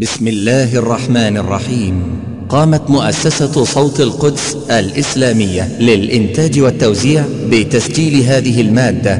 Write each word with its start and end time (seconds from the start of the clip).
بسم 0.00 0.28
الله 0.28 0.78
الرحمن 0.78 1.36
الرحيم. 1.36 2.20
قامت 2.48 2.90
مؤسسة 2.90 3.64
صوت 3.64 4.00
القدس 4.00 4.56
الإسلامية 4.70 5.68
للإنتاج 5.80 6.60
والتوزيع 6.60 7.22
بتسجيل 7.50 8.24
هذه 8.24 8.60
المادة. 8.60 9.18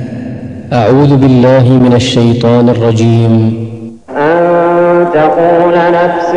أعوذ 0.72 1.16
بالله 1.16 1.68
من 1.68 1.92
الشيطان 1.92 2.68
الرجيم. 2.68 3.32
أن 4.10 5.06
تقول 5.14 5.74
نفس 5.74 6.30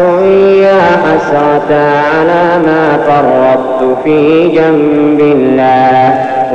يا 0.63 0.81
حسرة 1.03 1.71
على 2.11 2.43
ما 2.67 2.83
فرطت 3.07 4.03
في 4.03 4.47
جنب 4.55 5.19
الله 5.19 6.03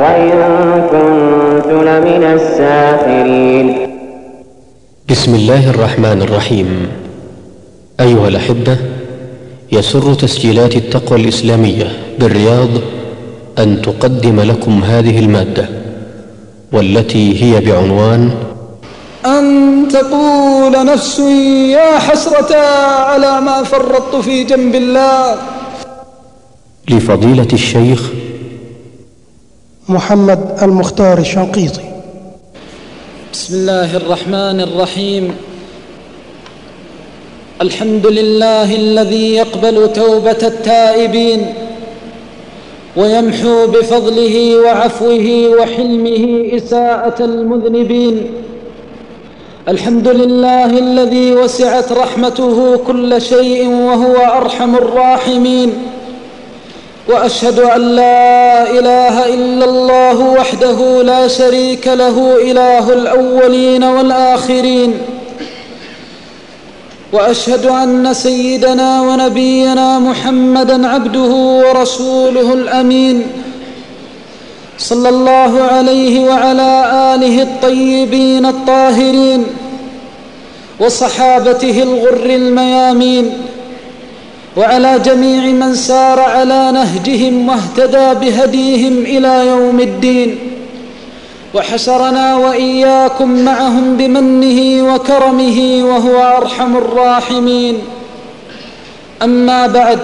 وإن 0.01 0.33
كنت 0.93 1.69
لمن 1.89 2.25
الساخرين. 2.39 3.67
بسم 5.11 5.35
الله 5.35 5.71
الرحمن 5.71 6.23
الرحيم. 6.23 7.04
أيها 8.01 8.29
الأحبة 8.29 8.77
يسر 9.73 10.15
تسجيلات 10.15 10.77
التقوى 10.77 11.21
الإسلامية 11.21 11.93
بالرياض 12.19 12.69
أن 13.59 13.83
تقدم 13.83 14.41
لكم 14.41 14.85
هذه 14.85 15.19
المادة 15.19 15.69
والتي 16.73 17.43
هي 17.43 17.61
بعنوان 17.61 18.31
أن 19.27 19.89
تقول 19.93 20.87
نفس 20.87 21.19
يا 21.71 21.99
حسرة 21.99 22.57
على 22.95 23.41
ما 23.41 23.63
فرطت 23.63 24.17
في 24.17 24.45
جنب 24.45 24.75
الله. 24.75 25.37
لفضيلة 26.91 27.49
الشيخ 27.53 28.11
محمد 29.89 30.59
المختار 30.63 31.19
الشنقيطي. 31.19 31.85
بسم 33.33 33.55
الله 33.55 33.97
الرحمن 33.97 34.61
الرحيم. 34.61 35.35
الحمد 37.63 38.07
لله 38.07 38.77
الذي 38.77 39.35
يقبل 39.35 39.93
توبة 39.93 40.39
التائبين 40.43 41.55
ويمحو 42.97 43.67
بفضله 43.67 44.57
وعفوه 44.57 45.57
وحلمه 45.59 46.49
إساءة 46.57 47.25
المذنبين. 47.25 48.27
الحمد 49.69 50.09
لله 50.09 50.79
الذي 50.79 51.33
وسعت 51.33 51.93
رحمته 51.93 52.77
كل 52.77 53.23
شيء 53.23 53.69
وهو 53.69 54.17
أرحم 54.17 54.75
الراحمين. 54.75 55.73
وأشهد 57.09 57.59
أن 57.59 57.81
لا 57.81 58.71
إله 58.71 59.35
إلا 59.35 59.65
الله 59.65 60.21
وحده 60.21 61.03
لا 61.03 61.29
شريك 61.29 61.89
له 61.89 62.37
إله 62.51 62.93
الأولين 62.93 63.85
والآخرين. 63.85 65.14
وأشهد 67.15 67.67
أن 67.67 68.15
سيدنا 68.15 69.01
ونبينا 69.03 69.99
محمدا 69.99 70.89
عبده 70.89 71.31
ورسوله 71.65 72.53
الأمين 72.55 73.23
صلى 74.79 75.09
الله 75.09 75.63
عليه 75.63 76.21
وعلى 76.21 76.71
آله 77.15 77.43
الطيبين 77.43 78.47
الطاهرين 78.47 79.45
وصحابته 80.81 81.83
الغر 81.83 82.27
الميامين 82.27 83.31
وعلى 84.57 84.99
جميع 85.05 85.43
من 85.67 85.75
سار 85.75 86.21
على 86.21 86.71
نهجهم 86.73 87.49
واهتدى 87.49 88.21
بهديهم 88.27 88.99
إلى 88.99 89.47
يوم 89.47 89.81
الدين 89.81 90.39
وحشرنا 91.55 92.37
وإياكم 92.37 93.45
معهم 93.45 93.97
بمنه 93.97 94.95
وكرمه 94.95 95.81
وهو 95.85 96.37
أرحم 96.37 96.77
الراحمين. 96.77 97.79
أما 99.23 99.67
بعد 99.67 99.99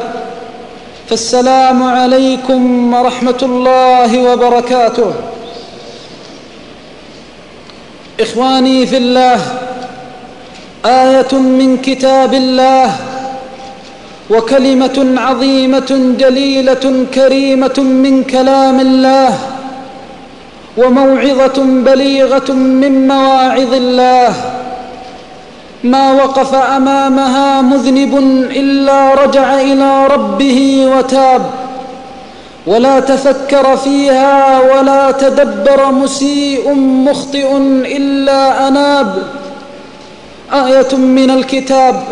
فالسلام 1.08 1.82
عليكم 1.82 2.94
ورحمة 2.94 3.40
الله 3.42 4.32
وبركاته. 4.32 5.12
إخواني 8.20 8.86
في 8.86 8.96
الله 8.96 9.40
آية 10.86 11.32
من 11.32 11.76
كتاب 11.76 12.34
الله 12.34 12.96
وكلمة 14.30 15.14
عظيمة 15.16 16.14
جليلة 16.18 17.06
كريمة 17.14 17.78
من 17.78 18.24
كلام 18.24 18.80
الله 18.80 19.38
وموعظة 20.76 21.64
بليغة 21.64 22.52
من 22.52 23.08
مواعظ 23.08 23.74
الله. 23.74 24.34
ما 25.84 26.12
وقف 26.12 26.54
أمامها 26.54 27.62
مذنب 27.62 28.18
إلا 28.50 29.14
رجع 29.14 29.54
إلى 29.60 30.06
ربه 30.06 30.86
وتاب. 30.96 31.50
ولا 32.66 33.00
تفكر 33.00 33.76
فيها 33.76 34.60
ولا 34.60 35.10
تدبر 35.10 35.90
مسيء 35.90 36.74
مخطئ 36.74 37.56
إلا 37.96 38.68
أناب. 38.68 39.22
آية 40.52 40.96
من 40.96 41.30
الكتاب 41.30 42.02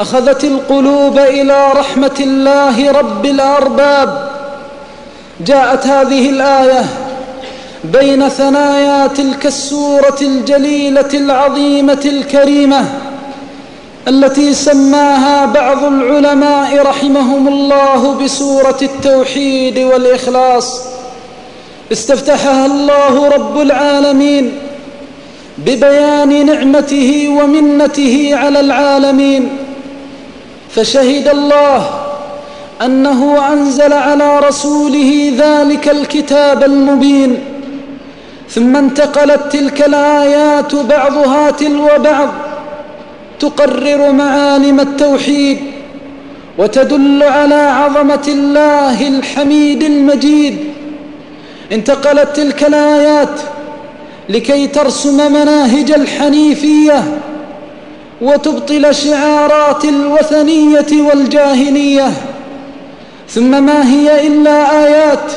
أخذت 0.00 0.44
القلوب 0.44 1.18
إلى 1.18 1.68
رحمة 1.76 2.16
الله 2.20 2.92
رب 2.92 3.26
الأرباب. 3.26 4.30
جاءت 5.40 5.86
هذه 5.86 6.30
الآية 6.30 6.84
بين 7.92 8.28
ثنايا 8.28 9.06
تلك 9.06 9.46
السورة 9.46 10.16
الجليلة 10.22 11.08
العظيمة 11.14 12.00
الكريمة 12.04 12.84
التي 14.08 14.54
سماها 14.54 15.46
بعض 15.46 15.84
العلماء 15.84 16.82
رحمهم 16.82 17.48
الله 17.48 18.14
بسورة 18.14 18.78
التوحيد 18.82 19.78
والإخلاص. 19.78 20.82
استفتحها 21.92 22.66
الله 22.66 23.28
رب 23.28 23.60
العالمين 23.60 24.52
ببيان 25.58 26.46
نعمته 26.46 27.28
ومنته 27.28 28.30
على 28.32 28.60
العالمين. 28.60 29.48
فشهد 30.70 31.28
الله 31.28 31.90
أنه 32.82 33.52
أنزل 33.52 33.92
على 33.92 34.38
رسوله 34.38 35.32
ذلك 35.38 35.88
الكتاب 35.88 36.64
المبين. 36.64 37.55
ثم 38.50 38.76
انتقلت 38.76 39.52
تلك 39.52 39.82
الآيات 39.82 40.74
بعضها 40.74 41.50
تلو 41.50 41.88
بعض 41.98 42.28
تقرر 43.40 44.12
معالم 44.12 44.80
التوحيد 44.80 45.58
وتدل 46.58 47.22
على 47.22 47.54
عظمة 47.54 48.24
الله 48.28 49.08
الحميد 49.08 49.82
المجيد. 49.82 50.58
انتقلت 51.72 52.36
تلك 52.36 52.64
الآيات 52.64 53.40
لكي 54.28 54.66
ترسم 54.66 55.32
مناهج 55.32 55.92
الحنيفية 55.92 57.04
وتبطل 58.22 58.94
شعارات 58.94 59.84
الوثنية 59.84 61.02
والجاهلية. 61.10 62.12
ثم 63.28 63.62
ما 63.66 63.90
هي 63.90 64.26
إلا 64.26 64.84
آيات 64.84 65.32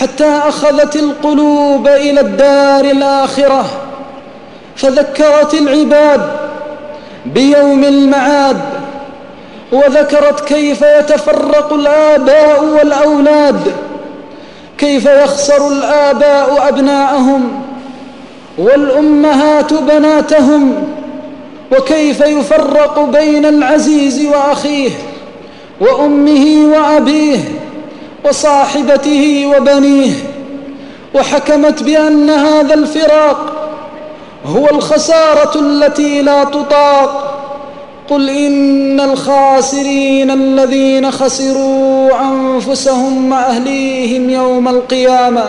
حتى 0.00 0.40
أخذت 0.48 0.96
القلوب 0.96 1.88
إلى 1.88 2.20
الدار 2.20 2.84
الآخرة 2.84 3.64
فذكرت 4.76 5.54
العباد 5.54 6.20
بيوم 7.26 7.84
المعاد 7.84 8.60
وذكرت 9.72 10.40
كيف 10.40 10.82
يتفرق 10.82 11.72
الآباء 11.72 12.64
والأولاد 12.64 13.60
كيف 14.78 15.06
يخسر 15.06 15.68
الآباء 15.68 16.68
أبناءهم 16.68 17.62
والأمهات 18.58 19.74
بناتهم 19.74 20.74
وكيف 21.72 22.20
يفرق 22.20 23.00
بين 23.00 23.46
العزيز 23.46 24.26
وأخيه 24.26 24.90
وأمه 25.80 26.72
وأبيه. 26.76 27.38
وصاحبته 28.24 29.52
وبنيه 29.56 30.12
وحكمت 31.14 31.82
بأن 31.82 32.30
هذا 32.30 32.74
الفراق 32.74 33.52
هو 34.46 34.68
الخسارة 34.68 35.60
التي 35.60 36.22
لا 36.22 36.44
تطاق. 36.44 37.28
قل 38.10 38.30
إن 38.30 39.00
الخاسرين 39.00 40.30
الذين 40.30 41.10
خسروا 41.10 42.10
أنفسهم 42.20 43.32
وأهليهم 43.32 44.30
يوم 44.30 44.68
القيامة 44.68 45.44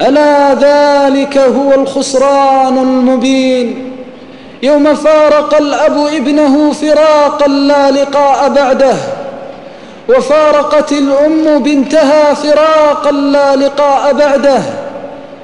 ألا 0.00 0.54
ذلك 0.54 1.38
هو 1.38 1.74
الخسران 1.74 2.78
المبين. 2.78 3.92
يوم 4.62 4.94
فارق 4.94 5.54
الأب 5.54 6.06
ابنه 6.14 6.72
فراقا 6.72 7.48
لا 7.48 7.90
لقاء 7.90 8.48
بعده 8.48 8.94
وفارقت 10.08 10.92
الأم 10.92 11.62
بنتها 11.62 12.34
فراقا 12.34 13.10
لا 13.10 13.56
لقاء 13.56 14.12
بعده. 14.12 14.62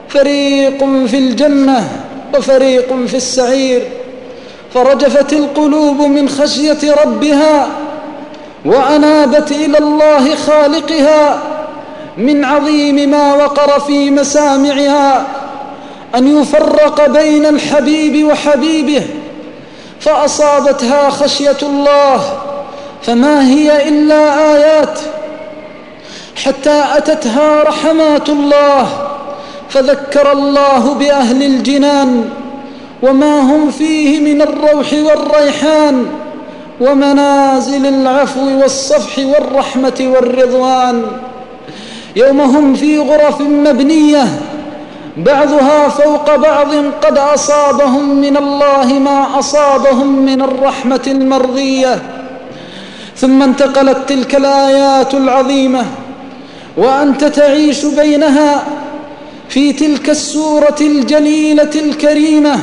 فريق 0.08 0.78
في 1.06 1.19
الجنة 1.19 1.88
وفريق 2.37 3.06
في 3.06 3.16
السعير. 3.16 3.82
فرجفت 4.75 5.32
القلوب 5.32 6.00
من 6.00 6.28
خشية 6.28 6.94
ربها 7.05 7.69
وأنابت 8.64 9.52
إلى 9.52 9.78
الله 9.78 10.34
خالقها 10.34 11.38
من 12.17 12.44
عظيم 12.44 13.10
ما 13.10 13.34
وقر 13.34 13.81
في 13.81 14.10
مسامعها 14.10 15.26
أن 16.14 16.40
يفرق 16.40 17.06
بين 17.06 17.46
الحبيب 17.46 18.26
وحبيبه. 18.26 19.02
فأصابتها 20.00 21.10
خشية 21.10 21.56
الله 21.62 22.20
فما 23.06 23.49
هي 23.49 23.89
إلا 23.89 24.53
آيات. 24.55 25.01
حتى 26.45 26.85
أتتها 26.97 27.62
رحمات 27.62 28.29
الله 28.29 28.87
فذكر 29.69 30.33
الله 30.33 30.95
بأهل 30.95 31.43
الجنان 31.43 32.31
وما 33.03 33.41
هم 33.41 33.71
فيه 33.71 34.21
من 34.21 34.43
الروح 34.43 34.93
والريحان 34.93 36.06
ومنازل 36.81 37.87
العفو 37.87 38.61
والصفح 38.61 39.19
والرحمة 39.19 40.12
والرضوان. 40.15 41.06
يوم 42.17 42.41
هم 42.41 42.75
في 42.75 42.99
غرف 42.99 43.41
مبنية 43.41 44.25
بعضها 45.17 45.89
فوق 45.89 46.37
بعض 46.37 46.75
قد 47.03 47.19
أصابهم 47.19 48.21
من 48.21 48.37
الله 48.37 48.87
ما 48.87 49.39
أصابهم 49.39 50.25
من 50.25 50.43
الرحمة 50.43 51.03
المرضية. 51.06 52.03
ثم 53.16 53.43
انتقلت 53.43 54.08
تلك 54.08 54.34
الآيات 54.34 55.14
العظيمة 55.14 55.84
وأنت 56.76 57.25
تعيش 57.25 57.84
بينها 57.84 58.64
في 59.49 59.72
تلك 59.72 60.11
السورة 60.11 60.76
الجليلة 60.81 61.70
الكريمة 61.75 62.58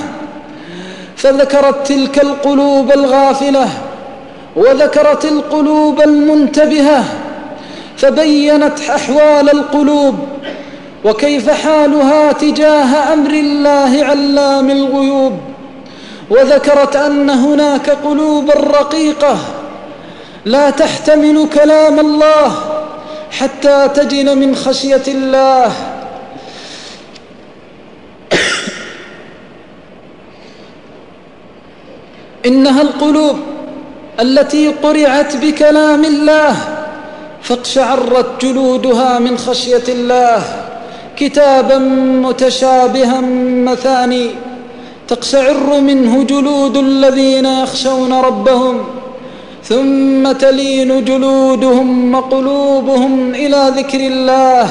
فذكرت 1.15 1.87
تلك 1.87 2.23
القلوب 2.23 2.91
الغافلة 2.91 3.67
وذكرت 4.55 5.25
القلوب 5.25 6.01
المنتبهة 6.01 7.03
فبينت 7.97 8.79
أحوال 8.89 9.49
القلوب 9.49 10.15
وكيف 11.05 11.49
حالها 11.49 12.31
تجاه 12.31 13.13
أمر 13.13 13.29
الله 13.29 14.05
علام 14.05 14.69
الغيوب 14.69 15.33
وذكرت 16.29 16.95
أن 16.95 17.29
هناك 17.29 17.89
قلوبا 17.89 18.53
رقيقة 18.53 19.37
لا 20.45 20.69
تحتمل 20.69 21.49
كلام 21.53 21.99
الله 21.99 22.55
حتى 23.31 23.89
تجن 23.95 24.37
من 24.37 24.55
خشية 24.55 25.03
الله. 25.07 25.71
إنها 32.45 32.81
القلوب 32.81 33.35
التي 34.19 34.67
قرعت 34.67 35.35
بكلام 35.35 36.05
الله 36.05 36.55
فاقشعرت 37.41 38.45
جلودها 38.45 39.19
من 39.19 39.37
خشية 39.37 39.83
الله. 39.89 40.43
كتابا 41.17 41.77
متشابها 42.27 43.21
مثاني 43.71 44.29
تقشعر 45.07 45.79
منه 45.81 46.23
جلود 46.23 46.77
الذين 46.77 47.45
يخشون 47.45 48.13
ربهم. 48.13 49.00
ثم 49.71 50.31
تلين 50.31 51.05
جلودهم 51.05 52.15
وقلوبهم 52.15 53.35
إلى 53.35 53.73
ذكر 53.77 53.99
الله. 53.99 54.67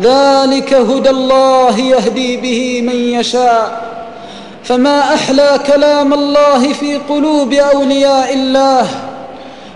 ذلك 0.00 0.74
هدى 0.74 1.10
الله 1.10 1.78
يهدي 1.78 2.36
به 2.36 2.82
من 2.82 3.20
يشاء. 3.20 3.82
فما 4.64 5.14
أحلى 5.14 5.60
كلام 5.66 6.12
الله 6.12 6.72
في 6.72 6.96
قلوب 6.96 7.52
أولياء 7.52 8.34
الله؟ 8.34 8.86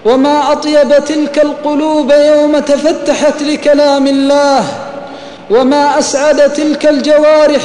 وما 0.05 0.53
أطيب 0.53 1.05
تلك 1.05 1.39
القلوب 1.39 2.11
يوم 2.11 2.59
تفتحت 2.59 3.43
لكلام 3.43 4.07
الله؟ 4.07 4.65
وما 5.51 5.99
أسعد 5.99 6.53
تلك 6.53 6.87
الجوارح 6.87 7.63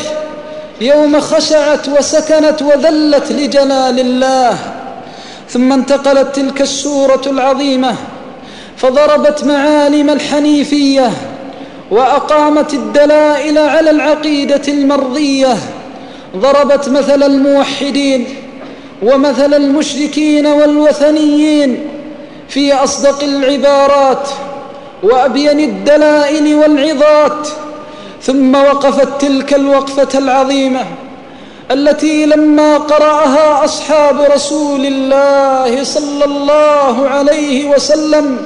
يوم 0.82 1.20
خشعت 1.20 1.90
وسكنت 1.90 2.62
وذلت 2.62 3.32
لجلال 3.32 4.00
الله؟ 4.00 4.81
ثم 5.52 5.74
انتقلت 5.74 6.36
تلك 6.36 6.62
السورة 6.62 7.22
العظيمة 7.28 7.96
فضربت 8.78 9.44
معالم 9.44 10.10
الحنيفية 10.10 11.12
وأقامت 11.92 12.74
الدلائل 12.74 13.58
على 13.58 13.90
العقيدة 13.90 14.62
المرضية 14.68 15.56
ضربت 16.38 16.90
مثل 16.90 17.24
الموحدين 17.24 18.26
ومثل 19.02 19.54
المشركين 19.54 20.48
والوثنيين 20.48 21.88
في 22.50 22.74
أصدق 22.74 23.24
العبارات 23.24 24.30
وأبين 25.04 25.60
الدلائل 25.60 26.56
والعظات 26.56 27.48
ثم 28.22 28.56
وقفت 28.56 29.22
تلك 29.22 29.54
الوقفة 29.54 30.20
العظيمة. 30.20 30.86
التي 31.72 32.26
لما 32.26 32.78
قرأها 32.78 33.66
أصحاب 33.66 34.22
رسول 34.22 34.86
الله 34.86 35.84
صلى 35.84 36.26
الله 36.26 37.10
عليه 37.10 37.70
وسلم 37.70 38.38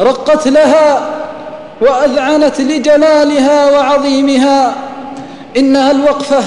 رقت 0.00 0.48
لها 0.48 1.08
وأذعنت 1.80 2.60
لجلالها 2.60 3.70
وعظيمها 3.70 4.74
إنها 5.56 5.90
الوقفة 5.90 6.42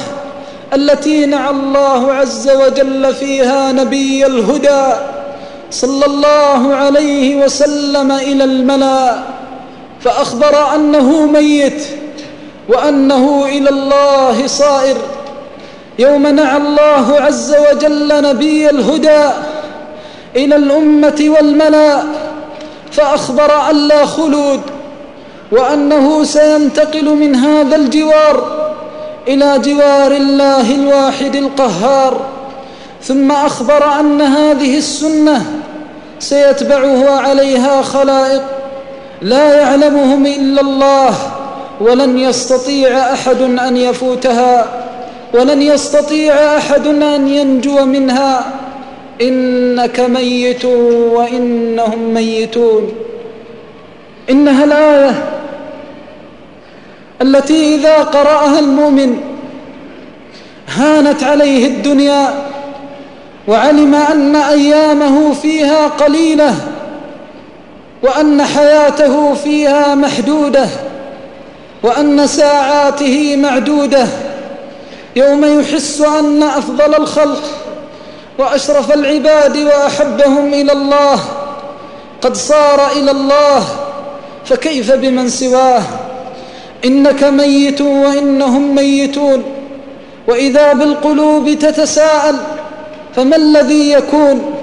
التي 0.73 1.25
نعى 1.25 1.49
الله 1.49 2.13
عز 2.13 2.49
وجل 2.49 3.13
فيها 3.13 3.71
نبي 3.71 4.25
الهدى 4.25 4.93
صلى 5.71 6.05
الله 6.05 6.75
عليه 6.75 7.35
وسلم 7.43 8.11
إلى 8.11 8.43
الملا 8.43 9.19
فأخبر 10.01 10.75
أنه 10.75 11.25
ميت 11.25 11.87
وأنه 12.69 13.45
إلى 13.45 13.69
الله 13.69 14.47
صائر. 14.47 14.97
يوم 15.99 16.27
نعى 16.27 16.57
الله 16.57 17.15
عز 17.21 17.55
وجل 17.55 18.21
نبي 18.21 18.69
الهدى 18.69 19.29
إلى 20.35 20.55
الأمة 20.55 21.25
والملأ 21.27 22.03
فأخبر 22.91 23.69
أن 23.69 23.75
لا 23.87 24.05
خلود 24.05 24.61
وأنه 25.51 26.23
سينتقل 26.23 27.05
من 27.05 27.35
هذا 27.35 27.75
الجوار 27.75 28.65
إلى 29.27 29.59
جوار 29.59 30.11
الله 30.11 30.75
الواحد 30.75 31.35
القهار. 31.35 32.21
ثم 33.03 33.31
أخبر 33.31 33.99
أن 33.99 34.21
هذه 34.21 34.77
السنة 34.77 35.45
سيتبعه 36.19 37.19
عليها 37.19 37.81
خلائق 37.81 38.41
لا 39.21 39.53
يعلمهم 39.53 40.25
إلا 40.25 40.61
الله 40.61 41.13
ولن 41.81 42.19
يستطيع 42.19 43.13
أحد 43.13 43.41
أن 43.41 43.77
يفوتها. 43.77 44.84
ولن 45.33 45.61
يستطيع 45.61 46.33
أحد 46.33 46.87
أن 46.87 47.27
ينجو 47.27 47.85
منها. 47.85 48.45
إنك 49.21 49.99
ميت 49.99 50.65
وإنهم 51.15 52.13
ميتون. 52.13 52.91
إنها 54.29 54.63
الآية 54.63 55.11
التي 57.21 57.75
إذا 57.75 57.97
قرأها 57.97 58.59
المؤمن 58.59 59.17
هانت 60.67 61.23
عليه 61.23 61.67
الدنيا 61.67 62.33
وعلم 63.47 63.95
أن 63.95 64.35
أيامه 64.35 65.33
فيها 65.33 65.87
قليلة 65.87 66.55
وأن 68.03 68.43
حياته 68.43 69.33
فيها 69.33 69.95
محدودة 69.95 70.67
وأن 71.83 72.27
ساعاته 72.27 73.35
معدودة. 73.35 74.07
يوم 75.15 75.59
يحس 75.59 76.01
أن 76.01 76.43
أفضل 76.43 76.95
الخلق 76.95 77.43
وأشرف 78.39 78.93
العباد 78.93 79.57
وأحبهم 79.57 80.53
إلى 80.53 80.71
الله 80.71 81.19
قد 82.21 82.35
صار 82.35 82.91
إلى 82.91 83.11
الله 83.11 83.63
فكيف 84.45 84.91
بمن 84.91 85.29
سواه؟ 85.29 85.81
إنك 86.85 87.23
ميت 87.23 87.81
وإنهم 87.81 88.75
ميتون 88.75 89.43
وإذا 90.27 90.73
بالقلوب 90.73 91.49
تتساءل 91.49 92.35
فما 93.15 93.35
الذي 93.35 93.91
يكون؟ 93.91 94.55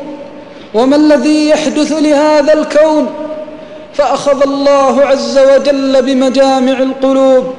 وما 0.75 0.97
الذي 0.97 1.49
يحدث 1.49 1.93
لهذا 1.93 2.53
الكون؟ 2.53 3.07
فأخذ 3.95 4.43
الله 4.43 5.05
عز 5.05 5.39
وجل 5.39 6.03
بمجامع 6.03 6.73
القلوب 6.73 7.55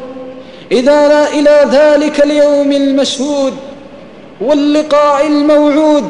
إذا 0.71 1.27
إلى 1.33 1.65
ذلك 1.71 2.23
اليوم 2.23 2.71
المشهود 2.71 3.53
واللقاء 4.41 5.27
الموعود 5.27 6.09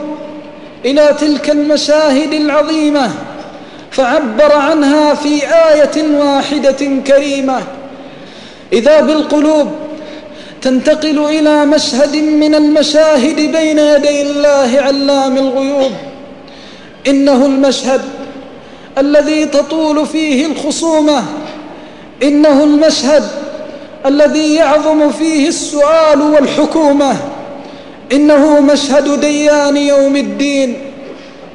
إلى 0.85 1.15
تلك 1.19 1.49
المشاهد 1.49 2.33
العظيمة 2.33 3.11
فعبر 3.91 4.53
عنها 4.53 5.13
في 5.13 5.47
آية 5.47 6.17
واحدة 6.17 7.01
كريمة. 7.07 7.61
إذا 8.73 9.01
بالقلوب 9.01 9.71
تنتقل 10.61 11.25
إلى 11.25 11.65
مشهد 11.65 12.15
من 12.15 12.55
المشاهد 12.55 13.35
بين 13.35 13.79
يدي 13.79 14.21
الله 14.21 14.81
علام 14.81 15.37
الغيوب. 15.37 15.91
إنه 17.07 17.45
المشهد 17.45 18.01
الذي 18.97 19.45
تطول 19.45 20.05
فيه 20.05 20.45
الخصومة. 20.45 21.23
إنه 22.23 22.63
المشهد 22.63 23.23
الذي 24.05 24.55
يعظم 24.55 25.11
فيه 25.11 25.47
السؤال 25.47 26.21
والحكومة. 26.21 27.15
إنه 28.11 28.59
مشهد 28.59 29.19
ديان 29.19 29.77
يوم 29.77 30.15
الدين. 30.15 30.81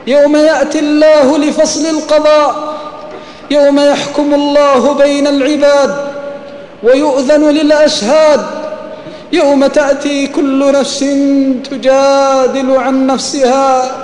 يوم 0.07 0.37
يأتي 0.37 0.79
الله 0.79 1.39
لفصل 1.39 1.87
القضاء. 1.87 2.75
يوم 3.51 3.81
يحكم 3.81 4.35
الله 4.35 4.93
بين 4.93 5.27
العباد. 5.27 5.97
ويؤذن 6.83 7.51
للأشهاد. 7.51 8.41
يوم 9.33 9.67
تأتي 9.67 10.27
كل 10.27 10.73
نفس 10.73 10.99
تجادل 11.71 12.77
عن 12.77 13.07
نفسها. 13.07 13.97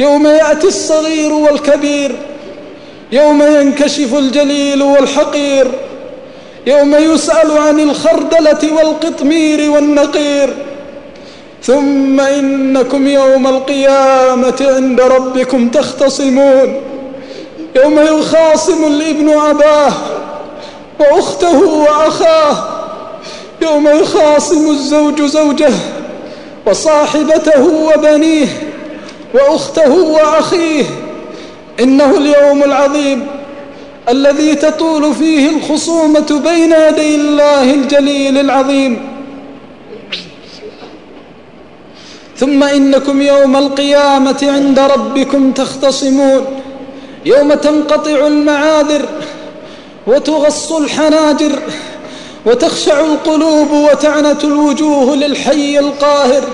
يوم 0.00 0.26
يأتي 0.26 0.66
الصغير 0.66 1.32
والكبير. 1.32 2.16
يوم 3.12 3.42
ينكشف 3.42 4.14
الجليل 4.14 4.82
والحقير. 4.82 5.70
يوم 6.66 6.94
يسأل 6.94 7.58
عن 7.58 7.80
الخردلة 7.80 8.72
والقطمير 8.72 9.70
والنقير 9.70 10.54
ثم 11.62 12.20
إنكم 12.20 13.06
يوم 13.06 13.46
القيامة 13.46 14.56
عند 14.60 15.00
ربكم 15.00 15.68
تختصمون. 15.68 16.80
يوم 17.76 17.98
يخاصم 17.98 18.84
الابن 18.84 19.28
أباه 19.28 19.92
وأخته 21.00 21.58
وأخاه. 21.64 22.68
يوم 23.62 23.88
يخاصم 23.88 24.70
الزوج 24.70 25.22
زوجه 25.22 25.72
وصاحبته 26.66 27.64
وبنيه 27.64 28.46
وأخته 29.34 29.92
وأخيه. 29.92 30.84
إنه 31.80 32.16
اليوم 32.16 32.62
العظيم. 32.62 33.26
الذي 34.08 34.54
تطول 34.54 35.14
فيه 35.14 35.50
الخصومة 35.50 36.40
بين 36.44 36.72
يدي 36.72 37.14
الله 37.14 37.74
الجليل 37.74 38.38
العظيم. 38.38 39.14
ثم 42.36 42.62
إنكم 42.62 43.22
يوم 43.22 43.56
القيامة 43.56 44.38
عند 44.42 44.78
ربكم 44.78 45.52
تختصمون. 45.52 46.44
يوم 47.26 47.54
تنقطع 47.54 48.26
المعاذر 48.26 49.08
وتغص 50.06 50.72
الحناجر 50.72 51.58
وتخشع 52.46 53.00
القلوب 53.00 53.70
وتعنت 53.70 54.44
الوجوه 54.44 55.16
للحي 55.16 55.78
القاهر. 55.78 56.44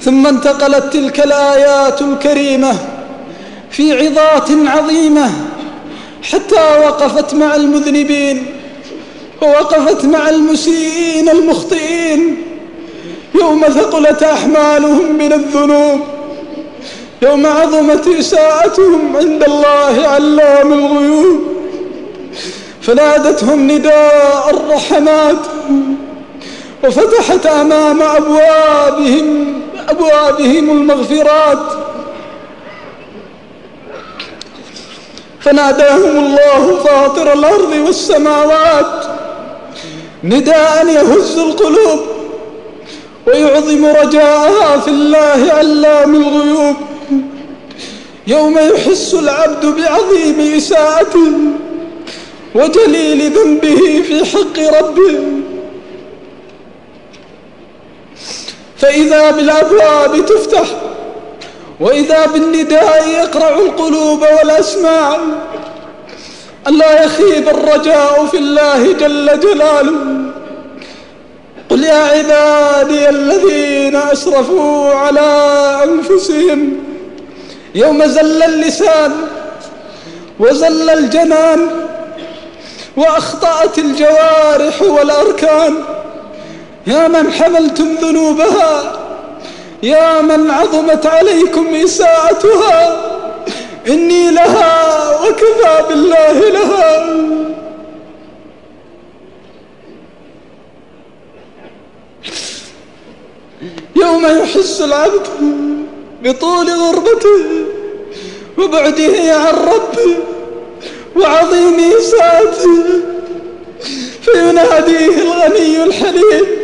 ثم 0.00 0.26
انتقلت 0.26 0.92
تلك 0.92 1.20
الآيات 1.20 2.02
الكريمة 2.02 2.74
في 3.70 3.92
عظات 3.92 4.50
عظيمة 4.50 5.30
حتى 6.22 6.78
وقفت 6.84 7.34
مع 7.34 7.54
المذنبين 7.54 8.46
ووقفت 9.42 10.04
مع 10.04 10.28
المسيئين 10.28 11.28
المخطئين. 11.28 12.42
يوم 13.34 13.64
ثقلت 13.64 14.22
أحمالهم 14.22 15.18
من 15.18 15.32
الذنوب 15.32 16.00
يوم 17.22 17.46
عظمت 17.46 18.08
إساءتهم 18.08 19.16
عند 19.16 19.42
الله 19.44 20.08
علام 20.08 20.72
الغيوب. 20.72 21.40
فنادتهم 22.82 23.70
نداء 23.70 24.50
الرحمات 24.50 25.36
وفتحت 26.84 27.46
أمام 27.46 28.02
أبوابهم 28.02 29.52
أبوابهم 29.88 30.70
المغفرات. 30.70 31.87
فناداهم 35.48 36.16
الله 36.24 36.76
فاطر 36.84 37.32
الأرض 37.32 37.72
والسماوات. 37.86 39.04
نداء 40.24 40.86
يهز 40.86 41.38
القلوب 41.38 42.00
ويعظم 43.26 43.86
رجاءها 43.86 44.78
في 44.78 44.88
الله 44.88 45.52
علام 45.52 46.14
الغيوب 46.14 46.76
يوم 48.26 48.58
يحس 48.58 49.14
العبد 49.14 49.66
بعظيم 49.66 50.56
إساءته 50.56 51.32
وجليل 52.54 53.32
ذنبه 53.32 54.02
في 54.08 54.24
حق 54.24 54.78
ربه. 54.78 55.18
فإذا 58.78 59.30
بالأبواب 59.30 60.26
تفتح 60.26 60.66
وإذا 61.80 62.26
بالنداء 62.26 63.08
يقرع 63.08 63.58
القلوب 63.58 64.22
والأسماع. 64.22 65.18
ألا 66.68 67.04
يخيب 67.04 67.48
الرجاء 67.48 68.26
في 68.26 68.38
الله 68.38 68.92
جل 68.92 69.40
جلاله. 69.40 69.92
قل 71.70 71.84
يا 71.84 71.94
عبادي 71.94 73.08
الذين 73.08 73.96
أسرفوا 73.96 74.94
على 74.94 75.30
أنفسهم. 75.84 76.76
يوم 77.74 78.06
زل 78.06 78.42
اللسان 78.42 79.12
وزل 80.40 80.90
الجنان 80.90 81.70
وأخطأت 82.96 83.78
الجوارح 83.78 84.82
والأركان. 84.82 85.74
يا 86.86 87.08
من 87.08 87.32
حملتم 87.32 87.94
ذنوبها 87.94 88.97
يا 89.82 90.20
من 90.20 90.50
عظمت 90.50 91.06
عليكم 91.06 91.74
إساءتها 91.74 93.04
إني 93.88 94.30
لها 94.30 95.10
وكفى 95.22 95.84
بالله 95.88 96.48
لها. 96.48 97.18
يوم 103.96 104.26
يحس 104.26 104.80
العبد 104.80 105.26
بطول 106.22 106.70
غربته 106.70 107.44
وبعده 108.58 109.34
عن 109.34 109.54
ربه 109.54 110.16
وعظيم 111.16 111.80
إساءته 111.98 112.84
فيناديه 114.22 115.22
الغني 115.22 115.84
الحليم. 115.84 116.57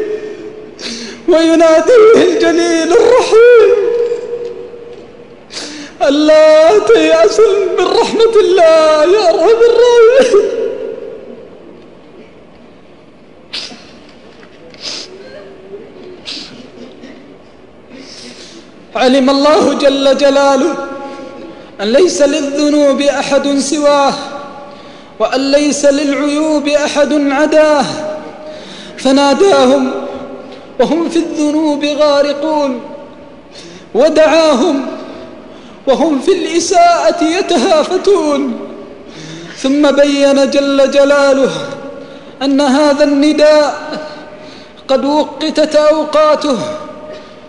ويناديه 1.28 2.16
الجليل 2.16 2.92
الرحيم. 2.92 3.74
ألا 6.02 6.78
تيأس 6.78 7.40
من 7.78 7.84
رحمة 7.84 8.34
الله 8.40 9.04
يا 9.04 9.30
رب 9.30 9.60
الراحمين. 9.70 10.50
علم 18.96 19.30
الله 19.30 19.74
جل 19.74 20.16
جلاله 20.16 20.74
أن 21.80 21.92
ليس 21.92 22.22
للذنوب 22.22 23.00
أحد 23.00 23.58
سواه 23.58 24.14
وأن 25.18 25.50
ليس 25.50 25.84
للعيوب 25.84 26.68
أحد 26.68 27.12
عداه. 27.12 27.84
فناداهم 28.98 30.03
وهم 30.80 31.08
في 31.08 31.16
الذنوب 31.16 31.84
غارقون 31.84 32.80
ودعاهم 33.94 34.86
وهم 35.86 36.20
في 36.20 36.32
الإساءة 36.32 37.24
يتهافتون. 37.24 38.60
ثم 39.56 39.90
بين 39.90 40.50
جل 40.50 40.90
جلاله 40.90 41.50
أن 42.42 42.60
هذا 42.60 43.04
النداء 43.04 43.74
قد 44.88 45.04
وقتت 45.04 45.76
أوقاته 45.76 46.58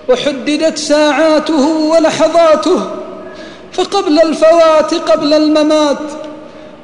وحددت 0.09 0.77
ساعاته 0.77 1.67
ولحظاته 1.67 2.81
فقبل 3.73 4.21
الفوات 4.21 4.93
قبل 4.93 5.33
الممات 5.33 5.97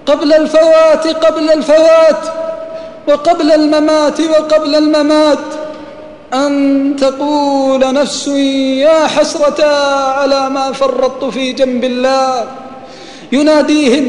قبل 0.06 0.34
الفوات 0.34 1.08
قبل 1.08 1.52
الفوات 1.52 2.26
وقبل 3.08 3.52
الممات 3.52 4.20
وقبل 4.22 4.76
الممات. 4.76 5.40
أن 6.34 6.96
تقول 7.00 7.94
نفس 7.94 8.28
يا 8.28 9.08
حسرة 9.08 9.66
على 10.12 10.50
ما 10.50 10.72
فرطت 10.72 11.26
في 11.34 11.54
جنب 11.54 11.84
الله. 11.84 12.46
يناديهم 13.32 14.08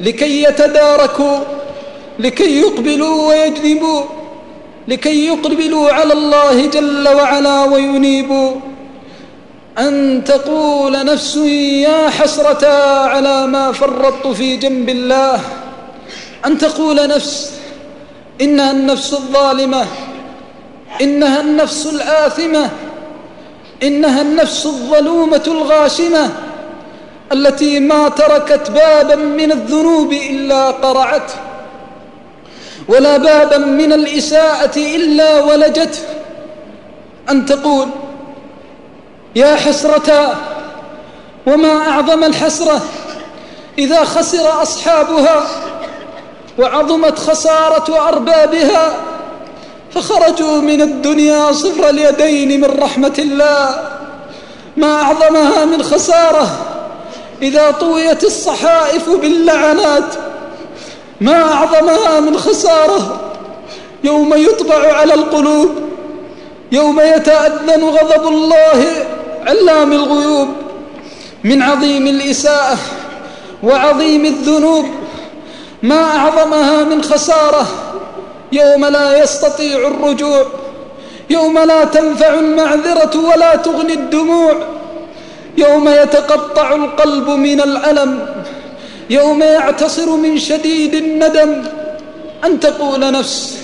لكي 0.00 0.42
يتداركوا 0.42 1.38
لكي 2.18 2.60
يقبلوا 2.60 3.28
ويجنبوا 3.28 4.02
لكي 4.88 5.26
يقبلوا 5.26 5.90
على 5.90 6.12
الله 6.12 6.66
جل 6.66 7.08
وعلا 7.08 7.64
وينيبوا. 7.64 8.52
أن 9.78 10.22
تقول 10.24 11.04
نفس 11.04 11.36
يا 11.86 12.10
حسرة 12.10 12.66
على 13.06 13.46
ما 13.46 13.72
فرطت 13.72 14.26
في 14.26 14.56
جنب 14.56 14.88
الله. 14.88 15.40
أن 16.46 16.58
تقول 16.58 17.08
نفس 17.08 17.52
إنها 18.40 18.70
النفس 18.70 19.12
الظالمة 19.12 19.86
إنها 21.00 21.40
النفس 21.40 21.86
الآثمة. 21.86 22.70
إنها 23.82 24.22
النفس 24.22 24.66
الظلومة 24.66 25.42
الغاشمة 25.46 26.30
التي 27.32 27.80
ما 27.80 28.08
تركت 28.08 28.70
بابا 28.70 29.14
من 29.16 29.52
الذنوب 29.52 30.12
إلا 30.12 30.70
قرعته 30.70 31.34
ولا 32.88 33.16
بابا 33.16 33.58
من 33.58 33.92
الإساءة 33.92 34.78
إلا 34.78 35.44
ولجته. 35.44 36.02
أن 37.30 37.46
تقول 37.46 37.88
يا 39.36 39.56
حسرتا 39.56 40.34
وما 41.46 41.88
أعظم 41.88 42.24
الحسرة 42.24 42.80
إذا 43.78 44.04
خسر 44.04 44.62
أصحابها 44.62 45.42
وعظمت 46.58 47.18
خسارة 47.18 48.08
أربابها 48.08 48.92
فخرجوا 49.94 50.60
من 50.60 50.80
الدنيا 50.80 51.52
صفر 51.52 51.88
اليدين 51.88 52.60
من 52.60 52.78
رحمة 52.82 53.14
الله. 53.18 53.90
ما 54.76 55.02
أعظمها 55.02 55.64
من 55.64 55.82
خسارة. 55.82 56.48
إذا 57.42 57.70
طويت 57.70 58.24
الصحائف 58.24 59.10
باللعنات 59.10 60.14
ما 61.20 61.52
أعظمها 61.52 62.20
من 62.20 62.38
خسارة. 62.38 63.20
يوم 64.04 64.34
يطبع 64.34 64.92
على 64.92 65.14
القلوب 65.14 65.70
يوم 66.72 67.00
يتأذن 67.00 67.84
غضب 67.84 68.28
الله 68.28 68.86
علام 69.46 69.92
الغيوب. 69.92 70.48
من 71.44 71.62
عظيم 71.62 72.06
الإساءة 72.06 72.78
وعظيم 73.62 74.24
الذنوب 74.24 74.86
ما 75.82 76.16
أعظمها 76.16 76.84
من 76.84 77.02
خسارة. 77.02 77.66
يوم 78.52 78.84
لا 78.84 79.22
يستطيع 79.22 79.78
الرجوع 79.78 80.46
يوم 81.30 81.58
لا 81.58 81.84
تنفع 81.84 82.34
المعذرة 82.34 83.28
ولا 83.30 83.56
تغني 83.56 83.92
الدموع 83.92 84.54
يوم 85.58 85.88
يتقطع 85.88 86.74
القلب 86.74 87.30
من 87.30 87.60
الألم 87.60 88.26
يوم 89.10 89.42
يعتصر 89.42 90.10
من 90.16 90.38
شديد 90.38 90.94
الندم. 90.94 91.62
أن 92.44 92.60
تقول 92.60 93.12
نفس 93.12 93.58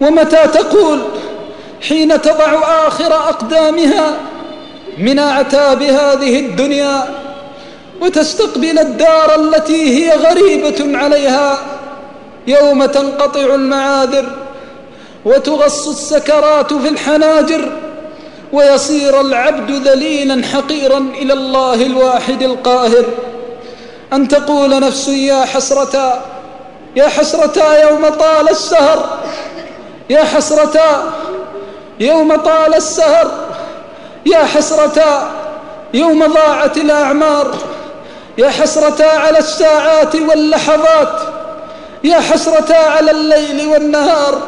ومتى 0.00 0.48
تقول؟ 0.54 1.02
حين 1.88 2.22
تضع 2.22 2.62
آخر 2.86 3.14
أقدامها 3.14 4.16
من 4.98 5.18
أعتاب 5.18 5.82
هذه 5.82 6.40
الدنيا 6.40 7.14
وتستقبل 8.00 8.78
الدار 8.78 9.34
التي 9.34 9.82
هي 9.98 10.16
غريبة 10.16 10.98
عليها. 10.98 11.77
يوم 12.48 12.84
تنقطع 12.84 13.54
المعاذر 13.54 14.24
وتغص 15.24 15.88
السكرات 15.88 16.74
في 16.74 16.88
الحناجر 16.88 17.72
ويصير 18.52 19.20
العبد 19.20 19.70
ذليلا 19.70 20.46
حقيرا 20.46 20.98
إلى 20.98 21.32
الله 21.32 21.74
الواحد 21.74 22.42
القاهر. 22.42 23.04
أن 24.12 24.28
تقول 24.28 24.80
نفس 24.80 25.08
يا 25.08 25.44
حسرتا 25.44 26.22
يا 26.96 27.08
حسرتا 27.08 27.90
يوم 27.90 28.08
طال 28.08 28.48
السهر 28.50 29.18
يا 30.10 30.24
حسرتا 30.24 31.12
يوم 32.00 32.36
طال 32.36 32.74
السهر 32.74 33.30
يا 34.26 34.38
حسرتا 34.38 35.30
يوم 35.94 36.26
ضاعت 36.26 36.76
الأعمار 36.76 37.54
يا 38.38 38.50
حسرتا 38.50 39.02
على 39.02 39.38
الساعات 39.38 40.16
واللحظات. 40.16 41.37
يا 42.04 42.20
حسرتا 42.20 42.74
على 42.74 43.10
الليل 43.10 43.66
والنهار 43.66 44.42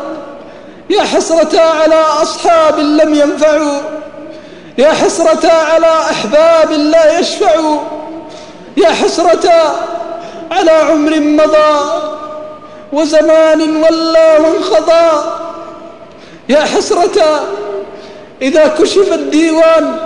يا 0.91 1.03
حسرتا 1.03 1.61
على 1.61 2.03
أصحاب 2.23 2.79
لم 2.79 3.15
ينفعوا 3.15 3.81
يا 4.79 4.93
حسرتا 4.93 5.53
على 5.53 5.87
أحباب 6.11 6.73
لا 6.73 7.19
يشفعوا 7.19 7.79
يا 8.77 8.89
حسرتا 8.89 9.77
على 10.51 10.71
عمر 10.71 11.21
مضى 11.21 11.91
وزمان 12.93 13.77
ولى 13.77 14.39
وانخضى 14.41 15.23
يا 16.49 16.61
حسرتا 16.61 17.41
إذا 18.43 18.67
كشف 18.69 19.13
الديوان 19.13 19.97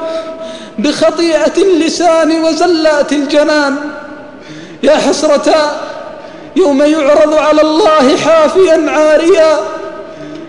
بخطيئة 0.78 1.56
اللسان 1.56 2.44
وزلات 2.44 3.12
الجنان 3.12 3.76
يا 4.82 4.96
حسرتا 4.96 5.72
يوم 6.56 6.82
يعرض 6.82 7.34
على 7.34 7.62
الله 7.62 8.16
حافيا 8.16 8.90
عاريا. 8.90 9.60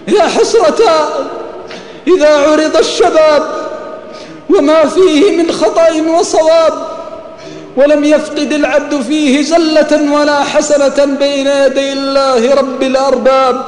يا 0.07 0.21
حسرتا 0.21 1.09
إذا 2.07 2.37
عرض 2.37 2.77
الشباب 2.77 3.43
وما 4.49 4.85
فيه 4.85 5.37
من 5.37 5.51
خطأ 5.51 5.91
وصواب 6.19 6.73
ولم 7.77 8.03
يفقد 8.03 8.53
العبد 8.53 9.01
فيه 9.01 9.41
زلة 9.41 10.13
ولا 10.13 10.43
حسنة 10.43 11.05
بين 11.05 11.47
يدي 11.47 11.93
الله 11.93 12.53
رب 12.55 12.83
الأرباب. 12.83 13.65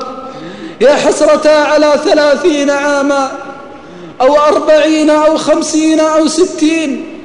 يا 0.81 0.93
حسرتا 0.93 1.49
على 1.49 1.93
ثلاثين 2.05 2.69
عاما 2.69 3.31
أو 4.21 4.37
أربعين 4.37 5.09
أو 5.09 5.37
خمسين 5.37 5.99
أو 5.99 6.27
ستين 6.27 7.19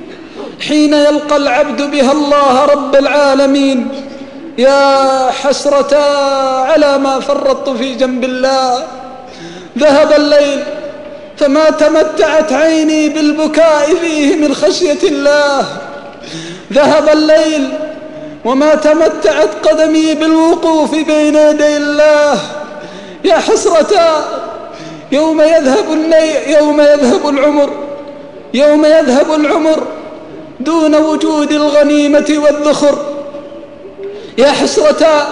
حين 0.68 0.94
يلقى 0.94 1.36
العبد 1.36 1.90
بها 1.90 2.12
الله 2.12 2.64
رب 2.64 2.96
العالمين. 2.96 3.88
يا 4.58 5.30
حسرة 5.30 5.96
على 6.62 6.98
ما 6.98 7.20
فرطت 7.20 7.70
في 7.70 7.94
جنب 7.94 8.24
الله. 8.24 8.84
ذهب 9.78 10.12
الليل 10.12 10.64
فما 11.36 11.70
تمتعت 11.70 12.52
عيني 12.52 13.08
بالبكاء 13.08 13.94
فيه 13.94 14.36
من 14.36 14.54
خشية 14.54 15.02
الله. 15.02 15.66
ذهب 16.72 17.08
الليل 17.08 17.68
وما 18.44 18.74
تمتعت 18.74 19.68
قدمي 19.68 20.14
بالوقوف 20.14 20.94
بين 20.94 21.36
يدي 21.36 21.76
الله. 21.76 22.38
يا 23.24 23.34
حسرة 23.34 24.24
يوم 25.12 25.40
يذهب 25.40 25.84
يوم 26.46 26.80
يذهب 26.80 27.28
العمر 27.28 27.70
يوم 28.54 28.84
يذهب 28.84 29.34
العمر 29.34 29.82
دون 30.60 30.94
وجود 30.94 31.52
الغنيمة 31.52 32.34
والذخر. 32.38 33.11
يا 34.38 34.50
حسرة 34.50 35.28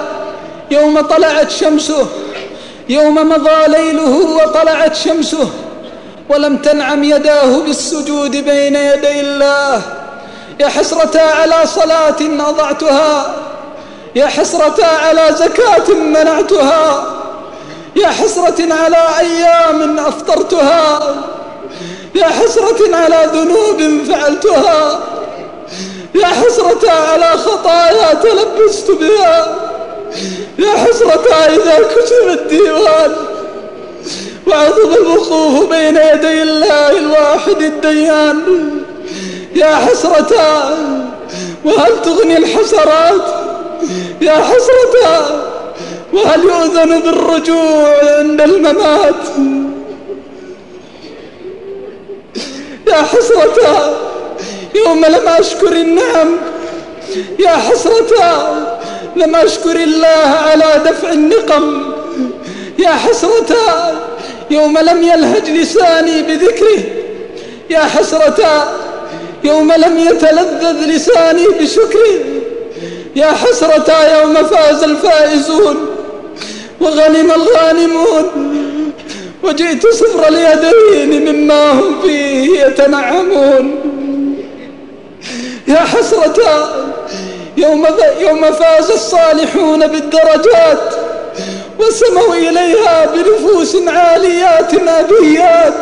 يوم 0.71 1.01
طلعت 1.01 1.51
شمسه 1.51 2.07
يوم 2.89 3.29
مضى 3.29 3.67
ليله 3.69 4.37
وطلعت 4.37 4.95
شمسه 4.95 5.51
ولم 6.29 6.57
تنعم 6.57 7.05
يداه 7.05 7.59
بالسجود 7.59 8.31
بين 8.31 8.77
يدي 8.77 9.21
الله. 9.21 9.83
يا 10.61 10.69
حسرة 10.69 11.21
على 11.21 11.67
صلاة 11.67 12.49
أضعتها 12.49 13.35
يا 14.15 14.27
حسرة 14.27 14.85
على 14.85 15.27
زكاة 15.31 15.95
منعتها 15.95 17.07
يا 17.97 18.09
حسرة 18.09 18.75
على 18.75 19.07
أيام 19.19 19.99
أفطرتها 19.99 21.01
يا 22.15 22.27
حسرة 22.27 22.97
على 22.97 23.31
ذنوب 23.35 24.05
فعلتها. 24.05 25.01
يا 26.15 26.27
حسرة 26.27 26.91
على 26.91 27.39
خطايا 27.39 28.15
تلبست 28.15 28.91
بها. 28.91 29.57
يا 30.59 30.71
حسرة 30.71 31.35
إذا 31.35 31.79
كتب 31.79 32.29
الديوان. 32.29 33.13
وعظم 34.47 34.95
الوقوف 34.95 35.69
بين 35.71 35.97
يدي 35.97 36.43
الله 36.43 36.91
الواحد 36.91 37.63
الديان. 37.63 38.71
يا 39.55 39.77
حسرة 39.77 40.33
وهل 41.65 42.03
تغني 42.03 42.37
الحسرات؟ 42.37 43.25
يا 44.21 44.33
حسرة 44.33 45.45
وهل 46.13 46.45
يؤذن 46.45 47.01
بالرجوع 47.01 48.19
عند 48.19 48.41
الممات؟ 48.41 49.25
يا 52.89 53.03
حسرة 53.03 53.97
يوم 54.75 55.05
لم 55.05 55.29
أشكر 55.29 55.73
النعم 55.73 56.37
يا 57.39 57.51
حسرة 57.51 58.57
لم 59.17 59.37
أشكر 59.37 59.77
الله 59.77 60.37
على 60.49 60.83
دفع 60.85 61.13
النقم. 61.13 61.83
يا 62.79 62.91
حسرة 62.91 63.57
يوم 64.51 64.79
لم 64.79 65.03
يلهج 65.03 65.51
لساني 65.51 66.23
بذكره. 66.23 66.83
يا 67.71 67.79
حسرة 67.79 68.73
يوم 69.45 69.73
لم 69.73 69.99
يتلذذ 69.99 70.87
لساني 70.87 71.47
بشكره. 71.61 72.19
يا 73.17 73.27
حسرة 73.27 74.19
يوم 74.21 74.35
فاز 74.35 74.83
الفائزون 74.83 75.77
وغنم 76.81 77.33
الغانمون. 77.33 78.27
وجئت 79.43 79.87
صفر 79.87 80.29
اليدين 80.29 81.33
مما 81.33 81.73
هم 81.73 82.01
فيه 82.03 82.61
يتنعمون. 82.61 83.75
يا 85.71 85.81
حسرة 85.81 86.69
يوم, 87.57 87.87
يوم 88.21 88.53
فاز 88.53 88.91
الصالحون 88.91 89.87
بالدرجات 89.87 90.95
وسموا 91.79 92.35
إليها 92.35 93.07
بنفوس 93.07 93.77
عاليات 93.87 94.75
أبيات 94.75 95.75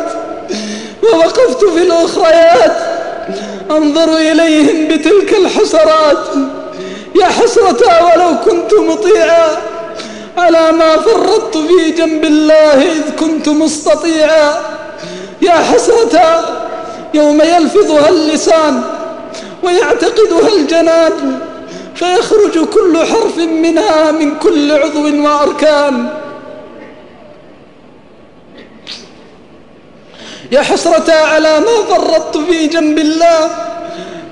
ووقفت 1.03 1.65
في 1.65 1.83
الأخريات 1.83 2.75
أنظر 3.71 4.17
إليهم 4.17 4.87
بتلك 4.87 5.33
الحسرات. 5.33 6.25
يا 7.21 7.25
حسرة 7.25 8.03
ولو 8.05 8.35
كنت 8.45 8.73
مطيعا 8.73 9.47
على 10.37 10.71
ما 10.71 10.97
فرطت 10.97 11.57
في 11.57 11.91
جنب 11.91 12.25
الله 12.25 12.73
إذ 12.91 13.15
كنت 13.19 13.49
مستطيعا. 13.49 14.53
يا 15.41 15.51
حسرة 15.73 16.45
يوم 17.13 17.41
يلفظها 17.41 18.09
اللسان 18.09 18.83
ويعتقدها 19.63 20.55
الجنان 20.55 21.39
فيخرج 21.95 22.65
كل 22.65 22.97
حرف 22.97 23.37
منها 23.37 24.11
من 24.11 24.39
كل 24.39 24.71
عضو 24.71 25.23
وأركان. 25.23 26.09
يا 30.51 30.61
حسرة 30.61 31.13
على 31.13 31.59
ما 31.59 31.95
فرطت 31.95 32.37
في 32.37 32.67
جنب 32.67 32.99
الله 32.99 33.49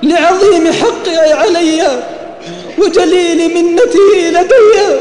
لعظيم 0.03 0.73
حقي 0.73 1.31
علي 1.33 2.01
وجليل 2.77 3.55
منته 3.55 4.29
لدي. 4.29 4.97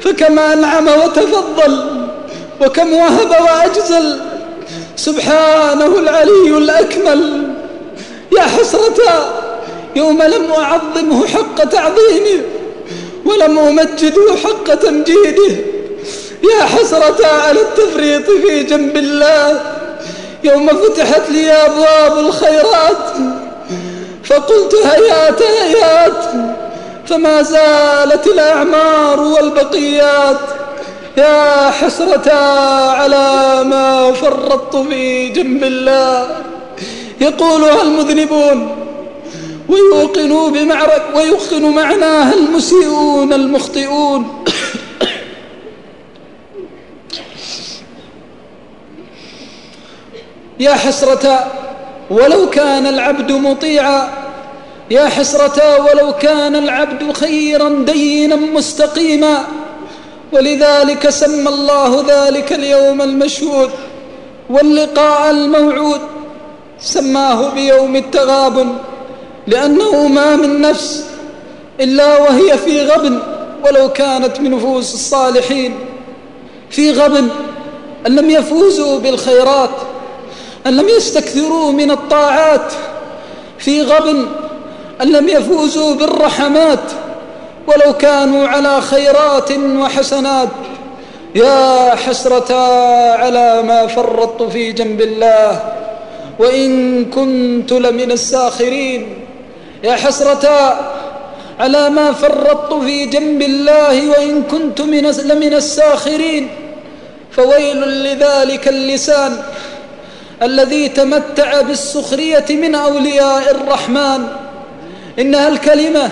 فكم 0.00 0.38
أنعم 0.38 0.88
وتفضل 0.88 1.84
وكم 2.60 2.92
وهب 2.92 3.30
وأجزل 3.30 4.20
سبحانه 4.96 5.98
العلي 5.98 6.58
الأكمل. 6.58 7.47
يا 8.32 8.42
حسرة 8.42 8.98
يوم 9.96 10.22
لم 10.22 10.52
أعظمه 10.52 11.26
حق 11.26 11.64
تعظيمه 11.64 12.42
ولم 13.24 13.58
أمجده 13.58 14.36
حق 14.44 14.74
تمجيده. 14.74 15.56
يا 16.42 16.64
حسرة 16.64 17.26
على 17.26 17.60
التفريط 17.60 18.30
في 18.30 18.62
جنب 18.62 18.96
الله؟ 18.96 19.60
يوم 20.44 20.68
فتحت 20.68 21.30
لي 21.30 21.52
أبواب 21.52 22.18
الخيرات 22.18 23.12
فقلت 24.24 24.74
هيات 24.74 25.42
هيات 25.42 26.24
فما 27.06 27.42
زالت 27.42 28.26
الأعمار 28.26 29.20
والبقيات. 29.20 30.40
يا 31.16 31.70
حسرة 31.70 32.32
على 32.90 33.64
ما 33.64 34.12
فرطت 34.12 34.76
في 34.76 35.28
جنب 35.28 35.64
الله؟ 35.64 36.36
يقولها 37.20 37.82
المذنبون 37.82 38.76
ويوقنوا 39.68 40.50
بمعرك 40.50 41.02
ويوقن 41.14 41.62
معناها 41.62 42.34
المسيئون 42.34 43.32
المخطئون 43.32 44.44
يا 50.60 50.72
حسرة 50.72 51.52
ولو 52.10 52.50
كان 52.50 52.86
العبد 52.86 53.32
مطيعا 53.32 54.28
يا 54.90 55.08
حسرة 55.08 55.82
ولو 55.84 56.12
كان 56.12 56.56
العبد 56.56 57.12
خيرا 57.12 57.68
دينا 57.68 58.36
مستقيما 58.36 59.44
ولذلك 60.32 61.10
سمى 61.10 61.48
الله 61.48 62.04
ذلك 62.08 62.52
اليوم 62.52 63.02
المشهود 63.02 63.70
واللقاء 64.50 65.30
الموعود 65.30 66.00
سماه 66.80 67.54
بيوم 67.54 67.96
التغابن 67.96 68.74
لأنه 69.46 70.08
ما 70.08 70.36
من 70.36 70.60
نفس 70.60 71.04
إلا 71.80 72.18
وهي 72.18 72.58
في 72.58 72.86
غبن 72.86 73.18
ولو 73.64 73.92
كانت 73.92 74.40
من 74.40 74.50
نفوس 74.50 74.94
الصالحين. 74.94 75.74
في 76.70 76.92
غبن 76.92 77.28
أن 78.06 78.16
لم 78.16 78.30
يفوزوا 78.30 78.98
بالخيرات 78.98 79.70
أن 80.66 80.76
لم 80.76 80.88
يستكثروا 80.88 81.72
من 81.72 81.90
الطاعات. 81.90 82.72
في 83.58 83.82
غبن 83.82 84.26
أن 85.02 85.12
لم 85.12 85.28
يفوزوا 85.28 85.94
بالرحمات 85.94 86.92
ولو 87.66 87.92
كانوا 87.92 88.48
على 88.48 88.80
خيرات 88.80 89.52
وحسنات. 89.52 90.48
يا 91.34 91.94
حسرة 91.94 92.54
على 93.12 93.62
ما 93.62 93.86
فرطت 93.86 94.42
في 94.42 94.72
جنب 94.72 95.00
الله. 95.00 95.74
وإن 96.38 97.04
كنت 97.04 97.72
لمن 97.72 98.12
الساخرين. 98.12 99.24
يا 99.84 99.92
حسرة 99.92 100.76
على 101.60 101.90
ما 101.90 102.12
فرطت 102.12 102.72
في 102.84 103.06
جنب 103.06 103.42
الله 103.42 104.10
وإن 104.10 104.42
كنت 104.42 104.80
من 104.80 105.02
لمن 105.02 105.54
الساخرين. 105.54 106.48
فويل 107.30 108.04
لذلك 108.04 108.68
اللسان 108.68 109.42
الذي 110.42 110.88
تمتع 110.88 111.60
بالسخرية 111.60 112.44
من 112.50 112.74
أولياء 112.74 113.50
الرحمن. 113.50 114.26
إنها 115.18 115.48
الكلمة 115.48 116.10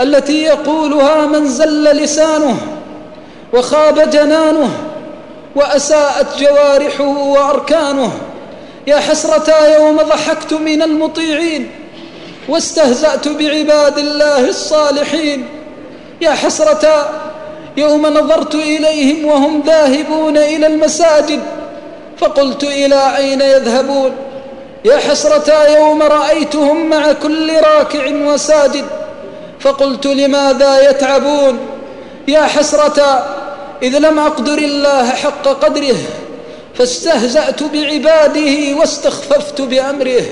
التي 0.00 0.42
يقولها 0.42 1.26
من 1.26 1.48
زل 1.48 1.84
لسانه 1.84 2.56
وخاب 3.52 4.10
جنانه 4.10 4.70
وأساءت 5.56 6.26
جوارحه 6.38 7.08
وأركانه. 7.08 8.12
يا 8.86 8.96
حسرة 8.96 9.66
يوم 9.74 9.96
ضحكت 9.96 10.52
من 10.52 10.82
المطيعين 10.82 11.70
واستهزأت 12.48 13.28
بعباد 13.28 13.98
الله 13.98 14.48
الصالحين. 14.48 15.48
يا 16.20 16.30
حسرة 16.30 17.10
يوم 17.76 18.06
نظرت 18.06 18.54
إليهم 18.54 19.24
وهم 19.24 19.62
ذاهبون 19.66 20.36
إلى 20.36 20.66
المساجد 20.66 21.40
فقلت 22.18 22.64
إلى 22.64 23.16
أين 23.16 23.40
يذهبون؟ 23.40 24.12
يا 24.84 24.96
حسرة 24.96 25.68
يوم 25.68 26.02
رأيتهم 26.02 26.88
مع 26.88 27.12
كل 27.12 27.52
راكع 27.56 28.10
وساجد 28.26 28.84
فقلت 29.60 30.06
لماذا 30.06 30.90
يتعبون؟ 30.90 31.58
يا 32.28 32.42
حسرة 32.42 33.26
إذ 33.82 33.98
لم 33.98 34.18
أقدر 34.18 34.58
الله 34.58 35.10
حق 35.10 35.48
قدره 35.48 35.96
فاستهزأت 36.78 37.62
بعباده 37.62 38.76
واستخففت 38.80 39.60
بأمره. 39.60 40.22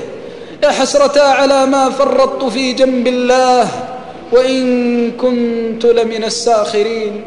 يا 0.63 0.71
حسرة 0.71 1.21
على 1.23 1.67
ما 1.67 1.91
فرطت 1.91 2.45
في 2.45 2.73
جنب 2.73 3.07
الله 3.07 3.69
وإن 4.33 5.11
كنت 5.11 5.87
لمن 5.87 6.25
الساخرين. 6.25 7.25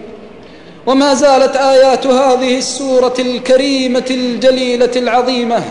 وما 0.88 1.13
زالت 1.13 1.56
آيات 1.56 2.08
هذه 2.08 2.58
السورة 2.58 3.13
الكريمة 3.19 4.06
الجليلة 4.12 4.91
العظيمة 4.95 5.63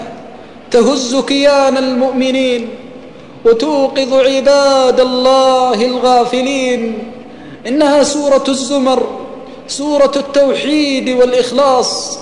تهز 0.71 1.17
كيان 1.17 1.77
المؤمنين 1.77 2.69
وتوقظ 3.45 4.15
عباد 4.15 5.01
الله 5.01 5.85
الغافلين. 5.85 7.13
إنها 7.67 8.03
سورة 8.03 8.45
الزمر 8.49 9.07
سورة 9.69 10.13
التوحيد 10.17 11.09
والإخلاص. 11.09 12.19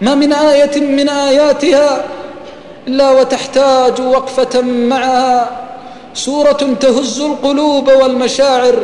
ما 0.00 0.14
من 0.14 0.32
آية 0.32 0.80
من 0.80 1.08
آياتها 1.08 2.04
إلا 2.88 3.10
وتحتاج 3.10 4.00
وقفة 4.00 4.60
معها. 4.62 5.50
سورة 6.14 6.76
تهز 6.80 7.20
القلوب 7.20 7.88
والمشاعر 7.88 8.74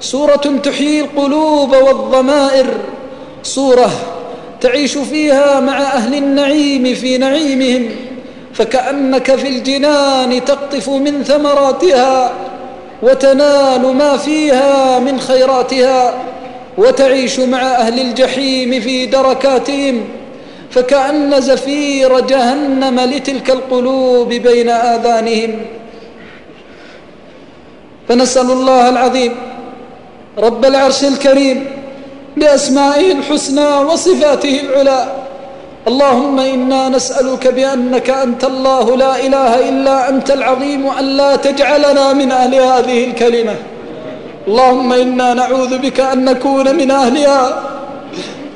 سورة 0.00 0.60
تحيي 0.64 1.00
القلوب 1.00 1.72
والضمائر 1.72 2.66
سورة 3.42 3.90
تعيش 4.60 4.98
فيها 4.98 5.60
مع 5.60 5.78
أهل 5.78 6.14
النعيم 6.14 6.94
في 6.94 7.18
نعيمهم 7.18 7.90
فكأنك 8.54 9.36
في 9.36 9.48
الجنان 9.48 10.44
تقطف 10.44 10.88
من 10.88 11.24
ثمراتها 11.24 12.32
وتنال 13.02 13.94
ما 13.94 14.16
فيها 14.16 14.98
من 14.98 15.20
خيراتها 15.20 16.14
وتعيش 16.78 17.40
مع 17.40 17.62
أهل 17.62 18.00
الجحيم 18.00 18.80
في 18.80 19.06
دركاتهم. 19.06 20.04
فكأن 20.70 21.40
زفير 21.40 22.20
جهنم 22.20 23.00
لتلك 23.00 23.50
القلوب 23.50 24.28
بين 24.28 24.68
آذانهم. 24.68 25.60
فنسأل 28.08 28.50
الله 28.50 28.88
العظيم 28.88 29.34
رب 30.38 30.64
العرش 30.64 31.04
الكريم 31.04 31.66
بأسمائه 32.36 33.12
الحسنى 33.12 33.68
وصفاته 33.68 34.60
العلى. 34.60 35.12
اللهم 35.88 36.38
إنا 36.38 36.88
نسألك 36.88 37.48
بأنك 37.48 38.10
أنت 38.10 38.44
الله 38.44 38.96
لا 38.96 39.26
إله 39.26 39.68
إلا 39.68 40.08
أنت 40.08 40.30
العظيم 40.30 40.86
أن 40.86 41.04
لا 41.04 41.36
تجعلنا 41.36 42.12
من 42.12 42.32
أهل 42.32 42.54
هذه 42.54 43.04
الكلمة. 43.04 43.54
اللهم 44.48 44.92
إنا 44.92 45.34
نعوذ 45.34 45.78
بك 45.78 46.00
أن 46.00 46.24
نكون 46.24 46.76
من 46.76 46.90
أهلها. 46.90 47.62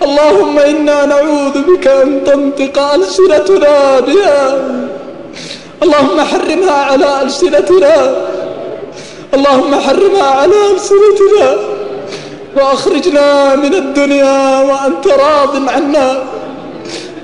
اللهم 0.05 0.59
إنا 0.59 1.07
نعوذ 1.07 1.63
بك 1.63 1.87
أن 1.87 2.25
تنطق 2.25 2.77
ألسنتنا 2.95 4.01
بها. 4.01 4.59
اللهم 5.83 6.21
حرمها 6.21 6.73
على 6.73 7.23
ألسنتنا. 7.23 8.17
اللهم 9.35 9.75
حرمها 9.75 10.23
على 10.23 10.55
ألسنتنا. 10.75 11.57
وأخرجنا 12.57 13.57
من 13.57 13.75
الدنيا 13.75 14.61
وأنت 14.61 15.07
راض 15.09 15.69
عنا. 15.69 16.23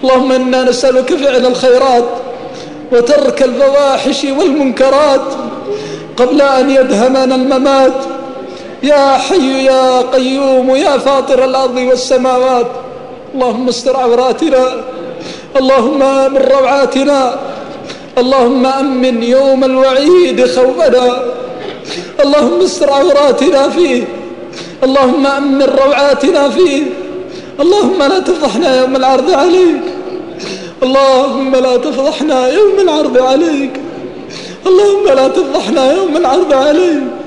اللهم 0.05 0.33
إنا 0.33 0.63
نسألك 0.65 1.15
فعل 1.15 1.47
الخيرات 1.47 2.05
وترك 2.93 3.43
الفواحش 3.43 4.25
والمنكرات 4.25 5.27
قبل 6.17 6.43
أن 6.43 6.71
يدهمنا 6.71 7.35
الممات. 7.35 7.99
يا 8.83 9.17
حي 9.17 9.65
يا 9.65 10.01
قيوم 10.01 10.77
يا 10.77 10.99
فاطر 10.99 11.45
الأرض 11.45 11.77
والسماوات. 11.77 12.67
اللهم 13.35 13.69
استر 13.69 13.97
عوراتنا. 13.97 14.85
اللهم 15.57 16.33
من 16.33 16.43
روعاتنا. 16.53 17.37
اللهم 18.19 18.67
أمن 18.67 19.23
يوم 19.23 19.65
الوعيد 19.65 20.47
خوفنا. 20.47 21.23
اللهم 22.25 22.61
استر 22.61 22.91
عوراتنا 22.91 23.69
فيه. 23.69 24.05
اللهم 24.85 25.27
أمن 25.27 25.63
روعاتنا 25.63 26.49
فيه. 26.49 26.83
اللهم 27.61 27.99
لا 27.99 28.19
تفضحنا 28.19 28.81
يوم 28.81 28.97
العرض 28.97 29.31
عليك. 29.31 29.83
اللهم 30.83 31.57
لا 31.57 31.77
تفضحنا 31.77 32.49
يوم 32.49 32.79
العرض 32.79 33.19
عليك. 33.19 33.81
اللهم 34.67 35.05
لا 35.07 35.29
تفضحنا 35.29 35.93
يوم 35.93 36.17
العرض 36.17 36.53
عليك. 36.53 37.18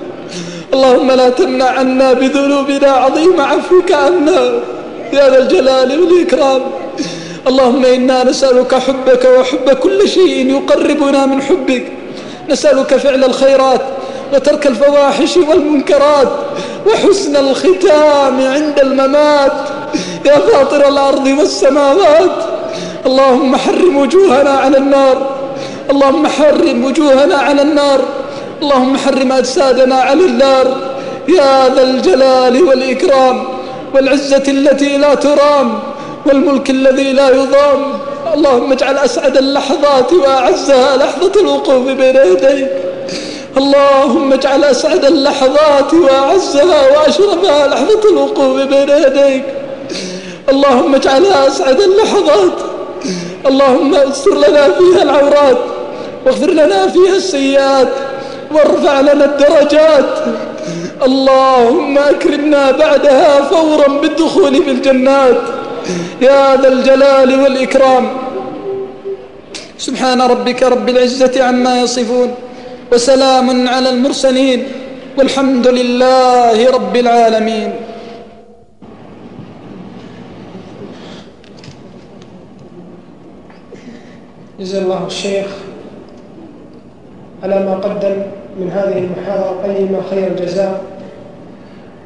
اللهم 0.74 1.12
لا 1.12 1.30
تمنع 1.30 1.66
عنا 1.66 2.14
بذنوبنا 2.14 2.92
عظيم 2.92 3.42
عفوك 3.42 3.92
عنا. 3.92 4.42
يا 5.14 5.30
ذا 5.30 5.38
الجلال 5.38 6.00
والإكرام. 6.02 6.62
اللهم 7.48 7.86
إنا 7.86 8.24
نسألك 8.24 8.76
حبك 8.76 9.24
وحب 9.40 9.70
كل 9.70 10.10
شيء 10.10 10.50
يقربنا 10.50 11.26
من 11.26 11.42
حبك. 11.42 11.86
نسألك 12.50 12.96
فعل 12.96 13.24
الخيرات 13.24 13.82
وترك 14.34 14.68
الفواحش 14.68 15.38
والمنكرات 15.38 16.28
وحسن 16.88 17.36
الختام 17.36 18.42
عند 18.42 18.80
الممات. 18.80 19.58
يا 20.26 20.38
فاطر 20.40 20.88
الأرض 20.88 21.28
والسماوات. 21.40 22.38
اللهم 23.06 23.56
حرم 23.56 23.98
وجوهنا 23.98 24.50
على 24.50 24.78
النار. 24.78 25.18
اللهم 25.92 26.28
حرم 26.28 26.86
وجوهنا 26.86 27.36
على 27.36 27.62
النار. 27.62 28.00
اللهم 28.62 28.98
حرم 28.98 29.32
أجسادنا 29.32 29.96
على 29.96 30.26
النار. 30.26 30.68
يا 31.28 31.70
ذا 31.76 31.84
الجلال 31.84 32.64
والإكرام 32.64 33.48
والعزة 33.94 34.44
التي 34.48 34.98
لا 34.98 35.14
ترام 35.14 35.80
والملك 36.26 36.70
الذي 36.70 37.14
لا 37.14 37.30
يضام. 37.30 38.00
اللهم 38.34 38.72
اجعل 38.72 38.98
أسعد 38.98 39.38
اللحظات 39.38 40.14
وأعزها 40.14 40.98
لحظة 40.98 41.42
الوقوف 41.42 41.86
بين 41.88 42.16
يديك. 42.16 42.72
اللهم 43.58 44.34
اجعل 44.34 44.64
أسعد 44.64 45.06
اللحظات 45.06 45.94
وأعزها 45.94 46.82
وأشرفها 46.92 47.68
لحظة 47.68 48.10
الوقوف 48.10 48.62
بين 48.62 48.90
يديك. 48.90 49.44
اللهم 50.50 50.96
اجعلها 50.96 51.48
أسعد 51.48 51.80
اللحظات. 51.82 52.58
اللهم 53.46 53.96
استر 53.96 54.36
لنا 54.38 54.70
فيها 54.78 55.04
العورات 55.04 55.58
واغفر 56.26 56.52
لنا 56.52 56.88
فيها 56.88 57.16
السيئات. 57.16 57.88
وارفع 58.54 59.02
لنا 59.02 59.26
الدرجات. 59.26 60.12
اللهم 61.06 61.98
أكرمنا 61.98 62.72
بعدها 62.72 63.42
فورا 63.42 63.88
بالدخول 64.02 64.64
في 64.64 64.72
الجنات. 64.72 65.42
يا 66.22 66.56
ذا 66.62 66.68
الجلال 66.68 67.30
والإكرام. 67.42 68.06
سبحان 69.78 70.22
ربك 70.22 70.64
رب 70.64 70.90
العزة 70.90 71.44
عما 71.44 71.82
يصفون 71.82 72.30
وسلام 72.94 73.68
على 73.68 73.90
المرسلين. 73.90 74.64
والحمد 75.18 75.68
لله 75.68 76.72
رب 76.72 76.96
العالمين. 76.96 77.72
جزا 84.60 84.80
الله 84.80 85.02
الشيخ 85.08 85.50
على 87.44 87.56
ما 87.66 87.76
قدم. 87.82 88.41
من 88.60 88.72
هذه 88.72 88.98
المحاضرة 88.98 89.56
القيمة 89.66 90.00
خير 90.10 90.28
الجزاء. 90.28 90.82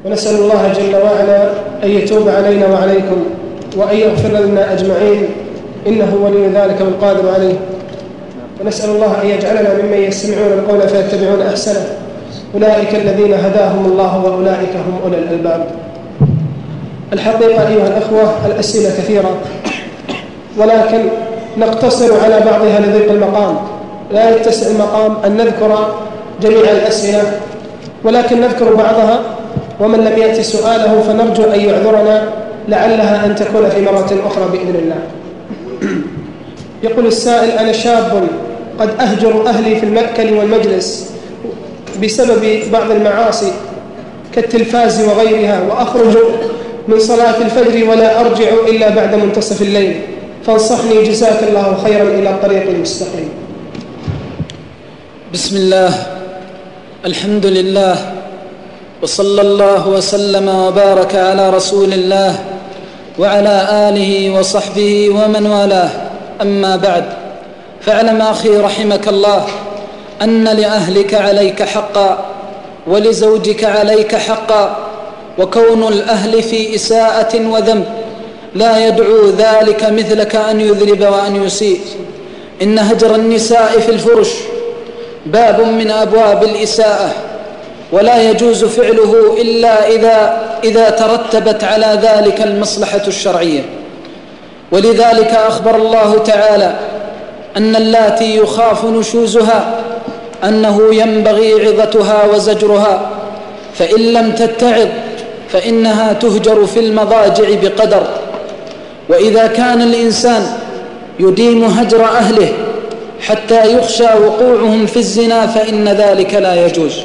ونسأل 0.04 0.36
الله 0.36 0.72
جل 0.72 0.96
وعلا 0.96 1.50
أن 1.84 1.90
يتوب 1.90 2.28
علينا 2.28 2.66
وعليكم 2.66 3.24
وأن 3.76 3.96
يغفر 3.96 4.28
لنا 4.28 4.72
أجمعين. 4.72 5.28
إنه 5.86 6.18
ولي 6.22 6.46
ذلك 6.46 6.80
والقادر 6.80 7.30
عليه. 7.34 7.54
ونسأل 8.60 8.90
الله 8.90 9.22
أن 9.22 9.26
يجعلنا 9.26 9.82
ممن 9.82 9.98
يستمعون 9.98 10.52
القول 10.52 10.88
فيتبعون 10.88 11.42
أحسنه. 11.42 11.86
أولئك 12.54 12.94
الذين 12.94 13.34
هداهم 13.34 13.86
الله 13.86 14.24
وأولئك 14.24 14.76
هم 14.76 14.98
أولي 15.04 15.18
الألباب. 15.18 15.66
الحقيقة 17.12 17.68
أيها 17.68 17.86
الأخوة 17.86 18.46
الأسئلة 18.46 18.88
كثيرة. 18.88 19.36
ولكن 20.58 21.02
نقتصر 21.58 22.20
على 22.24 22.40
بعضها 22.40 22.80
لضيق 22.80 23.12
المقام. 23.12 23.56
لا 24.12 24.36
يتسع 24.36 24.70
المقام 24.70 25.16
أن 25.24 25.36
نذكر 25.36 25.94
جميع 26.42 26.60
الأسئلة 26.60 27.40
ولكن 28.04 28.40
نذكر 28.40 28.74
بعضها 28.74 29.20
ومن 29.80 29.98
لم 29.98 30.18
يأتي 30.18 30.42
سؤاله 30.42 31.00
فنرجو 31.00 31.44
أن 31.44 31.60
يعذرنا 31.60 32.28
لعلها 32.68 33.26
أن 33.26 33.34
تكون 33.34 33.68
في 33.68 33.80
مرة 33.80 34.10
أخرى 34.26 34.44
بإذن 34.52 34.76
الله. 34.82 34.98
يقول 36.82 37.06
السائل 37.06 37.50
أنا 37.50 37.72
شاب 37.72 38.28
قد 38.80 38.90
أهجر 39.00 39.46
أهلي 39.48 39.76
في 39.76 39.86
المأكل 39.86 40.32
والمجلس 40.32 41.10
بسبب 42.02 42.62
بعض 42.72 42.90
المعاصي 42.90 43.52
كالتلفاز 44.34 45.04
وغيرها 45.04 45.60
وأخرج 45.68 46.16
من 46.88 46.98
صلاة 46.98 47.36
الفجر 47.36 47.90
ولا 47.90 48.20
أرجع 48.20 48.48
إلا 48.68 48.88
بعد 48.88 49.14
منتصف 49.14 49.62
الليل. 49.62 50.00
فانصحني 50.46 51.02
جزاك 51.02 51.42
الله 51.48 51.78
خيرا 51.84 52.02
إلى 52.02 52.30
الطريق 52.30 52.68
المستقيم 52.68 53.28
بسم 55.32 55.56
الله. 55.56 56.15
الحمد 57.06 57.46
لله 57.46 58.12
وصلى 59.02 59.40
الله 59.40 59.88
وسلم 59.88 60.48
وبارك 60.48 61.14
على 61.14 61.50
رسول 61.50 61.92
الله 61.92 62.38
وعلى 63.18 63.68
آله 63.88 64.38
وصحبه 64.38 65.10
ومن 65.10 65.46
والاه. 65.46 65.90
أما 66.42 66.76
بعد 66.76 67.04
فاعلم 67.80 68.22
أخي 68.22 68.48
رحمك 68.48 69.08
الله 69.08 69.46
أن 70.22 70.44
لأهلك 70.44 71.14
عليك 71.14 71.62
حقا 71.62 72.18
ولزوجك 72.86 73.64
عليك 73.64 74.14
حقا 74.14 74.76
وكون 75.38 75.88
الأهل 75.88 76.42
في 76.42 76.74
إساءة 76.74 77.48
وذنب. 77.48 77.84
لا 78.54 78.86
يدعو 78.86 79.30
ذلك 79.38 79.84
مثلك 79.84 80.36
أن 80.36 80.60
يذنب 80.60 81.02
وأن 81.02 81.44
يسيء. 81.44 81.80
إن 82.62 82.78
هجر 82.78 83.14
النساء 83.14 83.80
في 83.80 83.92
الفرش 83.92 84.30
باب 85.26 85.60
من 85.60 85.90
أبواب 85.90 86.44
الإساءة 86.44 87.10
ولا 87.92 88.30
يجوز 88.30 88.64
فعله 88.64 89.36
إلا 89.40 89.88
إذا, 89.88 90.42
إذا 90.64 90.90
ترتبت 90.90 91.64
على 91.64 91.98
ذلك 92.02 92.40
المصلحة 92.40 93.02
الشرعية. 93.06 93.62
ولذلك 94.72 95.30
أخبر 95.48 95.76
الله 95.76 96.18
تعالى 96.18 96.74
أن 97.56 97.76
اللاتي 97.76 98.36
يخاف 98.36 98.84
نشوزها 98.84 99.80
أنه 100.44 100.94
ينبغي 100.94 101.66
عظتها 101.66 102.24
وزجرها 102.24 103.10
فإن 103.74 104.00
لم 104.12 104.32
تتعظ 104.32 104.88
فإنها 105.48 106.12
تهجر 106.12 106.66
في 106.66 106.80
المضاجع 106.80 107.44
بقدر. 107.62 108.02
وإذا 109.08 109.46
كان 109.46 109.82
الإنسان 109.82 110.46
يديم 111.20 111.64
هجر 111.64 112.04
أهله 112.04 112.52
حتى 113.20 113.76
يخشى 113.76 114.04
وقوعهم 114.04 114.86
في 114.86 114.96
الزنا 114.96 115.46
فإن 115.46 115.88
ذلك 115.88 116.34
لا 116.34 116.66
يجوز. 116.66 117.00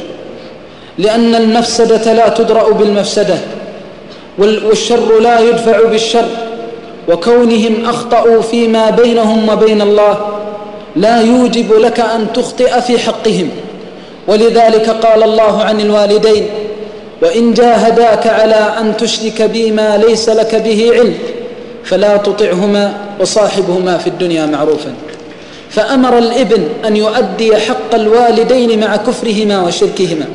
لأن 0.97 1.35
المفسدة 1.35 2.13
لا 2.13 2.29
تدرأ 2.29 2.71
بالمفسدة 2.71 3.37
والشر 4.37 5.19
لا 5.19 5.39
يدفع 5.39 5.81
بالشر. 5.89 6.25
وكونهم 7.09 7.85
أخطأوا 7.85 8.41
فيما 8.41 8.89
بينهم 8.89 9.49
وبين 9.49 9.81
الله 9.81 10.19
لا 10.95 11.21
يوجب 11.21 11.73
لك 11.73 11.99
أن 11.99 12.27
تخطئ 12.33 12.81
في 12.81 12.99
حقهم. 12.99 13.49
ولذلك 14.27 14.89
قال 14.89 15.23
الله 15.23 15.61
عن 15.63 15.79
الوالدين 15.79 16.45
وإن 17.21 17.53
جاهداك 17.53 18.27
على 18.27 18.73
أن 18.79 18.97
تشرك 18.97 19.41
بي 19.41 19.71
ما 19.71 19.97
ليس 19.97 20.29
لك 20.29 20.55
به 20.55 20.91
علم 20.93 21.13
فلا 21.83 22.17
تطعهما 22.17 22.93
وصاحبهما 23.19 23.97
في 23.97 24.07
الدنيا 24.07 24.45
معروفا. 24.45 24.93
فأمر 25.71 26.17
الإبن 26.17 26.63
أن 26.85 26.95
يؤدي 26.95 27.55
حق 27.57 27.95
الوالدين 27.95 28.79
مع 28.79 28.95
كفرهما 28.95 29.63
وشركهما. 29.63 30.25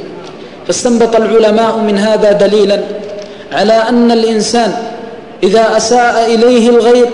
فاستنبط 0.67 1.17
العلماء 1.17 1.77
من 1.79 1.99
هذا 1.99 2.33
دليلا 2.33 2.81
على 3.53 3.73
أن 3.73 4.11
الإنسان 4.11 4.73
إذا 5.43 5.77
أساء 5.77 6.35
إليه 6.35 6.69
الغير 6.69 7.07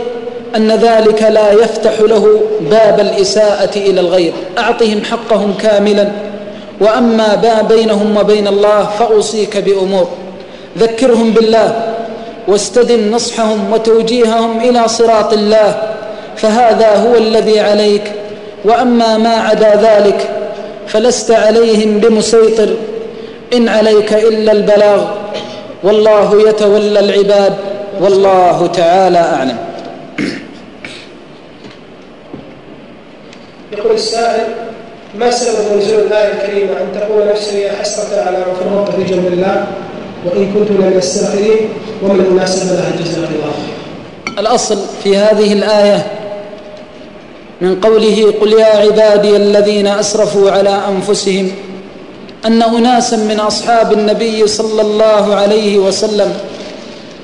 أن 0.56 0.70
ذلك 0.70 1.22
لا 1.22 1.52
يفتح 1.52 2.00
له 2.00 2.40
باب 2.70 3.00
الإساءة 3.00 3.78
إلى 3.78 4.00
الغير. 4.00 4.32
أعطهم 4.58 5.00
حقهم 5.10 5.54
كاملا. 5.54 6.08
وأما 6.80 7.36
ما 7.36 7.62
بينهم 7.68 8.16
وبين 8.16 8.48
الله 8.48 8.88
فأوصيك 8.98 9.56
بأمور. 9.56 10.08
ذكرهم 10.78 11.30
بالله 11.30 11.94
واستدم 12.48 13.10
نصحهم 13.10 13.72
وتوجيههم 13.72 14.60
إلى 14.60 14.88
صراط 14.88 15.32
الله 15.32 15.91
فهذا 16.36 16.96
هو 16.96 17.14
الذي 17.14 17.60
عليك. 17.60 18.12
وأما 18.64 19.18
ما 19.18 19.34
عدا 19.34 19.74
ذلك 19.74 20.30
فلست 20.86 21.30
عليهم 21.30 21.98
بمسيطر. 21.98 22.68
إن 23.52 23.68
عليك 23.68 24.12
إلا 24.12 24.52
البلاغ. 24.52 25.04
والله 25.82 26.48
يتولى 26.48 27.00
العباد. 27.00 27.54
والله 28.00 28.66
تعالى 28.66 29.18
أعلم. 29.18 29.56
يقول 33.72 33.94
السائل 33.94 34.44
ما 35.18 35.30
سبب 35.30 35.78
نزول 35.78 36.00
الآية 36.00 36.32
الكريمة 36.32 36.70
أن 36.70 37.00
تقول 37.00 37.28
نفسي 37.28 37.60
يا 37.60 37.72
حسرة 37.72 38.20
على 38.20 38.38
ما 38.38 38.44
فرطت 38.44 38.96
في 38.96 39.04
جنب 39.04 39.26
الله 39.26 39.66
وإن 40.26 40.52
كنت 40.54 40.70
من 40.70 40.94
الساخرين 40.96 41.68
وما 42.02 42.12
المناسبة 42.12 42.72
لها 42.72 42.90
جزاك 43.00 43.28
الله. 43.28 43.52
الأصل 44.38 44.78
في 45.02 45.16
هذه 45.16 45.52
الآية 45.52 46.06
من 47.62 47.80
قوله 47.80 48.34
قل 48.40 48.52
يا 48.52 48.66
عبادي 48.66 49.36
الذين 49.36 49.86
أسرفوا 49.86 50.50
على 50.50 50.80
أنفسهم 50.88 51.50
أن 52.46 52.62
أناسا 52.62 53.16
من 53.16 53.40
أصحاب 53.40 53.92
النبي 53.92 54.46
صلى 54.46 54.82
الله 54.82 55.34
عليه 55.34 55.78
وسلم 55.78 56.34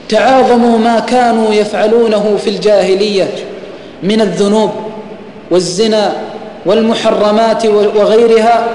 تعاظموا 0.09 0.79
ما 0.79 0.99
كانوا 1.01 1.55
يفعلونه 1.55 2.37
في 2.45 2.51
الجاهلية 2.51 3.29
من 4.03 4.21
الذنوب 4.21 4.71
والزنا 5.51 6.13
والمحرمات 6.67 7.67
وغيرها 7.67 8.67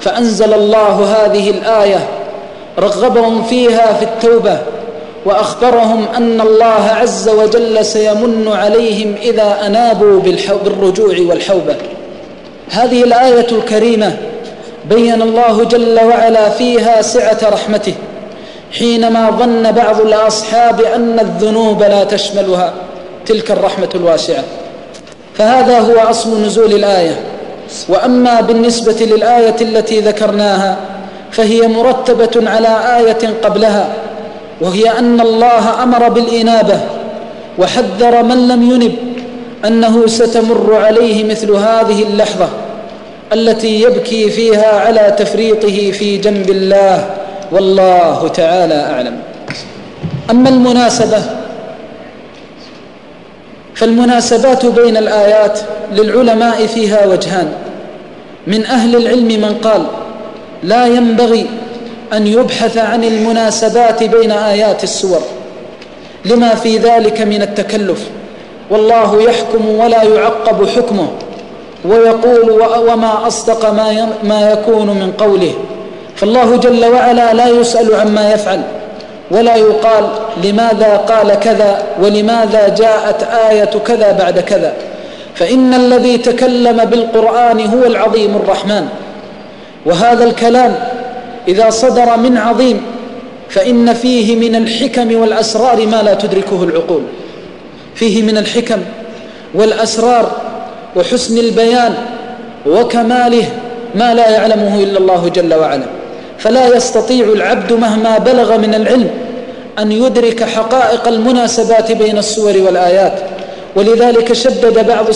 فأنزل 0.00 0.54
الله 0.54 1.04
هذه 1.16 1.50
الآية 1.50 2.08
رغبهم 2.78 3.42
فيها 3.42 3.92
في 3.92 4.04
التوبة 4.04 4.58
وأخبرهم 5.24 6.06
أن 6.16 6.40
الله 6.40 6.90
عز 7.00 7.28
وجل 7.28 7.84
سيمن 7.84 8.48
عليهم 8.48 9.14
إذا 9.22 9.66
أنابوا 9.66 10.20
بالرجوع 10.64 11.16
والحوبة. 11.20 11.76
هذه 12.70 13.02
الآية 13.04 13.46
الكريمة 13.52 14.16
بين 14.84 15.22
الله 15.22 15.64
جل 15.64 16.00
وعلا 16.04 16.48
فيها 16.48 17.02
سعة 17.02 17.38
رحمته 17.42 17.94
حينما 18.78 19.30
ظن 19.30 19.72
بعض 19.72 20.00
الأصحاب 20.00 20.80
أن 20.80 21.18
الذنوب 21.20 21.82
لا 21.82 22.04
تشملها 22.04 22.72
تلك 23.26 23.50
الرحمة 23.50 23.88
الواسعة. 23.94 24.44
فهذا 25.34 25.78
هو 25.78 26.10
أصل 26.10 26.42
نزول 26.42 26.72
الآية. 26.74 27.20
وأما 27.88 28.40
بالنسبة 28.40 28.96
للآية 29.00 29.56
التي 29.60 30.00
ذكرناها 30.00 30.76
فهي 31.30 31.68
مرتبة 31.68 32.50
على 32.50 32.98
آية 32.98 33.34
قبلها. 33.44 33.88
وهي 34.60 34.98
أن 34.98 35.20
الله 35.20 35.82
أمر 35.82 36.08
بالإنابة 36.08 36.80
وحذر 37.58 38.22
من 38.22 38.48
لم 38.48 38.62
ينب 38.62 38.92
أنه 39.64 40.06
ستمر 40.06 40.74
عليه 40.74 41.24
مثل 41.24 41.50
هذه 41.50 42.02
اللحظة 42.02 42.48
التي 43.32 43.82
يبكي 43.82 44.30
فيها 44.30 44.80
على 44.80 45.14
تفريطه 45.18 45.90
في 45.90 46.16
جنب 46.16 46.50
الله 46.50 47.10
والله 47.52 48.28
تعالى 48.28 48.74
أعلم. 48.74 49.16
أما 50.30 50.48
المناسبة 50.48 51.22
فالمناسبات 53.74 54.66
بين 54.66 54.96
الآيات 54.96 55.60
للعلماء 55.92 56.66
فيها 56.66 57.06
وجهان. 57.06 57.52
من 58.46 58.66
أهل 58.66 58.96
العلم 58.96 59.26
من 59.28 59.54
قال 59.64 59.82
لا 60.62 60.86
ينبغي 60.86 61.46
أن 62.12 62.26
يبحث 62.26 62.76
عن 62.78 63.04
المناسبات 63.04 64.02
بين 64.02 64.30
آيات 64.30 64.84
السور. 64.84 65.20
لما 66.24 66.54
في 66.54 66.78
ذلك 66.78 67.20
من 67.20 67.42
التكلف. 67.42 68.08
والله 68.70 69.22
يحكم 69.22 69.68
ولا 69.68 70.02
يعقب 70.02 70.68
حكمه. 70.68 71.08
ويقول 71.84 72.50
وما 72.90 73.26
أصدق 73.26 73.70
ما 73.70 74.08
ما 74.22 74.50
يكون 74.50 74.86
من 74.86 75.12
قوله. 75.18 75.54
فالله 76.16 76.56
جل 76.56 76.84
وعلا 76.84 77.34
لا 77.34 77.48
يسأل 77.48 77.94
عما 77.94 78.32
يفعل. 78.32 78.62
ولا 79.30 79.56
يقال 79.56 80.08
لماذا 80.44 80.96
قال 80.96 81.34
كذا 81.40 81.82
ولماذا 82.02 82.68
جاءت 82.68 83.22
آية 83.22 83.70
كذا 83.86 84.12
بعد 84.12 84.38
كذا. 84.38 84.72
فإن 85.34 85.74
الذي 85.74 86.18
تكلم 86.18 86.84
بالقرآن 86.84 87.66
هو 87.66 87.86
العظيم 87.86 88.36
الرحمن. 88.36 88.88
وهذا 89.86 90.24
الكلام 90.24 90.74
إذا 91.48 91.70
صدر 91.70 92.16
من 92.16 92.36
عظيم 92.36 92.82
فإن 93.48 93.94
فيه 93.94 94.36
من 94.36 94.56
الحكم 94.56 95.20
والأسرار 95.20 95.86
ما 95.86 96.02
لا 96.02 96.14
تدركه 96.14 96.64
العقول. 96.64 97.02
فيه 97.94 98.22
من 98.22 98.38
الحكم 98.38 98.78
والأسرار 99.54 100.32
وحسن 100.96 101.38
البيان 101.38 101.94
وكماله 102.66 103.44
ما 103.94 104.14
لا 104.14 104.30
يعلمه 104.30 104.82
إلا 104.82 104.98
الله 104.98 105.28
جل 105.28 105.54
وعلا. 105.54 105.86
فلا 106.38 106.76
يستطيع 106.76 107.26
العبد 107.26 107.72
مهما 107.72 108.18
بلغ 108.18 108.58
من 108.58 108.74
العلم 108.74 109.10
أن 109.78 109.92
يدرك 109.92 110.44
حقائق 110.44 111.08
المناسبات 111.08 111.92
بين 111.92 112.18
السور 112.18 112.52
والآيات. 112.66 113.20
ولذلك 113.76 114.32
شدد 114.32 114.86
بعض, 114.88 115.06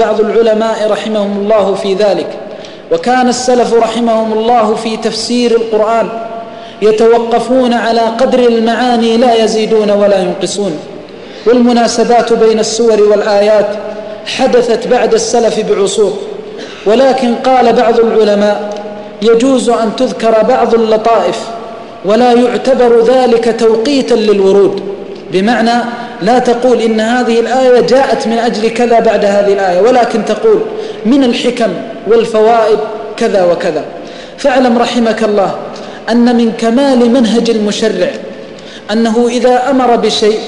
بعض 0.00 0.20
العلماء 0.20 0.90
رحمهم 0.90 1.38
الله 1.38 1.74
في 1.74 1.94
ذلك. 1.94 2.43
وكان 2.92 3.28
السلف 3.28 3.74
رحمهم 3.74 4.32
الله 4.32 4.74
في 4.74 4.96
تفسير 4.96 5.50
القرآن 5.50 6.08
يتوقفون 6.82 7.72
على 7.72 8.00
قدر 8.00 8.38
المعاني 8.38 9.16
لا 9.16 9.44
يزيدون 9.44 9.90
ولا 9.90 10.22
ينقصون. 10.22 10.78
والمناسبات 11.46 12.32
بين 12.32 12.58
السور 12.58 13.02
والآيات 13.02 13.66
حدثت 14.26 14.88
بعد 14.88 15.14
السلف 15.14 15.60
بعصور. 15.70 16.12
ولكن 16.86 17.34
قال 17.34 17.72
بعض 17.72 18.00
العلماء 18.00 18.74
يجوز 19.22 19.70
أن 19.70 19.96
تذكر 19.96 20.42
بعض 20.42 20.74
اللطائف 20.74 21.38
ولا 22.04 22.32
يعتبر 22.32 23.00
ذلك 23.04 23.60
توقيتا 23.60 24.14
للورود. 24.14 24.93
بمعنى 25.34 25.84
لا 26.22 26.38
تقول 26.38 26.80
إن 26.80 27.00
هذه 27.00 27.40
الآية 27.40 27.80
جاءت 27.80 28.26
من 28.26 28.38
أجل 28.38 28.68
كذا 28.68 29.00
بعد 29.00 29.24
هذه 29.24 29.52
الآية 29.52 29.80
ولكن 29.80 30.24
تقول 30.24 30.60
من 31.06 31.24
الحكم 31.24 31.68
والفوائد 32.06 32.78
كذا 33.16 33.44
وكذا. 33.44 33.84
فاعلم 34.38 34.78
رحمك 34.78 35.24
الله 35.24 35.54
أن 36.10 36.36
من 36.36 36.52
كمال 36.58 37.10
منهج 37.10 37.50
المشرع 37.50 38.10
أنه 38.92 39.28
إذا 39.28 39.70
أمر 39.70 39.96
بشيء 39.96 40.38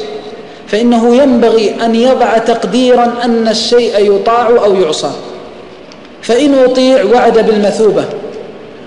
فإنه 0.68 1.16
ينبغي 1.16 1.75
أن 1.85 1.94
يضع 1.94 2.38
تقديرا 2.38 3.14
أن 3.25 3.49
الشيء 3.49 4.14
يطاع 4.14 4.49
أو 4.49 4.75
يعصى. 4.75 5.11
فإن 6.22 6.55
أطيع 6.64 7.05
وعد 7.05 7.38
بالمثوبة 7.38 8.05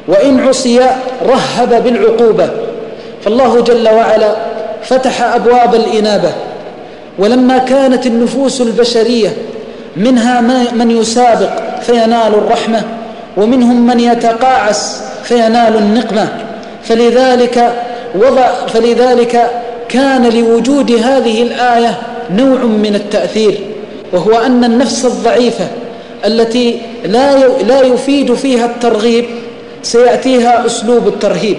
وإن 0.08 0.40
عصي 0.40 0.80
رهب 1.26 1.84
بالعقوبة. 1.84 2.50
فالله 3.24 3.62
جل 3.62 3.90
وعلا 3.90 4.49
فتح 4.84 5.22
أبواب 5.22 5.76
الإنابة. 5.76 6.32
ولما 7.20 7.58
كانت 7.58 8.06
النفوس 8.06 8.62
البشرية 8.62 9.30
منها 9.98 10.42
من 10.74 10.92
يسابق 10.92 11.50
فينال 11.82 12.34
الرحمة 12.34 12.84
ومنهم 13.38 13.88
من 13.88 14.00
يتقاعس 14.00 15.02
فينال 15.24 15.78
النقمة. 15.78 16.28
فلذلك 16.84 17.74
وضع 18.16 18.48
فلذلك 18.68 19.50
كان 19.90 20.30
لوجود 20.30 20.92
هذه 20.92 21.42
الآية 21.42 22.00
نوع 22.32 22.60
من 22.64 22.96
التأثير 22.96 23.60
وهو 24.14 24.32
أن 24.32 24.64
النفس 24.64 25.06
الضعيفة 25.06 25.68
التي 26.26 26.82
لا 27.06 27.48
لا 27.48 27.82
يفيد 27.82 28.34
فيها 28.34 28.66
الترغيب 28.66 29.26
سيأتيها 29.84 30.66
أسلوب 30.66 31.08
الترهيب. 31.08 31.58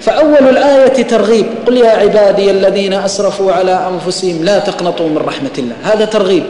فأول 0.00 0.48
الآية 0.48 1.02
ترغيب. 1.02 1.46
قل 1.66 1.76
يا 1.76 1.90
عبادي 1.90 2.50
الذين 2.50 2.92
أسرفوا 2.92 3.52
على 3.52 3.88
أنفسهم 3.92 4.44
لا 4.44 4.58
تقنطوا 4.58 5.08
من 5.08 5.18
رحمة 5.18 5.50
الله. 5.58 5.74
هذا 5.82 6.04
ترغيب. 6.04 6.44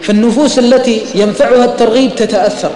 فالنفوس 0.00 0.58
التي 0.58 1.02
ينفعها 1.14 1.64
الترغيب 1.64 2.14
تتأثر. 2.14 2.70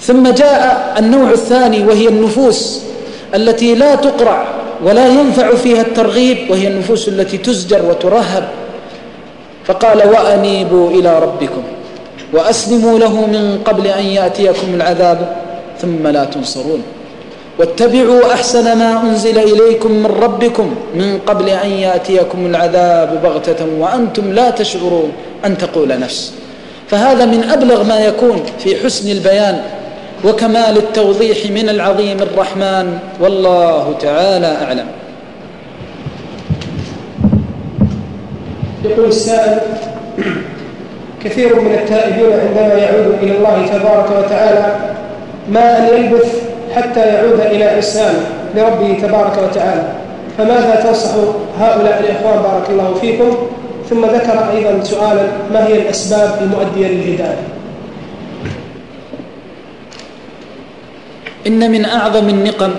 ثم 0.00 0.28
جاء 0.28 0.94
النوع 0.98 1.30
الثاني 1.30 1.84
وهي 1.84 2.08
النفوس 2.08 2.80
التي 3.34 3.74
لا 3.74 3.94
تقرع 3.94 4.46
ولا 4.84 5.06
ينفع 5.08 5.54
فيها 5.54 5.80
الترغيب 5.80 6.50
وهي 6.50 6.68
النفوس 6.68 7.08
التي 7.08 7.38
تزجر 7.38 7.82
وترهب. 7.90 8.48
فقال 9.64 10.08
وأنيبوا 10.08 10.90
إلى 10.90 11.18
ربكم 11.18 11.62
وأسلموا 12.32 12.98
له 12.98 13.26
من 13.26 13.60
قبل 13.64 13.86
أن 13.86 14.04
يأتيكم 14.04 14.74
العذاب 14.74 15.36
ثم 15.80 16.06
لا 16.06 16.24
تنصرون. 16.24 16.82
واتبعوا 17.58 18.32
أحسن 18.32 18.78
ما 18.78 19.00
أنزل 19.02 19.38
إليكم 19.38 19.92
من 19.92 20.06
ربكم 20.06 20.74
من 20.94 21.18
قبل 21.26 21.48
أن 21.48 21.70
يأتيكم 21.70 22.46
العذاب 22.46 23.20
بغتة 23.22 23.66
وأنتم 23.78 24.32
لا 24.32 24.50
تشعرون 24.50 25.12
أن 25.44 25.58
تقول 25.58 26.00
نفس. 26.00 26.34
فهذا 26.88 27.24
من 27.24 27.44
أبلغ 27.44 27.82
ما 27.84 27.98
يكون 28.00 28.42
في 28.58 28.76
حسن 28.84 29.10
البيان 29.10 29.62
وكمال 30.24 30.76
التوضيح 30.76 31.50
من 31.50 31.68
العظيم 31.68 32.22
الرحمن 32.22 32.98
والله 33.20 33.94
تعالى 34.00 34.56
أعلم. 34.64 34.86
يقول 38.84 39.08
السائل 39.08 39.60
كثير 41.24 41.60
من 41.60 41.74
التائبين 41.74 42.32
عندما 42.32 42.74
يعود 42.74 43.14
إلى 43.22 43.36
الله 43.36 43.66
تبارك 43.66 44.24
وتعالى 44.24 44.76
ما 45.48 45.78
أن 45.78 45.84
يلبث 46.04 46.47
حتى 46.78 47.00
يعود 47.00 47.40
إلى 47.40 47.64
عصيانه 47.64 48.26
لربه 48.54 48.98
تبارك 49.02 49.38
وتعالى. 49.50 49.92
فماذا 50.38 50.80
تنصح 50.84 51.10
هؤلاء 51.60 52.00
الإخوان 52.00 52.42
بارك 52.42 52.70
الله 52.70 52.94
فيكم؟ 53.00 53.36
ثم 53.90 54.04
ذكر 54.04 54.50
أيضا 54.56 54.84
سؤالا 54.84 55.22
ما 55.52 55.66
هي 55.66 55.82
الأسباب 55.82 56.38
المؤدية 56.42 56.86
للهداية؟ 56.88 57.42
إن 61.46 61.70
من 61.70 61.84
أعظم 61.84 62.28
النقم 62.28 62.70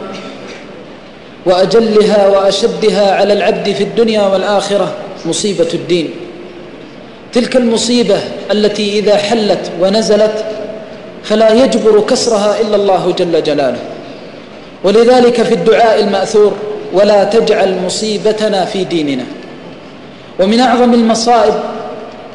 وأجلها 1.46 2.28
وأشدها 2.28 3.16
على 3.16 3.34
العبد 3.34 3.72
في 3.72 3.84
الدنيا 3.84 4.22
والآخرة 4.22 4.94
مصيبة 5.26 5.68
الدين. 5.74 6.10
تلك 7.34 7.56
المصيبة 7.56 8.18
التي 8.52 9.00
إذا 9.00 9.18
حلت 9.18 9.72
ونزلت 9.82 10.46
فلا 11.24 11.54
يجبر 11.54 12.00
كسرها 12.00 12.62
إلا 12.62 12.76
الله 12.76 13.14
جل 13.18 13.44
جلاله. 13.44 13.80
ولذلك 14.84 15.42
في 15.42 15.54
الدعاء 15.54 16.00
المأثور 16.00 16.54
ولا 16.94 17.24
تجعل 17.24 17.78
مصيبتنا 17.86 18.66
في 18.66 18.84
ديننا. 18.84 19.26
ومن 20.40 20.60
أعظم 20.60 20.94
المصائب 20.94 21.54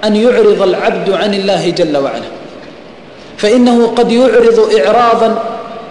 أن 0.05 0.16
يعرض 0.16 0.62
العبد 0.62 1.11
عن 1.11 1.35
الله 1.35 1.70
جل 1.70 1.97
وعلا. 1.97 2.28
فإنه 3.37 3.87
قد 3.87 4.12
يعرض 4.12 4.70
إعراضا 4.78 5.43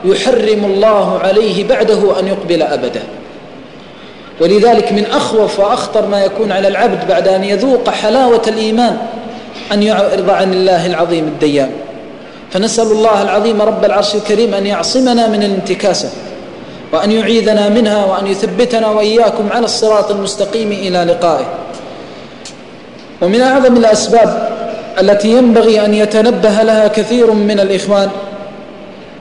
يحرم 0.06 0.66
الله 0.66 1.20
عليه 1.20 1.64
بعده 1.64 2.20
أن 2.20 2.28
يقبل 2.28 2.62
أبدا. 2.62 3.04
ولذلك 4.42 4.92
من 4.92 5.06
أخوف 5.06 5.60
وأخطر 5.60 6.08
ما 6.08 6.24
يكون 6.24 6.52
على 6.52 6.68
العبد 6.68 7.08
بعد 7.08 7.28
أن 7.28 7.44
يذوق 7.44 7.90
حلاوة 7.90 8.42
الإيمان 8.48 8.98
أن 9.72 9.84
يعرض 9.84 10.30
عن 10.30 10.54
الله 10.54 10.86
العظيم 10.86 11.24
الديان. 11.24 11.72
فنسأل 12.54 12.92
الله 12.92 13.22
العظيم 13.22 13.62
رب 13.62 13.86
العرش 13.86 14.16
الكريم 14.16 14.54
أن 14.54 14.66
يعصمنا 14.66 15.28
من 15.28 15.44
الانتكاسة 15.44 16.10
وأن 16.92 17.12
يعيذنا 17.12 17.70
منها 17.70 18.06
وأن 18.06 18.28
يثبتنا 18.28 18.88
وإياكم 18.88 19.50
على 19.52 19.66
الصراط 19.66 20.12
المستقيم 20.12 20.72
إلى 20.72 21.04
لقائه. 21.04 21.46
ومن 23.22 23.42
أعظم 23.42 23.78
الأسباب 23.78 24.50
التي 25.02 25.32
ينبغي 25.32 25.86
أن 25.86 25.94
يتنبه 25.94 26.64
لها 26.64 26.88
كثير 26.88 27.32
من 27.32 27.60
الإخوان 27.60 28.10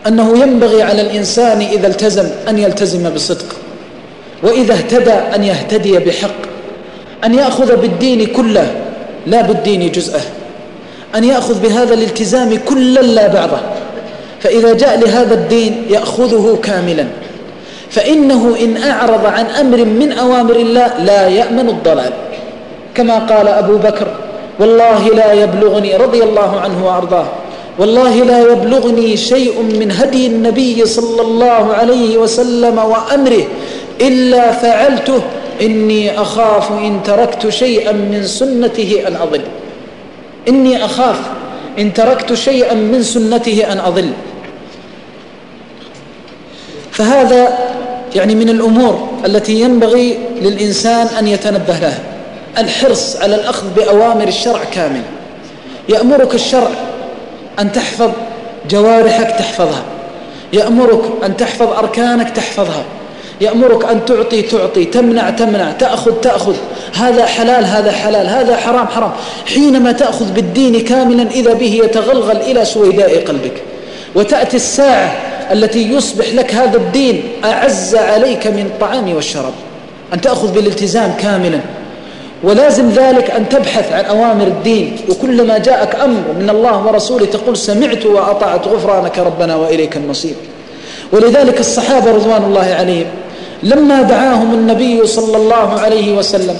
أنه 0.06 0.38
ينبغي 0.38 0.82
على 0.82 1.00
الإنسان 1.02 1.60
إذا 1.60 1.86
التزم 1.86 2.28
أن 2.48 2.58
يلتزم 2.58 3.10
بصدق 3.10 3.56
وإذا 4.42 4.74
اهتدى 4.74 5.12
أن 5.12 5.44
يهتدي 5.44 5.98
بحق 5.98 6.40
أن 7.24 7.34
يأخذ 7.34 7.76
بالدين 7.76 8.26
كله 8.26 8.74
لا 9.26 9.42
بالدين 9.42 9.92
جزءه. 9.92 10.20
أن 11.16 11.24
يأخذ 11.24 11.60
بهذا 11.60 11.94
الالتزام 11.94 12.58
كلا 12.68 13.00
لا 13.00 13.26
بعضه. 13.26 13.60
فإذا 14.40 14.72
جاء 14.72 14.98
لهذا 14.98 15.34
الدين 15.34 15.86
يأخذه 15.90 16.58
كاملا. 16.62 17.06
فإنه 17.90 18.56
إن 18.60 18.82
أعرض 18.82 19.26
عن 19.26 19.46
أمر 19.46 19.84
من 19.84 20.12
أوامر 20.12 20.56
الله 20.56 20.98
لا 20.98 21.28
يأمن 21.28 21.68
الضلال. 21.68 22.12
كما 22.94 23.18
قال 23.18 23.48
أبو 23.48 23.76
بكر 23.76 24.06
والله 24.60 25.08
لا 25.08 25.32
يبلغني 25.32 25.96
رضي 25.96 26.22
الله 26.22 26.60
عنه 26.60 26.86
وأرضاه 26.86 27.26
والله 27.78 28.14
لا 28.14 28.52
يبلغني 28.52 29.16
شيء 29.16 29.62
من 29.62 29.92
هدي 29.92 30.26
النبي 30.26 30.86
صلى 30.86 31.22
الله 31.22 31.74
عليه 31.74 32.18
وسلم 32.18 32.78
وأمره 32.78 33.44
إلا 34.00 34.52
فعلته 34.52 35.20
إني 35.62 36.20
أخاف 36.20 36.72
إن 36.72 37.00
تركت 37.04 37.48
شيئا 37.48 37.92
من 37.92 38.22
سنته 38.26 39.04
أن 39.08 39.16
أضل 39.16 39.40
إني 40.48 40.84
أخاف 40.84 41.20
إن 41.78 41.92
تركت 41.92 42.34
شيئا 42.34 42.74
من 42.74 43.02
سنته 43.02 43.72
أن 43.72 43.78
أضل. 43.78 44.12
فهذا 46.90 47.58
يعني 48.14 48.34
من 48.34 48.48
الأمور 48.48 49.08
التي 49.24 49.60
ينبغي 49.60 50.18
للإنسان 50.40 51.06
أن 51.06 51.28
يتنبه 51.28 51.78
لها. 51.78 51.98
الحرص 52.58 53.16
على 53.16 53.34
الأخذ 53.34 53.66
بأوامر 53.76 54.28
الشرع 54.28 54.64
كامل. 54.64 55.02
يأمرك 55.88 56.34
الشرع 56.34 56.70
أن 57.58 57.72
تحفظ 57.72 58.10
جوارحك 58.70 59.38
تحفظها. 59.38 59.82
يأمرك 60.52 61.02
أن 61.24 61.36
تحفظ 61.36 61.72
أركانك 61.72 62.30
تحفظها. 62.30 62.84
يأمرك 63.40 63.84
أن 63.84 64.04
تعطي 64.04 64.42
تعطي 64.42 64.84
تمنع 64.84 65.30
تمنع 65.30 65.72
تأخذ 65.72 66.12
تأخذ. 66.12 66.54
هذا 66.94 67.26
حلال 67.26 67.64
هذا 67.64 67.92
حلال 67.92 68.26
هذا 68.26 68.56
حرام 68.56 68.86
حرام. 68.86 69.12
حينما 69.46 69.92
تأخذ 69.92 70.32
بالدين 70.32 70.80
كاملا 70.80 71.30
إذا 71.30 71.52
به 71.52 71.80
يتغلغل 71.84 72.36
إلى 72.36 72.64
سويداء 72.64 73.24
قلبك. 73.24 73.62
وتأتي 74.14 74.56
الساعة 74.56 75.12
التي 75.52 75.92
يصبح 75.92 76.34
لك 76.34 76.54
هذا 76.54 76.76
الدين 76.76 77.22
أعز 77.44 77.94
عليك 77.94 78.46
من 78.46 78.66
الطعام 78.66 79.14
والشراب. 79.14 79.52
أن 80.14 80.20
تأخذ 80.20 80.52
بالالتزام 80.52 81.14
كاملا. 81.20 81.60
ولازم 82.42 82.88
ذلك 82.88 83.30
أن 83.30 83.48
تبحث 83.48 83.92
عن 83.92 84.04
أوامر 84.04 84.46
الدين. 84.46 84.96
وكلما 85.08 85.58
جاءك 85.58 85.94
أمر 85.94 86.22
من 86.40 86.50
الله 86.50 86.86
ورسوله 86.86 87.26
تقول 87.26 87.56
سمعت 87.56 88.06
وأطعت 88.06 88.68
غفرانك 88.68 89.18
ربنا 89.18 89.56
وإليك 89.56 89.96
المصير. 89.96 90.34
ولذلك 91.12 91.60
الصحابة 91.60 92.10
رضوان 92.10 92.44
الله 92.44 92.74
عليهم 92.78 93.06
لما 93.62 94.02
دعاهم 94.02 94.54
النبي 94.54 95.06
صلى 95.06 95.36
الله 95.36 95.80
عليه 95.80 96.16
وسلم 96.16 96.56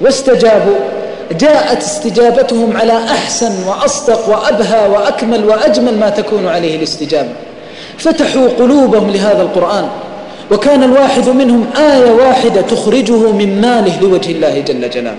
واستجابوا 0.00 0.76
جاءت 1.40 1.78
استجابتهم 1.78 2.76
على 2.76 2.92
أحسن 2.92 3.52
وأصدق 3.66 4.28
وأبهى 4.28 4.88
وأكمل 4.88 5.44
وأجمل 5.44 5.98
ما 5.98 6.10
تكون 6.10 6.46
عليه 6.46 6.76
الاستجابة. 6.76 7.28
فتحوا 7.98 8.48
قلوبهم 8.48 9.10
لهذا 9.10 9.42
القرآن 9.42 9.88
وكان 10.50 10.82
الواحد 10.82 11.28
منهم 11.28 11.66
آية 11.76 12.10
واحدة 12.10 12.60
تخرجه 12.60 13.32
من 13.32 13.60
ماله 13.60 14.00
لوجه 14.00 14.30
الله 14.30 14.60
جل 14.60 14.90
جلاله. 14.90 15.16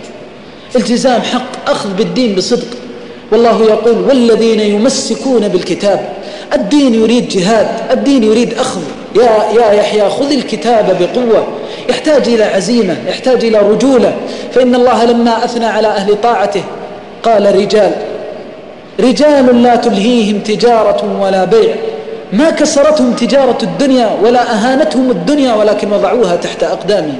التزام 0.76 1.22
حق 1.22 1.70
أخذ 1.70 1.93
بالدين 1.93 2.36
بصدق. 2.36 2.68
والله 3.32 3.63
يقول 3.63 4.01
والذين 4.07 4.59
يمسكون 4.59 5.47
بالكتاب 5.47 6.09
الدين 6.53 6.95
يريد 6.95 7.28
جهاد 7.28 7.68
الدين 7.91 8.24
يريد 8.24 8.53
أخذ. 8.53 8.82
يا, 9.16 9.61
يا 9.61 9.72
يحيى 9.72 10.09
خذ 10.09 10.32
الكتاب 10.32 10.97
بقوة. 10.99 11.47
يحتاج 11.89 12.28
إلى 12.28 12.43
عزيمة 12.43 12.95
يحتاج 13.07 13.45
إلى 13.45 13.57
رجولة. 13.57 14.13
فإن 14.53 14.76
الله 14.76 15.05
لما 15.05 15.45
أثنى 15.45 15.66
على 15.66 15.88
أهل 15.88 16.22
طاعته 16.22 16.63
قال 17.24 17.55
رجال 17.55 17.91
رجال 18.99 19.63
لا 19.63 19.76
تلهيهم 19.76 20.39
تجارة 20.39 21.22
ولا 21.22 21.45
بيع. 21.45 21.76
ما 22.34 22.49
كسرتهم 22.49 23.13
تجارة 23.13 23.57
الدنيا 23.63 24.09
ولا 24.24 24.53
أهانتهم 24.53 25.11
الدنيا 25.11 25.53
ولكن 25.53 25.91
وضعوها 25.91 26.36
تحت 26.36 26.63
أقدامهم 26.63 27.20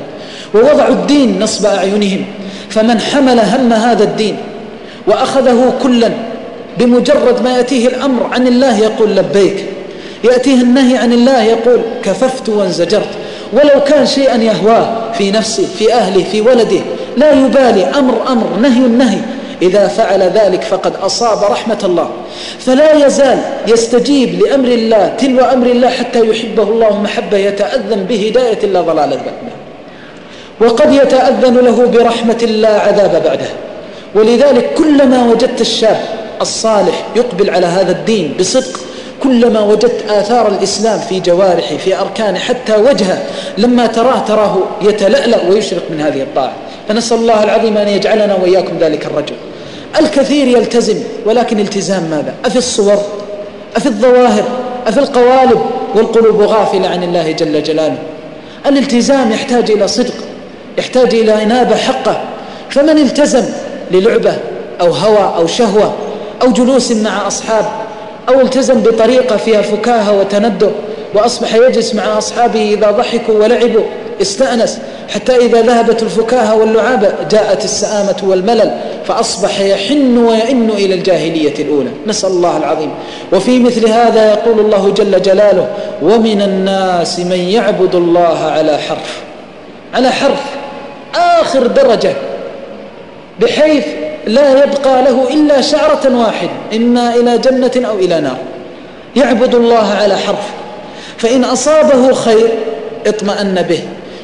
ووضعوا 0.56 0.94
الدين 0.94 1.40
نصب 1.40 1.66
أعينهم. 1.66 2.26
فمن 2.70 3.00
حمل 3.00 3.40
هم 3.40 3.74
هذا 3.74 4.04
الدين 4.04 4.38
وأخذه 5.08 5.74
كلا 5.84 6.12
بمجرد 6.78 7.44
ما 7.44 7.58
يأتيه 7.58 7.88
الأمر 7.88 8.30
عن 8.32 8.48
الله 8.48 8.80
يقول 8.80 9.16
لبيك. 9.16 9.66
يأتيه 10.24 10.62
النهي 10.62 10.98
عن 10.98 11.14
الله 11.14 11.44
يقول 11.44 11.82
كففت 12.04 12.50
وانزجرت 12.50 13.10
ولو 13.54 13.84
كان 13.88 14.06
شيئا 14.06 14.36
يهواه 14.36 15.12
في 15.12 15.32
نفسه 15.32 15.68
في 15.80 15.94
أهله 15.94 16.24
في 16.24 16.42
ولده 16.42 16.82
لا 17.18 17.32
يبالي 17.32 17.84
أمر 17.86 18.14
أمر 18.28 18.48
نهي 18.62 18.80
نهي. 18.80 19.20
إذا 19.62 19.88
فعل 19.88 20.22
ذلك 20.22 20.64
فقد 20.64 20.94
أصاب 20.96 21.52
رحمة 21.52 21.80
الله. 21.84 22.10
فلا 22.60 23.06
يزال 23.06 23.40
يستجيب 23.68 24.42
لأمر 24.42 24.68
الله 24.68 25.08
تلو 25.18 25.40
أمر 25.46 25.68
الله 25.68 25.90
حتى 25.90 26.30
يحبه 26.30 26.64
الله 26.64 27.02
محبة 27.02 27.38
يتأذن 27.38 28.04
بهداية 28.10 28.60
الله 28.64 28.82
ضلال 28.82 29.10
بعده 29.10 29.56
وقد 30.60 30.94
يتأذن 30.94 31.58
له 31.58 31.86
برحمة 31.88 32.38
الله 32.44 32.70
عذاب 32.70 33.24
بعده. 33.26 33.48
ولذلك 34.16 34.74
كلما 34.74 35.26
وجدت 35.26 35.62
الشاب 35.62 36.00
الصالح 36.42 37.04
يقبل 37.16 37.50
على 37.50 37.66
هذا 37.66 37.92
الدين 37.92 38.34
بصدق 38.40 38.80
كلما 39.26 39.60
وجدت 39.60 40.10
آثار 40.10 40.48
الإسلام 40.48 41.00
في 41.00 41.20
جوارحه 41.20 41.78
في 41.78 42.00
أركانه 42.00 42.40
حتى 42.40 42.76
وجهه 42.76 43.24
لما 43.58 43.88
تراه 43.88 44.20
تراه 44.20 44.58
يتلألأ 44.82 45.50
ويشرق 45.50 45.84
من 45.90 46.02
هذه 46.02 46.22
الطاعة. 46.22 46.54
فنسأل 46.90 47.18
الله 47.18 47.44
العظيم 47.44 47.78
أن 47.78 47.88
يجعلنا 47.88 48.36
وإياكم 48.36 48.78
ذلك 48.80 49.06
الرجل. 49.06 49.36
الكثير 50.00 50.48
يلتزم 50.48 50.98
ولكن 51.26 51.60
التزام 51.60 52.04
ماذا؟ 52.04 52.34
أفي 52.46 52.58
الصور 52.58 52.98
أفي 53.76 53.86
الظواهر 53.86 54.44
أفي 54.88 55.00
القوالب 55.00 55.60
والقلوب 55.96 56.42
غافلة 56.42 56.88
عن 56.88 57.04
الله 57.04 57.32
جل 57.32 57.64
جلاله. 57.64 57.98
الالتزام 58.66 59.32
يحتاج 59.32 59.72
إلى 59.72 59.88
صدق 59.88 60.14
يحتاج 60.78 61.16
إلى 61.16 61.44
إنابة 61.44 61.76
حقة. 61.76 62.22
فمن 62.70 62.98
التزم 62.98 63.46
للعبة 63.92 64.38
أو 64.82 64.92
هوى 64.92 65.36
أو 65.36 65.48
شهوة 65.48 65.94
أو 66.42 66.52
جلوس 66.52 66.92
مع 66.92 67.28
أصحاب 67.28 67.66
أو 68.30 68.42
التزم 68.42 68.82
بطريقة 68.82 69.38
فيها 69.38 69.62
فكاهة 69.62 70.20
وتندر 70.20 70.72
وأصبح 71.14 71.56
يجلس 71.56 71.96
مع 71.96 72.18
أصحابه 72.18 72.74
إذا 72.74 72.92
ضحكوا 72.92 73.44
ولعبوا. 73.44 73.84
استأنس 74.22 74.80
حتى 75.10 75.36
إذا 75.36 75.62
ذهبت 75.62 76.04
الفكاهة 76.04 76.56
واللعابة 76.56 77.12
جاءت 77.32 77.64
السآمة 77.64 78.16
والملل 78.24 78.72
فأصبح 79.06 79.60
يحن 79.60 80.18
ويئن 80.18 80.70
إلى 80.70 80.94
الجاهلية 80.94 81.54
الأولى. 81.60 81.90
نسأل 82.08 82.30
الله 82.30 82.58
العظيم. 82.58 82.92
وفي 83.34 83.60
مثل 83.60 83.88
هذا 83.88 84.32
يقول 84.32 84.60
الله 84.60 84.90
جل 84.90 85.22
جلاله 85.22 85.68
ومن 86.02 86.42
الناس 86.42 87.20
من 87.20 87.40
يعبد 87.40 87.96
الله 87.96 88.38
على 88.44 88.78
حرف. 88.78 89.22
على 89.94 90.12
حرف 90.12 90.42
آخر 91.16 91.68
درجة 91.68 92.14
بحيث 93.42 93.86
لا 94.28 94.64
يبقى 94.64 95.02
له 95.02 95.34
إلا 95.34 95.62
شعرة 95.62 96.18
واحدة 96.18 96.52
إما 96.76 97.16
إلى 97.16 97.38
جنة 97.38 97.88
أو 97.88 98.00
إلى 98.00 98.22
نار. 98.22 98.38
يعبد 99.16 99.56
الله 99.56 99.88
على 99.88 100.18
حرف. 100.18 100.48
فإن 101.18 101.44
أصابه 101.44 102.14
خير 102.14 102.50
اطمأن 103.08 103.62
به. 103.62 103.80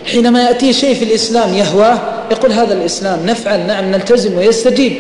حينما 0.05 0.43
يأتي 0.43 0.73
شيء 0.73 0.95
في 0.95 1.05
الإسلام 1.05 1.53
يهواه 1.53 1.99
يقول 2.31 2.51
هذا 2.51 2.73
الإسلام 2.73 3.25
نفعل 3.25 3.67
نعم 3.67 3.91
نلتزم 3.91 4.37
ويستجيب. 4.37 4.93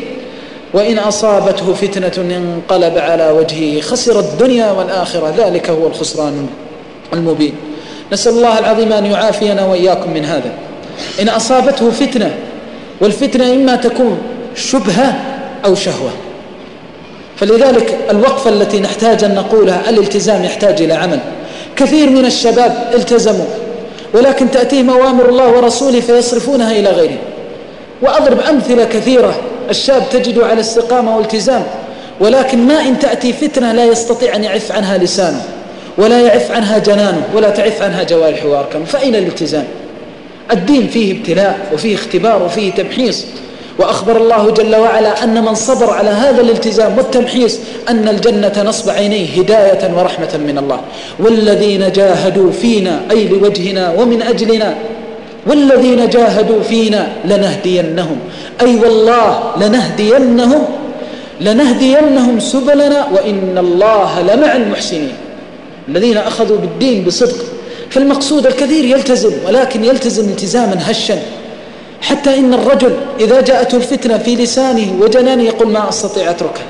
وإن 0.73 0.99
أصابته 0.99 1.73
فتنة 1.73 2.37
انقلب 2.37 2.97
على 2.97 3.29
وجهه 3.29 3.81
خسر 3.81 4.19
الدنيا 4.19 4.71
والآخرة. 4.71 5.33
ذلك 5.37 5.69
هو 5.69 5.87
الخسران 5.87 6.47
المبين. 7.13 7.53
نسأل 8.13 8.33
الله 8.33 8.59
العظيم 8.59 8.93
أن 8.93 9.05
يعافينا 9.05 9.65
وإياكم 9.65 10.13
من 10.13 10.25
هذا. 10.25 10.51
إن 11.21 11.29
أصابته 11.29 11.91
فتنة 11.91 12.31
والفتنة 13.01 13.53
إما 13.53 13.75
تكون 13.75 14.17
شبهة 14.55 15.15
أو 15.65 15.75
شهوة. 15.75 16.11
فلذلك 17.37 17.97
الوقفة 18.09 18.49
التي 18.49 18.79
نحتاج 18.79 19.23
أن 19.23 19.35
نقولها 19.35 19.89
الالتزام 19.89 20.43
يحتاج 20.43 20.81
إلى 20.81 20.93
عمل. 20.93 21.19
كثير 21.75 22.09
من 22.09 22.25
الشباب 22.25 22.91
التزموا 22.95 23.45
ولكن 24.13 24.51
تأتيهم 24.51 24.89
أوامر 24.89 25.29
الله 25.29 25.51
ورسوله 25.51 25.99
فيصرفونها 25.99 26.71
إلى 26.71 26.89
غيره. 26.89 27.17
وأضرب 28.01 28.39
أمثلة 28.39 28.83
كثيرة 28.83 29.39
الشاب 29.69 30.03
تجده 30.11 30.45
على 30.45 30.59
استقامة 30.59 31.17
والتزام 31.17 31.63
ولكن 32.19 32.67
ما 32.67 32.79
إن 32.81 32.99
تأتي 32.99 33.33
فتنة 33.33 33.71
لا 33.71 33.85
يستطيع 33.85 34.35
أن 34.35 34.43
يعف 34.43 34.71
عنها 34.71 34.97
لسانه 34.97 35.43
ولا 35.97 36.19
يعف 36.21 36.51
عنها 36.51 36.77
جنانه 36.77 37.23
ولا 37.35 37.49
تعف 37.49 37.81
عنها 37.81 38.03
جوارحه 38.03 38.47
وأركانه. 38.47 38.85
فأين 38.85 39.15
الالتزام؟ 39.15 39.67
الدين 40.51 40.87
فيه 40.87 41.19
ابتلاء 41.19 41.59
وفيه 41.73 41.95
اختبار 41.95 42.43
وفيه 42.43 42.71
تمحيص 42.71 43.25
وأخبر 43.81 44.17
الله 44.17 44.49
جل 44.51 44.75
وعلا 44.75 45.23
أن 45.23 45.45
من 45.45 45.55
صبر 45.55 45.89
على 45.89 46.09
هذا 46.09 46.41
الالتزام 46.41 46.97
والتمحيص 46.97 47.59
أن 47.89 48.07
الجنة 48.07 48.63
نصب 48.65 48.89
عينيه 48.89 49.39
هداية 49.39 49.91
ورحمة 49.97 50.39
من 50.47 50.57
الله. 50.57 50.81
والذين 51.19 51.91
جاهدوا 51.91 52.51
فينا 52.51 53.01
أي 53.11 53.27
لوجهنا 53.27 53.93
ومن 53.97 54.21
أجلنا 54.21 54.75
والذين 55.47 56.09
جاهدوا 56.09 56.61
فينا 56.61 57.07
لنهدينهم. 57.25 58.17
أي 58.61 58.75
والله 58.75 59.51
لنهدينهم 59.57 60.65
لنهدينهم 61.41 62.39
سبلنا 62.39 63.07
وإن 63.13 63.57
الله 63.57 64.21
لمع 64.21 64.55
المحسنين. 64.55 65.13
الذين 65.87 66.17
أخذوا 66.17 66.57
بالدين 66.57 67.03
بصدق 67.03 67.45
فالمقصود 67.89 68.45
الكثير 68.45 68.85
يلتزم 68.85 69.33
ولكن 69.47 69.85
يلتزم 69.85 70.29
التزاما 70.29 70.77
هشا. 70.91 71.19
حتى 72.01 72.39
إن 72.39 72.53
الرجل 72.53 72.97
إذا 73.19 73.41
جاءته 73.41 73.75
الفتنة 73.75 74.17
في 74.17 74.35
لسانه 74.35 75.01
وجنانه 75.01 75.43
يقول 75.43 75.67
ما 75.67 75.89
أستطيع 75.89 76.29
أتركه. 76.29 76.61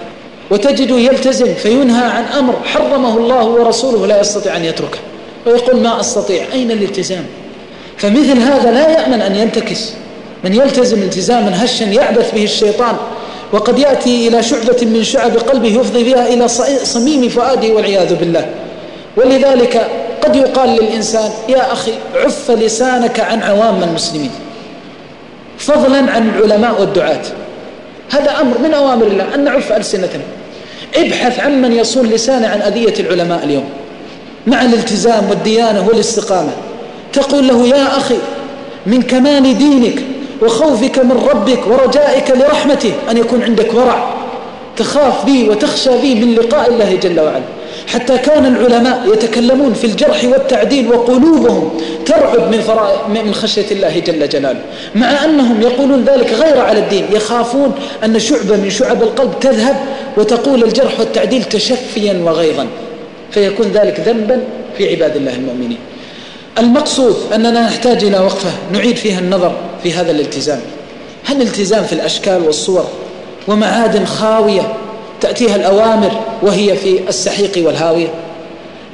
وتجده 0.51 0.95
يلتزم 0.95 1.53
فينهى 1.53 2.05
عن 2.05 2.23
أمر 2.23 2.53
حرمه 2.63 3.17
الله 3.17 3.45
ورسوله 3.45 4.07
لا 4.07 4.21
يستطيع 4.21 4.57
أن 4.57 4.65
يتركه. 4.65 4.99
ويقول 5.47 5.81
ما 5.81 5.99
أستطيع 5.99 6.45
أين 6.53 6.71
الالتزام؟ 6.71 7.25
فمثل 7.97 8.39
هذا 8.39 8.71
لا 8.71 8.89
يأمن 8.89 9.21
أن 9.21 9.35
ينتكس. 9.35 9.93
من 10.43 10.53
يلتزم 10.53 10.97
التزاما 10.97 11.65
هشا 11.65 11.83
يعبث 11.83 12.35
به 12.35 12.43
الشيطان 12.43 12.95
وقد 13.53 13.79
يأتي 13.79 14.27
إلى 14.27 14.43
شعبة 14.43 14.77
من 14.81 15.03
شعب 15.03 15.37
قلبه 15.37 15.67
يفضي 15.67 16.03
بها 16.03 16.33
إلى 16.33 16.47
صميم 16.83 17.29
فؤاده 17.29 17.73
والعياذ 17.73 18.15
بالله. 18.15 18.49
ولذلك 19.17 19.87
قد 20.23 20.35
يقال 20.35 20.69
للإنسان 20.69 21.31
يا 21.49 21.73
أخي 21.73 21.91
عف 22.15 22.51
لسانك 22.51 23.19
عن 23.19 23.43
عوام 23.43 23.83
المسلمين. 23.83 24.31
فضلا 25.61 26.11
عن 26.11 26.31
العلماء 26.35 26.81
والدعاة. 26.81 27.21
هذا 28.11 28.41
أمر 28.41 28.57
من 28.57 28.73
أوامر 28.73 29.07
الله 29.07 29.35
أن 29.35 29.43
نعف 29.43 29.71
ألسنتنا. 29.71 30.23
ابحث 30.95 31.39
عن 31.39 31.61
من 31.61 31.71
يصون 31.71 32.05
لسانه 32.05 32.47
عن 32.47 32.61
أذية 32.61 32.99
العلماء 32.99 33.43
اليوم. 33.43 33.69
مع 34.47 34.61
الالتزام 34.61 35.29
والديانة 35.29 35.87
والاستقامة. 35.87 36.51
تقول 37.13 37.47
له 37.47 37.67
يا 37.67 37.97
أخي 37.97 38.17
من 38.85 39.01
كمال 39.01 39.57
دينك 39.57 40.01
وخوفك 40.41 40.99
من 40.99 41.27
ربك 41.31 41.67
ورجائك 41.67 42.31
لرحمته 42.31 42.93
أن 43.11 43.17
يكون 43.17 43.43
عندك 43.43 43.73
ورع. 43.73 44.13
تخاف 44.77 45.25
به 45.25 45.49
وتخشى 45.49 45.89
به 45.89 46.25
من 46.25 46.35
لقاء 46.35 46.69
الله 46.69 46.95
جل 46.95 47.19
وعلا. 47.19 47.41
حتى 47.87 48.17
كان 48.17 48.45
العلماء 48.45 49.13
يتكلمون 49.13 49.73
في 49.73 49.83
الجرح 49.83 50.23
والتعديل 50.23 50.87
وقلوبهم 50.87 51.81
ترعب 52.05 52.51
من, 52.51 53.25
من 53.25 53.33
خشية 53.33 53.71
الله 53.71 53.99
جل 53.99 54.29
جلاله. 54.29 54.61
مع 54.95 55.25
أنهم 55.25 55.61
يقولون 55.61 56.03
ذلك 56.03 56.33
غير 56.33 56.59
على 56.59 56.79
الدين 56.79 57.05
يخافون 57.11 57.71
أن 58.03 58.19
شعبة 58.19 58.55
من 58.55 58.69
شعب 58.69 59.03
القلب 59.03 59.39
تذهب 59.39 59.75
وتقول 60.17 60.63
الجرح 60.63 60.99
والتعديل 60.99 61.43
تشفيا 61.43 62.21
وغيظا. 62.25 62.67
فيكون 63.31 63.67
ذلك 63.67 63.99
ذنبا 63.99 64.41
في 64.77 64.91
عباد 64.91 65.15
الله 65.15 65.35
المؤمنين. 65.35 65.79
المقصود 66.59 67.15
أننا 67.35 67.61
نحتاج 67.67 68.03
إلى 68.03 68.19
وقفة 68.19 68.49
نعيد 68.73 68.95
فيها 68.95 69.19
النظر 69.19 69.55
في 69.83 69.93
هذا 69.93 70.11
الالتزام. 70.11 70.59
هل 71.25 71.41
الالتزام 71.41 71.83
في 71.83 71.93
الأشكال 71.93 72.41
والصور 72.45 72.87
ومعادن 73.47 74.05
خاوية 74.05 74.73
تأتيها 75.21 75.55
الأوامر 75.55 76.11
وهي 76.41 76.75
في 76.75 76.99
السحيق 77.09 77.67
والهاوية. 77.67 78.07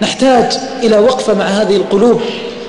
نحتاج 0.01 0.57
إلى 0.83 0.97
وقفة 0.97 1.33
مع 1.33 1.45
هذه 1.45 1.75
القلوب 1.75 2.21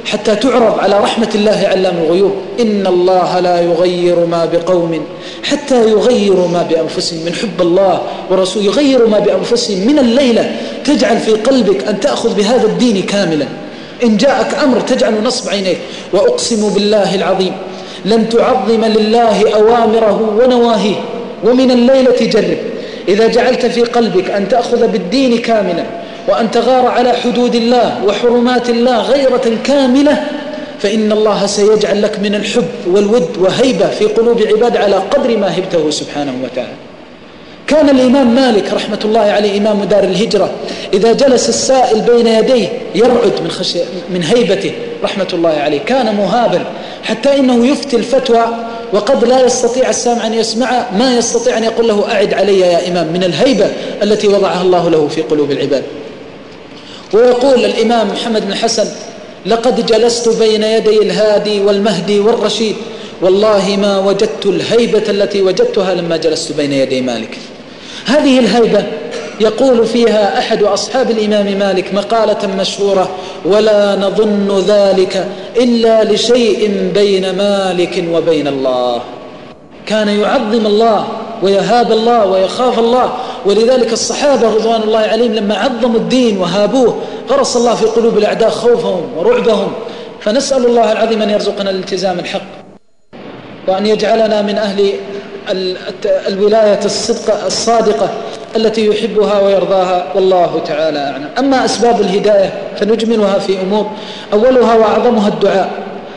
حتى 0.04 0.36
تعرض 0.36 0.78
على 0.78 1.00
رحمة 1.00 1.28
الله 1.34 1.68
علام 1.70 1.98
الغيوب. 1.98 2.32
إن 2.60 2.86
الله 2.86 3.40
لا 3.40 3.60
يغير 3.60 4.26
ما 4.26 4.44
بقوم 4.44 5.04
حتى 5.42 5.90
يغيروا 5.90 6.48
ما 6.48 6.62
بأنفسهم 6.62 7.24
من 7.24 7.34
حب 7.34 7.60
الله 7.60 8.02
ورسوله 8.30 8.66
يغيروا 8.66 9.08
ما 9.08 9.18
بأنفسهم 9.18 9.86
من 9.86 9.98
الليلة. 9.98 10.56
تجعل 10.84 11.18
في 11.18 11.30
قلبك 11.32 11.84
أن 11.84 12.00
تأخذ 12.00 12.34
بهذا 12.34 12.66
الدين 12.66 13.02
كاملا. 13.02 13.46
إن 14.04 14.16
جاءك 14.16 14.54
أمر 14.54 14.80
تجعل 14.80 15.22
نصب 15.24 15.48
عينيك. 15.48 15.78
وأقسم 16.12 16.68
بالله 16.68 17.14
العظيم 17.14 17.52
لن 18.04 18.28
تعظم 18.28 18.84
لله 18.84 19.54
أوامره 19.54 20.34
ونواهيه. 20.38 20.96
ومن 21.44 21.70
الليلة 21.70 22.16
جرب. 22.20 22.58
إذا 23.08 23.26
جعلت 23.26 23.66
في 23.66 23.82
قلبك 23.82 24.30
أن 24.30 24.48
تأخذ 24.48 24.86
بالدين 24.88 25.38
كاملا 25.38 25.84
وأن 26.28 26.50
تغار 26.50 26.86
على 26.86 27.12
حدود 27.12 27.54
الله 27.54 28.04
وحرمات 28.04 28.70
الله 28.70 29.02
غيرة 29.02 29.56
كاملة 29.64 30.24
فإن 30.78 31.12
الله 31.12 31.46
سيجعل 31.46 32.02
لك 32.02 32.18
من 32.20 32.34
الحب 32.34 32.68
والود 32.86 33.36
وهيبة 33.38 33.86
في 33.86 34.04
قلوب 34.04 34.42
عباد 34.42 34.76
على 34.76 34.96
قدر 34.96 35.36
ما 35.36 35.58
هبته 35.58 35.90
سبحانه 35.90 36.32
وتعالى. 36.44 36.87
كان 37.68 37.88
الإمام 37.88 38.34
مالك 38.34 38.72
رحمة 38.72 38.98
الله 39.04 39.20
عليه 39.20 39.58
إمام 39.58 39.84
دار 39.84 40.04
الهجرة 40.04 40.50
إذا 40.94 41.12
جلس 41.12 41.48
السائل 41.48 42.00
بين 42.00 42.26
يديه 42.26 42.68
يرعد 42.94 43.32
من, 43.42 43.50
من 44.10 44.22
هيبته 44.22 44.72
رحمة 45.02 45.28
الله 45.32 45.50
عليه. 45.50 45.78
كان 45.78 46.14
مهابا 46.14 46.64
حتى 47.02 47.36
إنه 47.36 47.66
يفتي 47.66 47.96
الفتوى 47.96 48.46
وقد 48.92 49.24
لا 49.24 49.44
يستطيع 49.46 49.90
السامع 49.90 50.26
أن 50.26 50.34
يسمع 50.34 50.86
ما 50.98 51.16
يستطيع 51.18 51.58
أن 51.58 51.64
يقول 51.64 51.88
له 51.88 52.12
أعد 52.12 52.34
علي 52.34 52.60
يا 52.60 52.88
إمام 52.88 53.06
من 53.12 53.24
الهيبة 53.24 53.66
التي 54.02 54.28
وضعها 54.28 54.62
الله 54.62 54.90
له 54.90 55.08
في 55.08 55.22
قلوب 55.22 55.50
العباد. 55.50 55.82
ويقول 57.12 57.64
الإمام 57.64 58.08
محمد 58.08 58.46
بن 58.46 58.54
حسن 58.54 58.88
لقد 59.46 59.86
جلست 59.86 60.28
بين 60.28 60.62
يدي 60.62 60.98
الهادي 61.02 61.60
والمهدي 61.60 62.20
والرشيد 62.20 62.76
والله 63.22 63.76
ما 63.80 63.98
وجدت 63.98 64.46
الهيبة 64.46 65.02
التي 65.10 65.42
وجدتها 65.42 65.94
لما 65.94 66.16
جلست 66.16 66.52
بين 66.52 66.72
يدي 66.72 67.00
مالك. 67.00 67.38
هذه 68.08 68.38
الهيبة 68.38 68.84
يقول 69.40 69.86
فيها 69.86 70.38
أحد 70.38 70.62
أصحاب 70.62 71.10
الإمام 71.10 71.58
مالك 71.58 71.94
مقالة 71.94 72.46
مشهورة 72.58 73.08
ولا 73.44 73.96
نظن 73.96 74.64
ذلك 74.66 75.28
إلا 75.56 76.04
لشيء 76.04 76.90
بين 76.94 77.36
مالك 77.36 78.04
وبين 78.12 78.48
الله. 78.48 79.00
كان 79.86 80.08
يعظم 80.08 80.66
الله 80.66 81.06
ويهاب 81.42 81.92
الله 81.92 82.26
ويخاف 82.26 82.78
الله 82.78 83.12
ولذلك 83.46 83.92
الصحابة 83.92 84.54
رضوان 84.54 84.82
الله 84.82 84.98
عليهم 84.98 85.32
لما 85.32 85.56
عظموا 85.56 85.96
الدين 85.96 86.38
وهابوه 86.38 86.98
غرس 87.30 87.56
الله 87.56 87.74
في 87.74 87.86
قلوب 87.86 88.18
الأعداء 88.18 88.50
خوفهم 88.50 89.02
ورعبهم. 89.16 89.72
فنسأل 90.20 90.66
الله 90.66 90.92
العظيم 90.92 91.22
أن 91.22 91.30
يرزقنا 91.30 91.70
الالتزام 91.70 92.18
الحق 92.18 92.58
وأن 93.68 93.86
يجعلنا 93.86 94.42
من 94.42 94.58
أهل 94.58 94.92
الولاية 96.28 96.80
الصدق 96.84 97.44
الصادقة 97.44 98.08
التي 98.56 98.86
يحبها 98.86 99.40
ويرضاها 99.40 100.06
والله 100.14 100.60
تعالى 100.66 100.98
أعلم. 100.98 101.28
أما 101.38 101.64
أسباب 101.64 102.00
الهداية 102.00 102.52
فنجملها 102.76 103.38
في 103.38 103.60
أمور. 103.62 103.86
أولها 104.32 104.74
وأعظمها 104.74 105.28
الدعاء. 105.28 105.70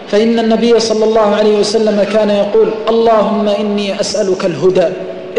فإن 0.08 0.40
النبي 0.40 0.80
صلى 0.80 1.06
الله 1.06 1.36
عليه 1.36 1.60
وسلم 1.60 2.04
كان 2.14 2.30
يقول 2.30 2.70
اللهم 2.90 3.50
إني 3.50 4.00
أسألك 4.00 4.46
الهدى. 4.46 4.88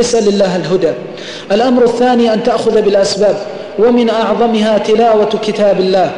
اسأل 0.00 0.28
الله 0.28 0.56
الهدى. 0.56 0.92
الأمر 1.52 1.84
الثاني 1.84 2.32
أن 2.32 2.42
تأخذ 2.42 2.82
بالأسباب. 2.82 3.36
ومن 3.78 4.10
أعظمها 4.10 4.78
تلاوة 4.78 5.30
كتاب 5.46 5.80
الله. 5.80 6.10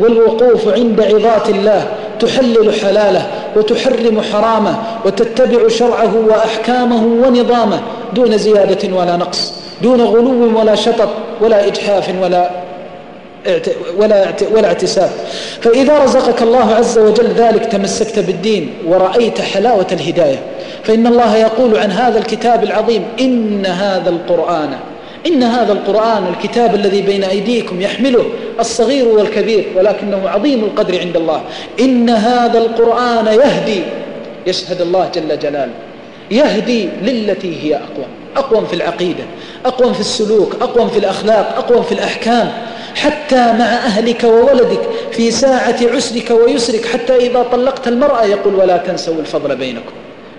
والوقوف 0.00 0.68
عند 0.68 1.00
عظات 1.00 1.48
الله. 1.48 1.86
تحلل 2.20 2.74
حلاله 2.80 3.26
وتحرم 3.56 4.20
حرامه 4.32 4.78
وتتبع 5.04 5.68
شرعه 5.68 6.14
وأحكامه 6.28 7.26
ونظامه 7.26 7.80
دون 8.14 8.38
زيادة 8.38 8.96
ولا 8.96 9.16
نقص 9.16 9.52
دون 9.82 10.00
غلو 10.00 10.58
ولا 10.60 10.74
شطط 10.74 11.08
ولا 11.40 11.66
إجحاف 11.66 12.10
ولا 12.22 12.50
ولا 13.98 14.26
ولا 14.52 14.66
اعتساب. 14.68 15.10
فإذا 15.60 15.98
رزقك 15.98 16.42
الله 16.42 16.74
عز 16.74 16.98
وجل 16.98 17.26
ذلك 17.26 17.64
تمسكت 17.66 18.18
بالدين 18.18 18.74
ورأيت 18.86 19.40
حلاوة 19.40 19.86
الهداية 19.92 20.38
فإن 20.84 21.06
الله 21.06 21.36
يقول 21.36 21.78
عن 21.78 21.90
هذا 21.90 22.18
الكتاب 22.18 22.64
العظيم 22.64 23.04
إن 23.20 23.66
هذا 23.66 24.10
القرآن 24.10 24.70
إن 25.26 25.42
هذا 25.42 25.72
القرآن 25.72 26.26
الكتاب 26.26 26.74
الذي 26.74 27.02
بين 27.02 27.24
أيديكم 27.24 27.80
يحمله 27.80 28.24
الصغير 28.60 29.08
والكبير 29.08 29.64
ولكنه 29.76 30.28
عظيم 30.28 30.64
القدر 30.64 30.98
عند 31.00 31.16
الله. 31.16 31.42
إن 31.80 32.10
هذا 32.10 32.58
القرآن 32.58 33.26
يهدي 33.26 33.82
يشهد 34.46 34.80
الله 34.80 35.10
جل 35.14 35.38
جلاله 35.38 35.72
يهدي 36.30 36.88
للتي 37.02 37.62
هي 37.62 37.74
أقوى 37.74 38.04
أقوم 38.36 38.66
في 38.66 38.74
العقيدة 38.74 39.24
أقوم 39.66 39.92
في 39.92 40.00
السلوك 40.00 40.56
أقوم 40.60 40.88
في 40.88 40.98
الأخلاق 40.98 41.54
أقوم 41.56 41.82
في 41.82 41.92
الأحكام 41.92 42.52
حتى 42.94 43.36
مع 43.36 43.64
أهلك 43.64 44.24
وولدك 44.24 44.80
في 45.12 45.30
ساعة 45.30 45.76
عسرك 45.94 46.30
ويسرك 46.30 46.86
حتى 46.86 47.16
إذا 47.16 47.42
طلقت 47.52 47.88
المرأة 47.88 48.24
يقول 48.24 48.54
ولا 48.54 48.76
تنسوا 48.76 49.14
الفضل 49.20 49.56
بينكم. 49.56 49.92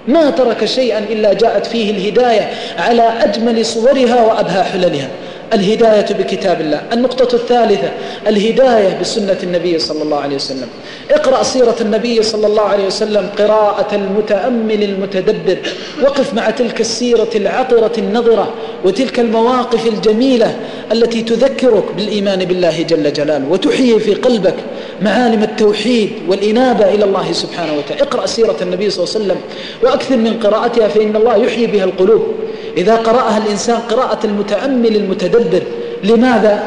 ما 0.08 0.30
ترك 0.30 0.66
شيئا 0.66 1.00
إلا 1.00 1.34
جاءت 1.34 1.66
فيه 1.66 1.92
الهداية 1.92 2.50
على 2.78 3.14
أجمل 3.24 3.66
صورها 3.66 4.22
وأبهى 4.22 4.64
حللها. 4.64 5.08
الهداية 5.54 6.06
بكتاب 6.14 6.62
الله. 6.62 6.82
النقطة 6.94 7.36
الثالثة 7.36 7.92
الهداية 8.28 9.00
بسنة 9.02 9.38
النبي 9.44 9.80
صلى 9.80 10.04
الله 10.04 10.18
عليه 10.18 10.36
وسلم. 10.36 10.68
اقرأ 11.12 11.44
سيرة 11.44 11.76
النبي 11.82 12.24
صلى 12.24 12.48
الله 12.48 12.62
عليه 12.62 12.86
وسلم 12.86 13.30
قراءة 13.40 13.96
المتأمل 13.96 14.84
المتدبر. 14.84 15.58
وقف 16.04 16.34
مع 16.34 16.50
تلك 16.50 16.82
السيرة 16.82 17.30
العطرة 17.36 17.92
النظرة 17.98 18.54
وتلك 18.86 19.20
المواقف 19.20 19.88
الجميلة 19.88 20.56
التي 20.92 21.22
تذكرك 21.22 21.84
بالإيمان 21.96 22.46
بالله 22.46 22.82
جل 22.82 23.14
جلاله 23.14 23.50
وتحيي 23.50 24.00
في 24.00 24.14
قلبك 24.14 24.56
معالم 25.02 25.44
التوحيد 25.44 26.12
والإنابة 26.28 26.94
إلى 26.94 27.06
الله 27.06 27.32
سبحانه 27.32 27.74
وتعالى. 27.78 28.02
اقرأ 28.02 28.26
سيرة 28.26 28.58
النبي 28.62 28.90
صلى 28.90 29.04
الله 29.04 29.16
عليه 29.16 29.26
وسلم 29.26 29.42
وأكثر 29.84 30.18
من 30.18 30.40
قراءتها 30.40 30.88
فإن 30.88 31.16
الله 31.16 31.36
يحيي 31.36 31.68
بها 31.68 31.84
القلوب. 31.84 32.41
إذا 32.78 32.96
قرأها 32.96 33.38
الإنسان 33.38 33.78
قراءة 33.78 34.20
المتأمل 34.26 34.96
المتدبر 34.96 35.62
لماذا؟ 36.04 36.64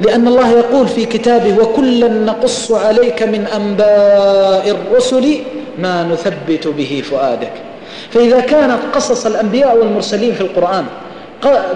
لأن 0.00 0.28
الله 0.28 0.50
يقول 0.50 0.88
في 0.88 1.04
كتابه 1.04 1.62
وكلا 1.62 2.08
نقص 2.08 2.72
عليك 2.72 3.22
من 3.22 3.46
أنباء 3.46 4.70
الرسل 4.70 5.38
ما 5.78 6.02
نثبت 6.02 6.66
به 6.68 7.02
فؤادك 7.10 7.52
فإذا 8.10 8.40
كانت 8.40 8.78
قصص 8.94 9.26
الأنبياء 9.26 9.78
والمرسلين 9.78 10.34
في 10.34 10.40
القرآن 10.40 10.84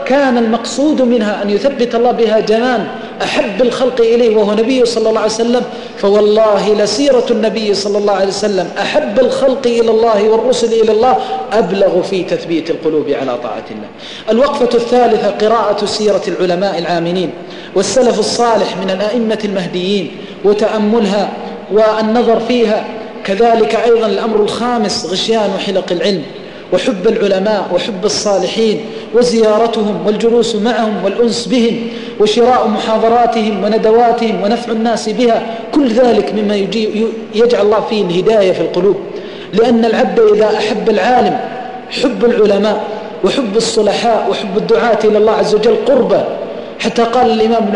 كان 0.06 0.38
المقصود 0.38 1.02
منها 1.02 1.42
أن 1.42 1.50
يثبت 1.50 1.94
الله 1.94 2.12
بها 2.12 2.40
جنان 2.40 2.86
أحب 3.22 3.62
الخلق 3.62 4.00
إليه 4.00 4.36
وهو 4.36 4.52
نبيه 4.52 4.84
صلى 4.84 5.08
الله 5.08 5.20
عليه 5.20 5.30
وسلم 5.30 5.62
فوالله 5.98 6.74
لسيرة 6.74 7.26
النبي 7.30 7.74
صلى 7.74 7.98
الله 7.98 8.12
عليه 8.12 8.26
وسلم 8.26 8.68
أحب 8.78 9.20
الخلق 9.20 9.66
إلى 9.66 9.90
الله 9.90 10.28
والرسل 10.28 10.72
إلى 10.72 10.92
الله 10.92 11.18
أبلغ 11.52 12.02
في 12.02 12.22
تثبيت 12.22 12.70
القلوب 12.70 13.10
على 13.10 13.38
طاعة 13.42 13.64
الله. 13.70 13.88
الوقفة 14.30 14.68
الثالثة 14.74 15.30
قراءة 15.30 15.84
سيرة 15.84 16.22
العلماء 16.28 16.78
العاملين 16.78 17.30
والسلف 17.74 18.18
الصالح 18.18 18.76
من 18.76 18.90
الأئمة 18.90 19.38
المهديين 19.44 20.10
وتأملها 20.44 21.28
والنظر 21.72 22.40
فيها. 22.40 22.84
كذلك 23.24 23.74
أيضا 23.74 24.06
الأمر 24.06 24.42
الخامس 24.42 25.06
غشيان 25.06 25.50
حلق 25.66 25.92
العلم. 25.92 26.22
وحب 26.72 27.08
العلماء 27.08 27.68
وحب 27.74 28.04
الصالحين 28.04 28.80
وزيارتهم 29.14 30.06
والجلوس 30.06 30.56
معهم 30.56 31.04
والأنس 31.04 31.46
بهم 31.46 31.88
وشراء 32.20 32.68
محاضراتهم 32.68 33.64
وندواتهم 33.64 34.42
ونفع 34.42 34.72
الناس 34.72 35.08
بها 35.08 35.42
كل 35.74 35.88
ذلك 35.92 36.34
مما 36.34 36.56
يجعل 37.34 37.62
الله 37.66 37.80
فيه 37.90 38.02
الهداية 38.02 38.52
في 38.52 38.60
القلوب. 38.60 38.96
لأن 39.52 39.84
العبد 39.84 40.20
إذا 40.20 40.56
أحب 40.56 40.88
العالم 40.90 41.40
حب 42.02 42.24
العلماء 42.24 42.84
وحب 43.24 43.56
الصلحاء 43.56 44.26
وحب 44.30 44.56
الدعاة 44.56 44.98
إلى 45.04 45.18
الله 45.18 45.32
عز 45.32 45.54
وجل 45.54 45.76
قربة. 45.86 46.24
حتى 46.78 47.02
قال 47.02 47.30
الإمام 47.30 47.72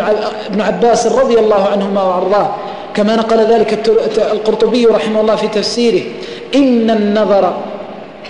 ابن 0.49 0.61
عباس 0.61 1.07
رضي 1.07 1.39
الله 1.39 1.67
عنهما 1.71 2.03
وأرضاه 2.03 2.55
كما 2.93 3.15
نقل 3.15 3.37
ذلك 3.37 3.89
القرطبي 4.31 4.85
رحمه 4.85 5.21
الله 5.21 5.35
في 5.35 5.47
تفسيره 5.47 6.01
إن 6.55 6.89
النظر 6.89 7.53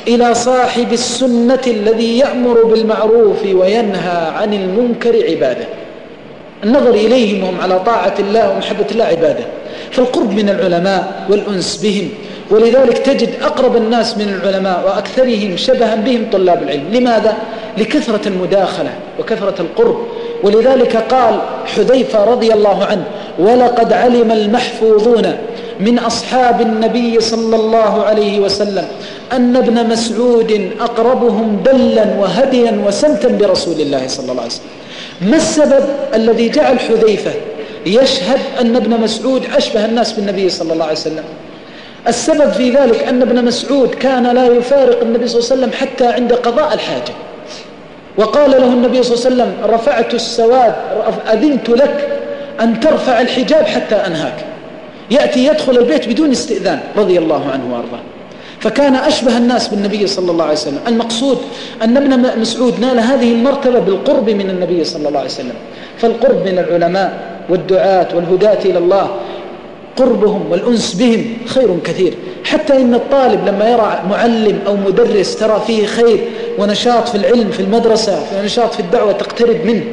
إلى 0.08 0.34
صاحب 0.34 0.94
السنة 0.94 1.62
الذي 1.68 2.18
يأمر 2.18 2.64
بالمعروف 2.64 3.46
وينهى 3.54 4.28
عن 4.28 4.54
المنكر 4.54 5.16
عبادة. 5.30 5.66
النظر 6.64 6.90
إليهم 6.90 7.44
وهم 7.44 7.62
على 7.62 7.80
طاعة 7.80 8.14
الله 8.20 8.52
ومحبة 8.52 8.86
الله 8.92 9.06
عبادة. 9.06 9.46
فالقرب 9.92 10.32
من 10.32 10.50
العلماء 10.50 11.26
والأنس 11.30 11.78
بهم 11.84 12.10
ولذلك 12.52 12.98
تجد 12.98 13.30
أقرب 13.42 13.76
الناس 13.76 14.18
من 14.18 14.40
العلماء 14.42 14.84
وأكثرهم 14.86 15.58
شبها 15.58 15.96
بهم 15.96 16.26
طلاب 16.32 16.64
العلم. 16.64 16.84
لماذا؟ 16.94 17.38
لكثرة 17.78 18.28
المداخلة 18.28 18.90
وكثرة 19.20 19.56
القرب. 19.60 20.08
ولذلك 20.44 20.96
قال 20.98 21.40
حذيفة 21.66 22.24
رضي 22.24 22.54
الله 22.54 22.86
عنه 22.86 23.04
ولقد 23.40 23.94
علم 23.94 24.32
المحفوظون 24.32 25.36
من 25.80 26.00
أصحاب 26.00 26.62
النبي 26.62 27.20
صلى 27.22 27.56
الله 27.56 28.04
عليه 28.04 28.40
وسلم 28.40 28.88
أن 29.34 29.56
ابن 29.56 29.90
مسعود 29.90 30.72
أقربهم 30.80 31.64
دلا 31.66 32.06
وهديا 32.20 32.82
وسمتا 32.88 33.28
برسول 33.28 33.82
الله 33.82 34.08
صلى 34.08 34.32
الله 34.32 34.42
عليه 34.42 34.52
وسلم. 34.52 34.70
ما 35.22 35.38
السبب 35.38 35.86
الذي 36.14 36.50
جعل 36.50 36.80
حذيفة 36.80 37.32
يشهد 37.86 38.40
أن 38.62 38.76
ابن 38.76 39.02
مسعود 39.02 39.44
أشبه 39.58 39.86
الناس 39.86 40.12
بالنبي 40.12 40.50
صلى 40.50 40.74
الله 40.74 40.84
عليه 40.86 40.94
وسلم؟ 40.94 41.24
السبب 42.08 42.52
في 42.52 42.72
ذلك 42.72 43.04
أن 43.04 43.22
ابن 43.22 43.46
مسعود 43.46 43.96
كان 43.96 44.24
لا 44.36 44.46
يفارق 44.48 45.02
النبي 45.02 45.28
صلى 45.28 45.40
الله 45.40 45.52
عليه 45.52 45.62
وسلم 45.62 45.72
حتى 45.72 46.06
عند 46.06 46.34
قضاء 46.34 46.74
الحاجة. 46.74 47.14
وقال 48.18 48.52
له 48.52 48.74
النبي 48.74 49.04
صلى 49.04 49.16
الله 49.16 49.26
عليه 49.26 49.54
وسلم 49.54 49.74
رفعت 49.76 50.14
السواد 50.14 50.76
أذنت 51.34 51.70
لك 51.70 52.22
أن 52.62 52.80
ترفع 52.80 53.22
الحجاب 53.22 53.66
حتى 53.66 53.96
أنهاك. 53.96 54.46
يأتي 55.12 55.46
يدخل 55.46 55.78
البيت 55.78 56.10
بدون 56.10 56.32
استئذان 56.32 56.80
رضي 56.98 57.18
الله 57.18 57.50
عنه 57.54 57.74
وأرضاه. 57.74 58.00
فكان 58.60 58.96
أشبه 58.96 59.38
الناس 59.38 59.68
بالنبي 59.68 60.08
صلى 60.08 60.32
الله 60.32 60.44
عليه 60.44 60.54
وسلم. 60.54 60.80
المقصود 60.88 61.38
أن 61.84 61.98
ابن 61.98 62.40
مسعود 62.40 62.80
نال 62.80 63.00
هذه 63.00 63.32
المرتبة 63.32 63.80
بالقرب 63.80 64.30
من 64.30 64.50
النبي 64.50 64.84
صلى 64.84 65.08
الله 65.08 65.20
عليه 65.20 65.30
وسلم. 65.30 65.56
فالقرب 65.98 66.46
من 66.46 66.60
العلماء 66.60 67.20
والدعاة 67.50 68.08
والهداة 68.16 68.60
إلى 68.66 68.78
الله 68.78 69.10
قربهم 69.96 70.52
والأنس 70.52 70.94
بهم 70.94 71.38
خير 71.46 71.80
كثير. 71.84 72.14
حتى 72.44 72.74
إن 72.74 72.94
الطالب 72.94 73.48
لما 73.48 73.70
يرى 73.70 74.04
معلم 74.10 74.60
أو 74.68 74.76
مدرس 74.76 75.36
ترى 75.36 75.62
فيه 75.68 75.86
خير 75.86 76.20
ونشاط 76.60 77.10
في 77.10 77.16
العلم 77.16 77.52
في 77.52 77.60
المدرسة 77.60 78.20
ونشاط 78.38 78.74
في 78.74 78.80
الدعوة 78.80 79.12
تقترب 79.12 79.66
منه. 79.66 79.84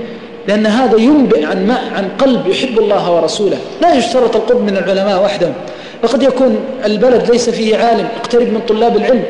لأن 0.49 0.67
هذا 0.67 0.99
ينبئ 0.99 1.45
عن 1.45 1.67
ما 1.67 1.79
عن 1.97 2.09
قلب 2.19 2.47
يحب 2.47 2.79
الله 2.79 3.15
ورسوله. 3.15 3.57
لا 3.83 3.95
يشترط 3.95 4.37
القرب 4.37 4.61
من 4.61 4.77
العلماء 4.77 5.25
وحدهم. 5.25 5.53
فقد 6.03 6.23
يكون 6.23 6.57
البلد 6.85 7.31
ليس 7.31 7.51
فيه 7.51 7.77
عالم 7.77 8.09
اقترب 8.21 8.47
من 8.47 8.61
طلاب 8.69 8.97
العلم. 8.97 9.23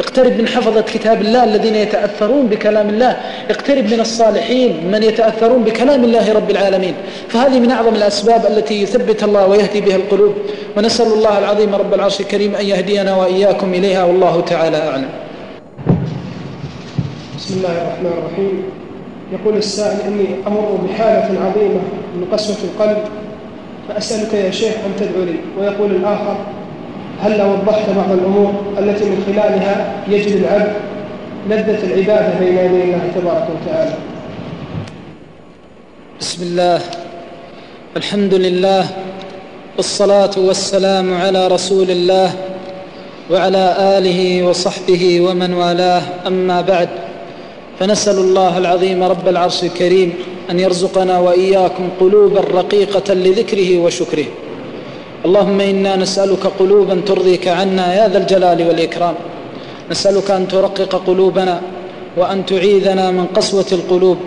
اقترب 0.00 0.32
من 0.40 0.48
حفظة 0.48 0.80
كتاب 0.80 1.20
الله 1.20 1.44
الذين 1.44 1.74
يتأثرون 1.74 2.46
بكلام 2.46 2.88
الله. 2.88 3.16
اقترب 3.50 3.84
من 3.84 4.00
الصالحين 4.00 4.90
من 4.92 5.02
يتأثرون 5.02 5.62
بكلام 5.62 6.04
الله 6.04 6.32
رب 6.32 6.50
العالمين. 6.50 6.94
فهذه 7.28 7.60
من 7.60 7.70
أعظم 7.70 7.94
الأسباب 7.94 8.46
التي 8.46 8.82
يثبت 8.82 9.22
الله 9.24 9.46
ويهدي 9.46 9.80
بها 9.80 9.96
القلوب. 9.96 10.34
ونسأل 10.76 11.06
الله 11.06 11.38
العظيم 11.38 11.74
رب 11.74 11.94
العرش 11.94 12.20
الكريم 12.20 12.54
أن 12.54 12.66
يهدينا 12.66 13.16
وإياكم 13.16 13.74
إليها 13.74 14.04
والله 14.04 14.40
تعالى 14.40 14.76
أعلم. 14.76 15.08
بسم 17.38 17.54
الله 17.56 17.74
الرحمن 17.82 18.12
الرحيم. 18.18 18.62
يقول 19.32 19.56
السائل 19.56 20.00
إني 20.06 20.26
أمر 20.46 20.78
بحالة 20.88 21.28
عظيمة 21.44 21.80
من 22.14 22.24
قسوة 22.32 22.56
القلب. 22.64 22.98
فأسألك 23.88 24.34
يا 24.34 24.50
شيخ 24.50 24.74
أن 24.86 24.92
تدعو 25.00 25.24
لي. 25.24 25.38
ويقول 25.58 25.90
الآخر 25.90 26.36
هل 27.22 27.42
وضحت 27.42 27.90
بعض 27.96 28.12
الأمور 28.12 28.52
التي 28.78 29.04
من 29.04 29.24
خلالها 29.26 29.92
يجد 30.08 30.36
العبد 30.36 30.72
لذة 31.50 31.84
العبادة 31.84 32.38
بين 32.38 32.58
يدي 32.58 32.82
الله 32.82 33.00
تبارك 33.14 33.46
وتعالى. 33.54 33.94
بسم 36.20 36.42
الله. 36.42 36.80
الحمد 37.96 38.34
لله. 38.34 38.84
والصلاة 39.76 40.30
والسلام 40.36 41.14
على 41.14 41.48
رسول 41.48 41.90
الله 41.90 42.32
وعلى 43.30 43.76
آله 43.98 44.48
وصحبه 44.48 45.20
ومن 45.20 45.54
والاه. 45.54 46.02
أما 46.26 46.60
بعد 46.60 46.88
فنسأل 47.78 48.18
الله 48.18 48.58
العظيم 48.58 49.02
رب 49.02 49.28
العرش 49.28 49.64
الكريم 49.64 50.14
أن 50.50 50.60
يرزقنا 50.60 51.18
وإياكم 51.18 51.88
قلوبا 52.00 52.40
رقيقة 52.40 53.14
لذكره 53.14 53.78
وشكره. 53.78 54.24
اللهم 55.24 55.60
إنا 55.60 55.96
نسألك 55.96 56.46
قلوبا 56.58 57.00
ترضيك 57.06 57.48
عنا 57.48 57.94
يا 57.94 58.08
ذا 58.08 58.18
الجلال 58.18 58.68
والإكرام. 58.68 59.14
نسألك 59.90 60.30
أن 60.30 60.48
ترقق 60.48 61.02
قلوبنا 61.06 61.60
وأن 62.16 62.46
تعيذنا 62.46 63.10
من 63.10 63.26
قسوة 63.26 63.66
القلوب. 63.72 64.18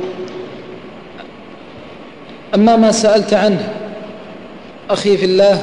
أما 2.56 2.76
ما 2.76 2.92
سألت 2.92 3.34
عنه 3.34 3.70
أخي 4.90 5.18
في 5.18 5.26
الله 5.26 5.62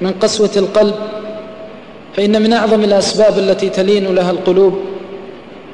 من 0.00 0.12
قسوة 0.12 0.50
القلب 0.56 0.94
فإن 2.16 2.42
من 2.42 2.52
أعظم 2.52 2.84
الأسباب 2.84 3.38
التي 3.38 3.68
تلين 3.68 4.14
لها 4.14 4.30
القلوب 4.30 4.80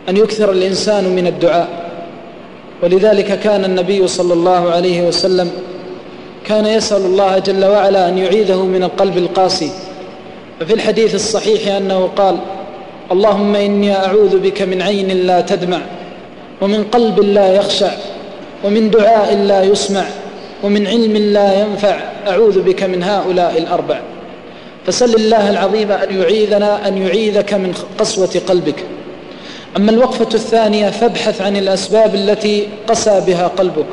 أن 0.08 0.16
يكثر 0.16 0.52
الإنسان 0.52 1.04
من 1.16 1.26
الدعاء. 1.26 1.68
ولذلك 2.82 3.40
كان 3.40 3.64
النبي 3.64 4.08
صلى 4.08 4.32
الله 4.32 4.70
عليه 4.70 5.08
وسلم 5.08 5.50
كان 6.46 6.66
يسأل 6.66 7.02
الله 7.02 7.38
جل 7.38 7.64
وعلا 7.64 8.08
أن 8.08 8.18
يعيذه 8.18 8.64
من 8.64 8.82
القلب 8.82 9.18
القاسي. 9.18 9.70
ففي 10.60 10.74
الحديث 10.74 11.14
الصحيح 11.14 11.76
أنه 11.76 12.10
قال 12.16 12.36
اللهم 13.12 13.56
إني 13.56 13.96
أعوذ 13.96 14.38
بك 14.38 14.62
من 14.62 14.82
عين 14.82 15.08
لا 15.08 15.40
تدمع 15.40 15.80
ومن 16.60 16.84
قلب 16.84 17.20
لا 17.20 17.54
يخشع 17.54 17.90
ومن 18.64 18.90
دعاء 18.90 19.36
لا 19.36 19.62
يسمع 19.62 20.04
ومن 20.62 20.86
علم 20.86 21.16
لا 21.16 21.60
ينفع 21.60 21.98
أعوذ 22.28 22.62
بك 22.62 22.82
من 22.82 23.02
هؤلاء 23.02 23.58
الأربع. 23.58 24.00
فسل 24.86 25.14
الله 25.14 25.50
العظيم 25.50 25.92
أن 25.92 26.20
يعيذنا 26.20 26.88
أن 26.88 26.98
يعيذك 26.98 27.54
من 27.54 27.74
قسوة 27.98 28.40
قلبك. 28.48 28.84
أما 29.76 29.90
الوقفة 29.90 30.28
الثانية 30.34 30.90
فابحث 30.90 31.40
عن 31.40 31.56
الأسباب 31.56 32.14
التي 32.14 32.68
قسى 32.88 33.22
بها 33.26 33.46
قلبك. 33.46 33.86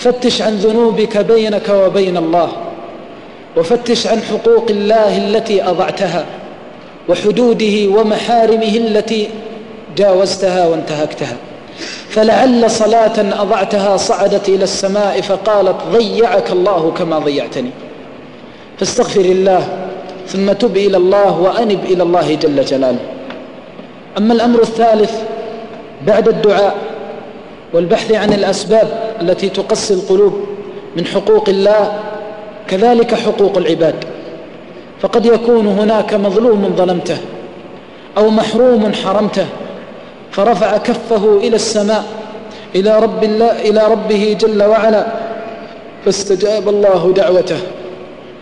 فتش 0.00 0.42
عن 0.42 0.56
ذنوبك 0.56 1.16
بينك 1.16 1.68
وبين 1.68 2.16
الله 2.16 2.48
وفتش 3.56 4.06
عن 4.06 4.20
حقوق 4.22 4.66
الله 4.70 5.16
التي 5.18 5.62
أضعتها 5.62 6.26
وحدوده 7.08 7.88
ومحارمه 8.00 8.76
التي 8.76 9.28
جاوزتها 9.96 10.66
وانتهكتها. 10.66 11.36
فلعل 12.08 12.70
صلاة 12.70 13.42
أضعتها 13.42 13.96
صعدت 13.96 14.48
إلى 14.48 14.64
السماء 14.64 15.20
فقالت 15.20 15.76
ضيعك 15.92 16.50
الله 16.50 16.92
كما 16.98 17.18
ضيعتني. 17.18 17.70
فاستغفر 18.78 19.20
الله 19.20 19.68
ثم 20.26 20.52
تب 20.52 20.76
إلى 20.76 20.96
الله 20.96 21.40
وأنب 21.40 21.84
إلى 21.84 22.02
الله 22.02 22.34
جل 22.34 22.64
جلاله. 22.64 23.04
أما 24.18 24.34
الأمر 24.34 24.60
الثالث 24.60 25.12
بعد 26.06 26.28
الدعاء 26.28 26.74
والبحث 27.74 28.12
عن 28.12 28.32
الأسباب 28.32 29.16
التي 29.20 29.48
تقسي 29.48 29.94
القلوب 29.94 30.32
من 30.96 31.06
حقوق 31.06 31.48
الله 31.48 31.92
كذلك 32.68 33.14
حقوق 33.14 33.58
العباد. 33.58 33.94
فقد 35.00 35.26
يكون 35.26 35.66
هناك 35.66 36.14
مظلوم 36.14 36.74
ظلمته 36.76 37.16
أو 38.18 38.30
محروم 38.30 38.92
حرمته 38.92 39.46
فرفع 40.30 40.76
كفه 40.76 41.38
إلى 41.38 41.56
السماء 41.56 42.04
إلى 42.74 42.98
رب 42.98 43.24
الله 43.24 43.60
إلى 43.60 43.86
ربه 43.86 44.36
جل 44.40 44.62
وعلا 44.62 45.06
فاستجاب 46.04 46.68
الله 46.68 47.12
دعوته. 47.16 47.58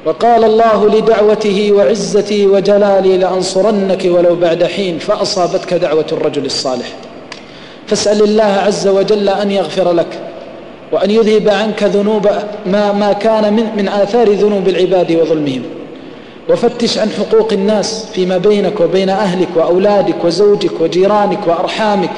وقال 0.06 0.44
الله 0.44 0.88
لدعوته 0.88 1.72
وعزتي 1.72 2.46
وجلالي 2.46 3.16
لأنصرنك 3.16 4.02
ولو 4.04 4.34
بعد 4.34 4.64
حين 4.64 4.98
فأصابتك 4.98 5.74
دعوة 5.74 6.06
الرجل 6.12 6.46
الصالح. 6.46 6.86
فاسأل 7.88 8.22
الله 8.22 8.44
عز 8.44 8.88
وجل 8.88 9.28
أن 9.28 9.50
يغفر 9.50 9.92
لك 9.92 10.18
وأن 10.92 11.10
يذهب 11.10 11.48
عنك 11.48 11.82
ذنوب 11.82 12.28
ما, 12.66 12.92
ما 12.92 13.12
كان 13.12 13.52
من, 13.52 13.64
من 13.76 13.88
آثار 13.88 14.32
ذنوب 14.32 14.68
العباد 14.68 15.12
وظلمهم. 15.12 15.62
وفتش 16.48 16.98
عن 16.98 17.10
حقوق 17.10 17.52
الناس 17.52 18.06
فيما 18.12 18.38
بينك 18.38 18.80
وبين 18.80 19.08
أهلك 19.08 19.48
وأولادك 19.56 20.24
وزوجك 20.24 20.80
وجيرانك 20.80 21.46
وأرحامك. 21.46 22.10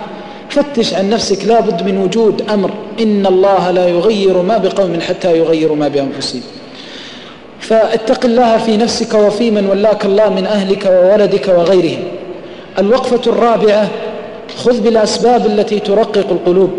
فتش 0.49 0.95
عن 0.95 1.11
نفسك 1.11 1.45
لا 1.45 1.61
بد 1.61 1.83
من 1.83 1.99
وجود 1.99 2.51
أمر 2.51 2.71
إن 3.01 3.27
الله 3.27 3.71
لا 3.71 3.89
يغير 3.89 4.43
ما 4.43 4.59
بقوم 4.59 5.01
حتى 5.01 5.39
يغيروا 5.39 5.77
ما 5.77 5.89
بأنفسهم. 5.89 6.43
فاتق 7.61 8.25
الله 8.25 8.59
في 8.59 8.77
نفسك 8.77 9.15
وفي 9.15 9.51
من 9.51 9.67
ولاك 9.67 10.05
الله 10.05 10.29
من 10.29 10.47
أهلك 10.47 10.87
وولدك 10.87 11.49
وغيرهم. 11.49 12.03
الوقفة 12.79 13.33
الرابعة 13.33 13.89
خذ 14.57 14.81
بالأسباب 14.81 15.47
التي 15.47 15.81
ترقق 15.81 16.27
القلوب 16.31 16.71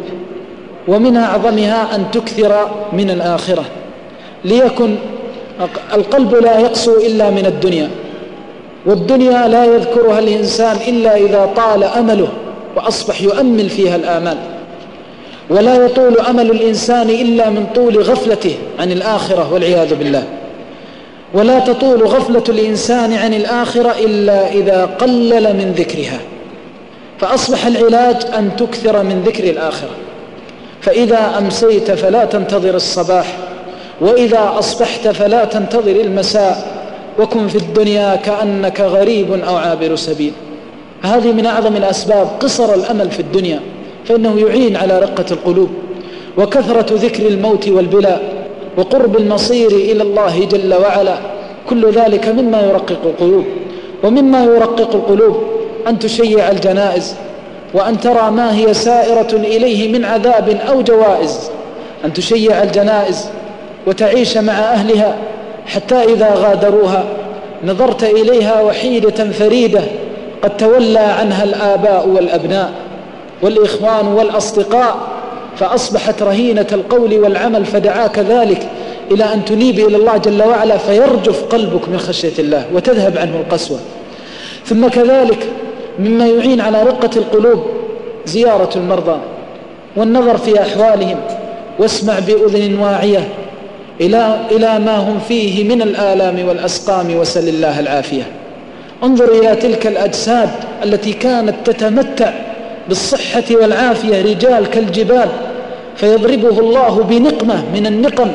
ومن 0.87 1.17
أعظمها 1.17 1.95
أن 1.95 2.05
تكثر 2.11 2.71
من 2.93 3.09
الآخرة. 3.09 3.63
ليكن 4.45 4.95
القلب 5.93 6.35
لا 6.35 6.59
يقسو 6.59 6.97
إلا 6.97 7.29
من 7.29 7.45
الدنيا 7.45 7.89
والدنيا 8.85 9.47
لا 9.47 9.65
يذكرها 9.65 10.19
الإنسان 10.19 10.77
إلا 10.87 11.17
إذا 11.17 11.49
طال 11.55 11.83
أمله 11.83 12.27
وأصبح 12.75 13.21
يؤمل 13.21 13.69
فيها 13.69 13.95
الآمال. 13.95 14.37
ولا 15.49 15.85
يطول 15.85 16.19
أمل 16.19 16.51
الإنسان 16.51 17.09
إلا 17.09 17.49
من 17.49 17.65
طول 17.75 17.97
غفلته 17.97 18.55
عن 18.79 18.91
الآخرة 18.91 19.53
والعياذ 19.53 19.95
بالله. 19.95 20.23
ولا 21.33 21.59
تطول 21.59 22.03
غفلة 22.03 22.43
الإنسان 22.49 23.13
عن 23.13 23.33
الآخرة 23.33 23.95
إلا 23.99 24.51
إذا 24.51 24.85
قلل 24.85 25.43
من 25.43 25.73
ذكرها. 25.77 26.19
فأصبح 27.21 27.65
العلاج 27.65 28.15
أن 28.37 28.49
تكثر 28.57 29.03
من 29.03 29.23
ذكر 29.25 29.43
الآخرة. 29.43 29.89
فإذا 30.81 31.37
أمسيت 31.37 31.91
فلا 31.91 32.25
تنتظر 32.25 32.75
الصباح 32.75 33.37
وإذا 34.01 34.53
أصبحت 34.59 35.07
فلا 35.07 35.45
تنتظر 35.45 35.91
المساء 35.91 36.81
وكن 37.19 37.47
في 37.47 37.57
الدنيا 37.57 38.15
كأنك 38.15 38.81
غريب 38.81 39.33
أو 39.33 39.55
عابر 39.55 39.95
سبيل. 39.95 40.31
هذه 41.01 41.31
من 41.31 41.45
أعظم 41.45 41.75
الأسباب 41.75 42.27
قصر 42.39 42.73
الأمل 42.73 43.11
في 43.11 43.19
الدنيا 43.19 43.59
فإنه 44.05 44.39
يعين 44.39 44.75
على 44.75 44.99
رقة 44.99 45.25
القلوب 45.31 45.69
وكثرة 46.37 46.95
ذكر 46.95 47.27
الموت 47.27 47.67
والبلاء 47.67 48.21
وقرب 48.77 49.17
المصير 49.17 49.71
إلى 49.71 50.03
الله 50.03 50.45
جل 50.45 50.73
وعلا. 50.73 51.17
كل 51.69 51.91
ذلك 51.91 52.27
مما 52.27 52.61
يرقق 52.61 52.99
القلوب 53.05 53.45
ومما 54.03 54.43
يرقق 54.43 54.95
القلوب 54.95 55.43
أن 55.87 55.99
تشيع 55.99 56.51
الجنائز 56.51 57.15
وأن 57.73 57.99
ترى 57.99 58.31
ما 58.31 58.55
هي 58.55 58.73
سائرة 58.73 59.31
إليه 59.33 59.91
من 59.91 60.05
عذاب 60.05 60.49
أو 60.69 60.81
جوائز. 60.81 61.51
أن 62.05 62.13
تشيع 62.13 62.63
الجنائز 62.63 63.29
وتعيش 63.87 64.37
مع 64.37 64.53
أهلها 64.53 65.15
حتى 65.65 66.03
إذا 66.03 66.33
غادروها. 66.35 67.03
نظرت 67.65 68.03
إليها 68.03 68.61
وحيدة 68.61 69.31
فريدة 69.31 69.81
قد 70.43 70.57
تولى 70.57 70.99
عنها 70.99 71.43
الآباء 71.43 72.07
والأبناء 72.07 72.71
والإخوان 73.41 74.07
والأصدقاء 74.07 74.97
فأصبحت 75.57 76.23
رهينة 76.23 76.67
القول 76.71 77.19
والعمل 77.19 77.65
فدعاك 77.65 78.19
ذلك 78.19 78.67
إلى 79.11 79.23
أن 79.23 79.45
تنيب 79.45 79.79
إلى 79.79 79.97
الله 79.97 80.17
جل 80.17 80.43
وعلا 80.43 80.77
فيرجف 80.77 81.43
قلبك 81.43 81.89
من 81.89 81.99
خشية 81.99 82.33
الله 82.39 82.65
وتذهب 82.73 83.17
عنه 83.17 83.35
القسوة. 83.35 83.79
ثم 84.65 84.87
كذلك 84.87 85.47
مما 85.99 86.27
يعين 86.27 86.61
على 86.61 86.83
رقة 86.83 87.09
القلوب 87.15 87.63
زيارة 88.25 88.69
المرضى 88.75 89.19
والنظر 89.95 90.37
في 90.37 90.61
أحوالهم 90.61 91.17
واسمع 91.79 92.19
بأذن 92.19 92.79
واعية 92.79 93.27
إلى, 94.01 94.39
إلى 94.51 94.79
ما 94.79 94.97
هم 94.97 95.19
فيه 95.27 95.63
من 95.63 95.81
الآلام 95.81 96.47
والأسقام 96.47 97.15
وسل 97.15 97.49
الله 97.49 97.79
العافية. 97.79 98.23
انظر 99.03 99.31
إلى 99.31 99.55
تلك 99.55 99.87
الأجساد 99.87 100.49
التي 100.83 101.13
كانت 101.13 101.55
تتمتع 101.65 102.31
بالصحة 102.87 103.43
والعافية 103.51 104.21
رجال 104.21 104.69
كالجبال 104.69 105.29
فيضربه 105.95 106.59
الله 106.59 107.03
بنقمة 107.03 107.63
من 107.73 107.87
النقم 107.87 108.27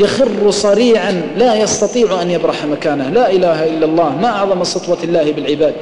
يخر 0.00 0.50
صريعا 0.50 1.22
لا 1.36 1.54
يستطيع 1.54 2.22
أن 2.22 2.30
يبرح 2.30 2.64
مكانه. 2.64 3.10
لا 3.10 3.30
إله 3.30 3.64
إلا 3.64 3.86
الله 3.86 4.16
ما 4.22 4.28
أعظم 4.28 4.64
سطوة 4.64 4.98
الله 5.04 5.32
بالعباد. 5.32 5.74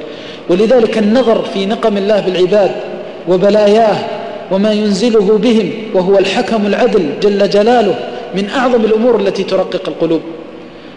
ولذلك 0.49 0.97
النظر 0.97 1.43
في 1.53 1.65
نقم 1.65 1.97
الله 1.97 2.19
بالعباد 2.19 2.71
وبلاياه 3.27 3.97
وما 4.51 4.71
ينزله 4.71 5.37
بهم 5.37 5.71
وهو 5.93 6.17
الحكم 6.17 6.65
العدل 6.65 7.09
جل 7.21 7.49
جلاله 7.49 7.95
من 8.35 8.49
أعظم 8.49 8.85
الأمور 8.85 9.19
التي 9.19 9.43
ترقق 9.43 9.81
القلوب. 9.87 10.21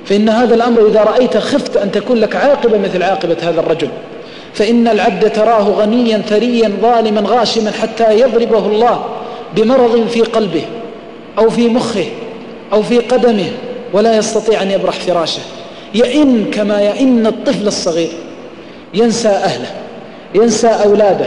فإن 0.05 0.29
هذا 0.29 0.55
الأمر 0.55 0.87
إذا 0.87 1.03
رأيت 1.03 1.37
خفت 1.37 1.77
أن 1.77 1.93
تكون 1.93 2.17
لك 2.17 2.37
عاقبة 2.37 2.79
مثل 2.79 3.03
عاقبة 3.03 3.37
هذا 3.43 3.61
الرجل. 3.61 3.89
فإن 4.55 4.89
العبد 4.89 5.33
تراه 5.33 5.63
غنيا 5.63 6.19
ثريا 6.19 6.73
ظالما 6.83 7.23
غاشما 7.27 7.71
حتى 7.71 8.21
يضربه 8.21 8.67
الله 8.67 9.05
بمرض 9.57 10.07
في 10.09 10.21
قلبه 10.21 10.63
أو 11.39 11.51
في 11.51 11.69
مخه. 11.69 12.05
أو 12.73 12.83
في 12.83 12.99
قدمه 12.99 13.51
ولا 13.93 14.17
يستطيع 14.17 14.63
أن 14.63 14.71
يبرح 14.71 14.95
فراشه. 14.95 15.41
يئن 15.95 16.51
كما 16.51 16.81
يئن 16.81 17.27
الطفل 17.27 17.67
الصغير. 17.67 18.13
ينسى 18.95 19.29
أهله 19.29 19.71
ينسى 20.35 20.69
أولاده 20.69 21.27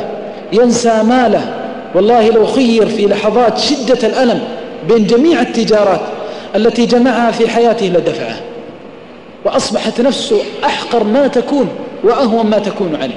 ينسى 0.54 1.04
ماله. 1.04 1.54
والله 1.96 2.30
لو 2.30 2.46
خير 2.46 2.86
في 2.86 3.06
لحظات 3.06 3.58
شدة 3.58 4.08
الألم 4.08 4.42
بين 4.90 5.08
جميع 5.08 5.42
التجارات 5.42 6.02
التي 6.56 6.86
جمعها 6.86 7.32
في 7.32 7.48
حياته 7.48 7.86
لدفعها 7.86 8.40
وأصبحت 9.46 10.02
نفسه 10.02 10.38
أحقر 10.66 11.04
ما 11.04 11.28
تكون 11.28 11.70
وأهون 12.04 12.46
ما 12.46 12.60
تكون 12.60 12.96
عليه. 13.02 13.16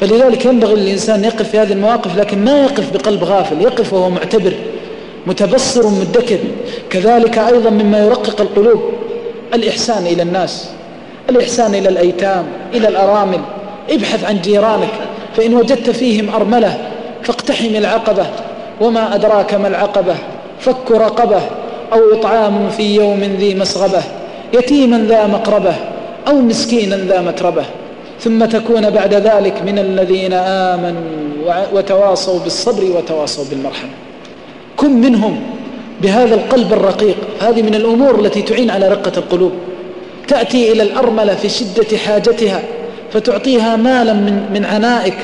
فلذلك 0.00 0.44
ينبغي 0.44 0.74
للإنسان 0.74 1.24
يقف 1.24 1.50
في 1.50 1.58
هذه 1.58 1.72
المواقف 1.72 2.16
لكن 2.16 2.44
ما 2.44 2.62
يقف 2.62 2.92
بقلب 2.92 3.24
غافل 3.24 3.62
يقف 3.62 3.92
وهو 3.92 4.10
معتبر. 4.10 4.52
متبصر 5.26 5.88
مدكر. 5.88 6.38
كذلك 6.90 7.38
أيضا 7.38 7.70
مما 7.70 7.98
يرقق 7.98 8.40
القلوب 8.40 8.82
الإحسان 9.54 10.06
إلى 10.06 10.22
الناس 10.22 10.70
الإحسان 11.30 11.74
إلى 11.74 11.88
الأيتام 11.88 12.46
إلى 12.74 12.88
الأرامل. 12.88 13.40
ابحث 13.90 14.24
عن 14.24 14.40
جيرانك 14.40 14.94
فإن 15.36 15.54
وجدت 15.54 15.90
فيهم 15.90 16.34
أرملة 16.34 16.78
فاقتحم 17.22 17.74
العقبة. 17.74 18.26
وما 18.80 19.14
أدراك 19.14 19.54
ما 19.54 19.68
العقبة 19.68 20.14
فك 20.60 20.90
رقبة 20.90 21.40
أو 21.92 22.12
إطعام 22.12 22.70
في 22.70 22.94
يوم 22.94 23.20
ذي 23.20 23.54
مسغبة. 23.54 24.02
يتيما 24.54 24.98
ذا 24.98 25.26
مقربة 25.26 25.74
أو 26.28 26.34
مسكينا 26.34 26.96
ذا 26.96 27.20
متربة. 27.20 27.64
ثم 28.20 28.44
تكون 28.44 28.90
بعد 28.90 29.14
ذلك 29.14 29.62
من 29.62 29.78
الذين 29.78 30.32
آمنوا 30.32 31.02
وتواصوا 31.72 32.38
بالصبر 32.38 32.84
وتواصوا 32.96 33.44
بالمرحمة. 33.50 33.90
كن 34.80 34.90
منهم 34.90 35.40
بهذا 36.02 36.34
القلب 36.34 36.72
الرقيق. 36.72 37.16
هذه 37.40 37.62
من 37.62 37.74
الأمور 37.74 38.20
التي 38.20 38.42
تعين 38.42 38.70
على 38.70 38.88
رقة 38.88 39.12
القلوب. 39.16 39.52
تأتي 40.28 40.72
إلى 40.72 40.82
الأرملة 40.82 41.34
في 41.34 41.48
شدة 41.48 41.96
حاجتها 41.96 42.62
فتعطيها 43.12 43.76
مالا 43.76 44.12
من, 44.12 44.50
من 44.54 44.64
عنائك 44.64 45.16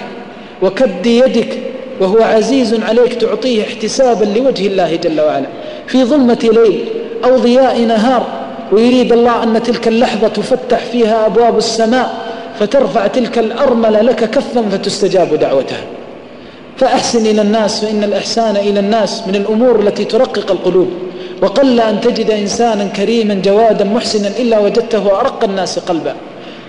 وكد 0.62 1.07
يدك 1.07 1.59
وهو 2.00 2.22
عزيز 2.22 2.74
عليك 2.82 3.14
تعطيه 3.14 3.62
احتسابا 3.62 4.24
لوجه 4.24 4.66
الله 4.66 4.96
جل 4.96 5.20
وعلا. 5.20 5.46
في 5.86 6.04
ظلمة 6.04 6.38
ليل 6.42 6.84
أو 7.24 7.36
ضياء 7.36 7.80
نهار 7.80 8.26
ويريد 8.72 9.12
الله 9.12 9.42
أن 9.42 9.62
تلك 9.62 9.88
اللحظة 9.88 10.28
تفتح 10.28 10.78
فيها 10.78 11.26
أبواب 11.26 11.59
السماء 11.59 12.26
فترفع 12.61 13.07
تلك 13.07 13.38
الأرملة 13.38 14.00
لك 14.00 14.30
كفا 14.30 14.62
فتستجاب 14.62 15.34
دعوتها. 15.34 15.95
فأحسن 16.79 17.27
إلى 17.27 17.43
الناس 17.43 17.85
فإن 17.85 18.05
الإحسان 18.05 18.57
إلى 18.57 18.81
الناس 18.81 19.22
من 19.27 19.35
الأمور 19.35 19.81
التي 19.81 20.05
ترقق 20.05 20.51
القلوب. 20.51 20.89
وقل 21.43 21.81
أن 21.81 22.01
تجد 22.01 22.31
إنسانا 22.31 22.85
كريما 22.85 23.35
جوادا 23.35 23.85
محسنا 23.85 24.29
إلا 24.29 24.59
وجدته 24.59 25.20
أرق 25.20 25.45
الناس 25.45 25.79
قلبا. 25.79 26.14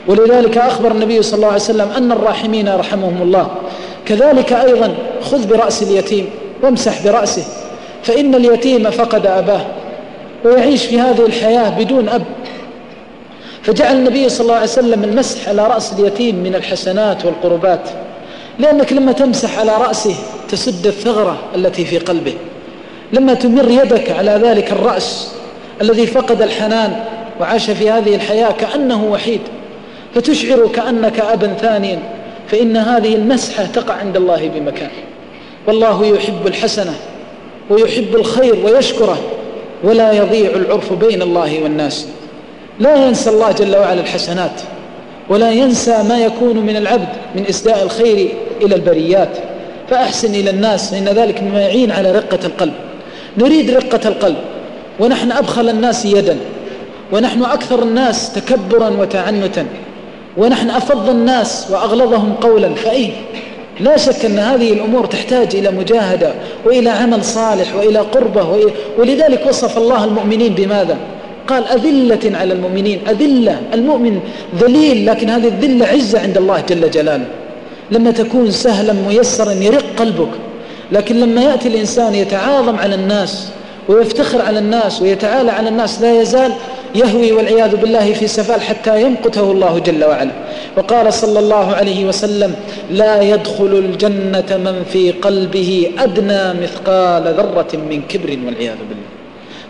ولذلك 0.07 0.57
أخبر 0.57 0.91
النبي 0.91 1.21
صلى 1.21 1.35
الله 1.35 1.47
عليه 1.47 1.55
وسلم 1.55 1.89
أن 1.97 2.11
الراحمين 2.11 2.75
رحمهم 2.75 3.21
الله. 3.21 3.47
كذلك 4.05 4.53
أيضا 4.53 4.93
خذ 5.21 5.47
برأس 5.47 5.83
اليتيم 5.83 6.29
وامسح 6.63 7.03
برأسه 7.03 7.43
فإن 8.03 8.35
اليتيم 8.35 8.89
فقد 8.89 9.25
أباه 9.25 9.61
ويعيش 10.45 10.85
في 10.85 10.99
هذه 10.99 11.25
الحياة 11.25 11.69
بدون 11.69 12.09
أب. 12.09 12.23
فجعل 13.63 13.95
النبي 13.95 14.29
صلى 14.29 14.41
الله 14.41 14.55
عليه 14.55 14.63
وسلم 14.63 15.03
المسح 15.03 15.49
على 15.49 15.67
رأس 15.67 15.93
اليتيم 15.93 16.35
من 16.35 16.55
الحسنات 16.55 17.25
والقربات. 17.25 17.89
لأنك 18.59 18.93
لما 18.93 19.11
تمسح 19.11 19.59
على 19.59 19.71
رأسه 19.77 20.15
تسد 20.49 20.87
الثغرة 20.87 21.37
التي 21.55 21.85
في 21.85 21.97
قلبه. 21.97 22.33
لما 23.13 23.33
تمر 23.33 23.69
يدك 23.71 24.11
على 24.11 24.31
ذلك 24.31 24.71
الرأس 24.71 25.31
الذي 25.81 26.07
فقد 26.07 26.41
الحنان 26.41 27.03
وعاش 27.39 27.71
في 27.71 27.89
هذه 27.89 28.15
الحياة 28.15 28.51
كأنه 28.51 29.05
وحيد 29.05 29.41
فتشعر 30.15 30.67
كأنك 30.67 31.19
أبا 31.19 31.53
ثانيا 31.53 31.99
فإن 32.47 32.77
هذه 32.77 33.15
المسحة 33.15 33.65
تقع 33.65 33.93
عند 33.93 34.17
الله 34.17 34.47
بمكان. 34.55 34.89
والله 35.67 36.05
يحب 36.05 36.47
الحسنة 36.47 36.93
ويحب 37.69 38.15
الخير 38.15 38.65
ويشكره 38.65 39.17
ولا 39.83 40.11
يضيع 40.11 40.49
العرف 40.49 40.93
بين 40.93 41.21
الله 41.21 41.63
والناس. 41.63 42.07
لا 42.79 43.07
ينسى 43.07 43.29
الله 43.29 43.51
جل 43.51 43.75
وعلا 43.75 44.01
الحسنات. 44.01 44.61
ولا 45.29 45.51
ينسى 45.51 46.03
ما 46.09 46.17
يكون 46.17 46.57
من 46.57 46.75
العبد 46.75 47.07
من 47.35 47.45
إسداء 47.49 47.83
الخير 47.83 48.29
إلى 48.61 48.75
البريات. 48.75 49.37
فأحسن 49.89 50.35
إلى 50.35 50.49
الناس 50.49 50.91
فإن 50.91 51.05
ذلك 51.05 51.43
مما 51.43 51.61
يعين 51.61 51.91
على 51.91 52.11
رقة 52.11 52.39
القلب. 52.45 52.73
نريد 53.37 53.71
رقة 53.71 54.07
القلب. 54.09 54.37
ونحن 54.99 55.31
أبخل 55.31 55.69
الناس 55.69 56.05
يدا. 56.05 56.37
ونحن 57.11 57.43
أكثر 57.43 57.83
الناس 57.83 58.33
تكبرا 58.33 58.89
وتعنتا. 58.89 59.65
ونحن 60.37 60.69
أفض 60.69 61.09
الناس 61.09 61.67
وأغلظهم 61.71 62.33
قولا. 62.33 62.73
فأي 62.75 63.11
لا 63.79 63.97
شك 63.97 64.25
أن 64.25 64.39
هذه 64.39 64.73
الأمور 64.73 65.05
تحتاج 65.05 65.55
إلى 65.55 65.71
مجاهدة 65.71 66.33
وإلى 66.65 66.89
عمل 66.89 67.23
صالح 67.23 67.75
وإلى 67.75 67.99
قربة 67.99 68.71
ولذلك 68.97 69.45
وصف 69.47 69.77
الله 69.77 70.03
المؤمنين 70.03 70.53
بماذا؟ 70.53 70.97
قال 71.47 71.63
أذلة 71.67 72.37
على 72.37 72.53
المؤمنين 72.53 72.99
أذلة 73.09 73.61
المؤمن 73.73 74.19
ذليل 74.59 75.05
لكن 75.05 75.29
هذه 75.29 75.47
الذلة 75.47 75.85
عزة 75.85 76.19
عند 76.19 76.37
الله 76.37 76.63
جل 76.69 76.91
جلاله. 76.91 77.25
لما 77.91 78.11
تكون 78.11 78.51
سهلا 78.51 78.93
ميسرا 78.93 79.51
يرق 79.51 79.85
قلبك. 79.97 80.29
لكن 80.91 81.19
لما 81.19 81.41
يأتي 81.41 81.67
الإنسان 81.67 82.15
يتعاظم 82.15 82.75
على 82.75 82.95
الناس 82.95 83.47
ويفتخر 83.87 84.41
على 84.41 84.59
الناس 84.59 85.01
ويتعالى 85.01 85.51
على 85.51 85.69
الناس 85.69 86.01
لا 86.01 86.21
يزال 86.21 86.51
يهوي 86.95 87.31
والعياذ 87.31 87.75
بالله 87.75 88.13
في 88.13 88.27
سفال 88.27 88.61
حتى 88.61 89.01
يمقته 89.01 89.51
الله 89.51 89.79
جل 89.79 90.03
وعلا. 90.03 90.31
وقال 90.77 91.13
صلى 91.13 91.39
الله 91.39 91.75
عليه 91.75 92.05
وسلم 92.05 92.55
لا 92.91 93.21
يدخل 93.21 93.73
الجنة 93.85 94.57
من 94.57 94.83
في 94.91 95.11
قلبه 95.11 95.91
أدنى 95.99 96.61
مثقال 96.61 97.23
ذرة 97.23 97.71
من 97.89 98.01
كبر 98.09 98.29
والعياذ 98.45 98.77
بالله. 98.89 99.16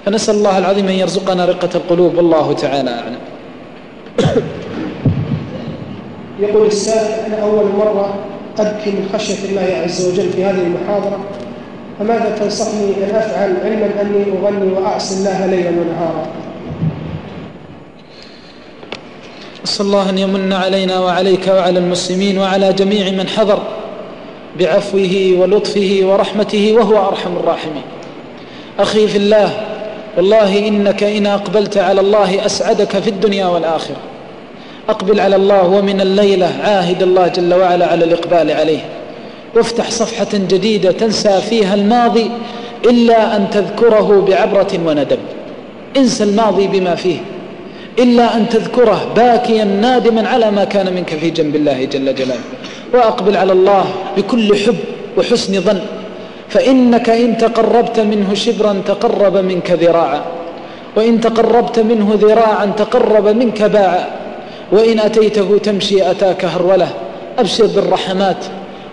فنسأل 0.08 0.36
الله 0.36 0.58
العظيم 0.58 0.88
أن 0.88 0.94
يرزقنا 0.94 1.46
رقة 1.46 1.70
القلوب 1.76 2.16
والله 2.16 2.54
تعالى 2.54 2.90
أعلم. 2.90 3.18
يقول 6.44 6.68
السائل 6.68 7.26
أنا 7.26 7.44
أول 7.44 7.66
مرة 7.66 8.14
أبكي 8.60 8.90
من 8.90 9.10
خشية 9.14 9.50
الله 9.50 9.82
عز 9.84 10.08
وجل 10.08 10.30
في 10.30 10.46
هذه 10.46 10.62
المحاضرة 10.62 11.20
فماذا 12.00 12.38
تنصحني 12.40 12.94
أن 13.04 13.16
أفعل 13.16 13.58
علما 13.64 14.02
أني 14.02 14.24
أغني 14.32 14.74
وأعصي 14.74 15.16
الله 15.16 15.46
ليلا 15.46 15.70
ونهارا؟ 15.70 16.28
أسأل 19.66 19.86
الله 19.86 20.10
أن 20.10 20.18
يمن 20.18 20.54
علينا 20.54 21.00
وعليك 21.00 21.48
وعلى 21.48 21.80
المسلمين 21.80 22.38
وعلى 22.38 22.74
جميع 22.74 23.12
من 23.12 23.28
حضر 23.28 23.60
بعفوه 24.60 25.34
ولطفه 25.40 26.00
ورحمته 26.04 26.74
وهو 26.74 27.08
أرحم 27.08 27.38
الراحمين. 27.38 27.84
أخي 28.80 29.08
في 29.08 29.18
الله 29.18 29.77
والله 30.18 30.68
إنك 30.68 31.04
إن 31.04 31.26
أقبلت 31.26 31.78
على 31.78 32.02
الله 32.02 32.46
أسعدك 32.46 33.00
في 33.00 33.10
الدنيا 33.10 33.46
والآخرة. 33.46 33.96
أقبل 34.90 35.20
على 35.20 35.36
الله 35.36 35.68
ومن 35.68 36.02
الليلة 36.02 36.52
عاهد 36.64 37.04
الله 37.04 37.28
جل 37.28 37.54
وعلا 37.54 37.88
على 37.88 38.06
الإقبال 38.06 38.52
عليه. 38.52 38.80
وافتح 39.56 39.92
صفحة 39.92 40.28
جديدة 40.34 40.92
تنسى 40.92 41.42
فيها 41.50 41.76
الماضي 41.76 42.32
إلا 42.86 43.36
أن 43.36 43.50
تذكره 43.50 44.26
بعبرة 44.28 44.80
وندم 44.86 45.18
انسى 45.98 46.24
الماضي 46.24 46.68
بما 46.68 46.96
فيه. 46.96 47.18
إلا 48.00 48.36
أن 48.38 48.50
تذكره 48.50 49.12
باكيا 49.16 49.64
نادما 49.64 50.28
على 50.28 50.52
ما 50.52 50.64
كان 50.64 50.94
منك 50.94 51.10
في 51.10 51.30
جنب 51.30 51.56
الله 51.56 51.86
جل 51.86 52.16
جلاله. 52.16 52.42
وأقبل 52.94 53.38
على 53.38 53.52
الله 53.52 53.86
بكل 54.18 54.56
حب 54.56 54.78
وحسن 55.18 55.62
ظن. 55.62 55.82
فإنك 56.58 57.10
إن 57.10 57.38
تقربت 57.38 58.00
منه 58.00 58.34
شبرا 58.34 58.82
تقرب 58.88 59.38
منك 59.38 59.72
ذراعا 59.72 60.22
وإن 60.96 61.22
تقربت 61.22 61.80
منه 61.80 62.18
ذراعا 62.22 62.66
تقرب 62.78 63.28
منك 63.28 63.62
باعا 63.62 64.06
وإن 64.72 65.00
أتيته 65.00 65.58
تمشي 65.58 66.12
أتاك 66.12 66.46
هرولة. 66.46 66.88
أبشر 67.40 67.66
بالرحمات 67.66 68.46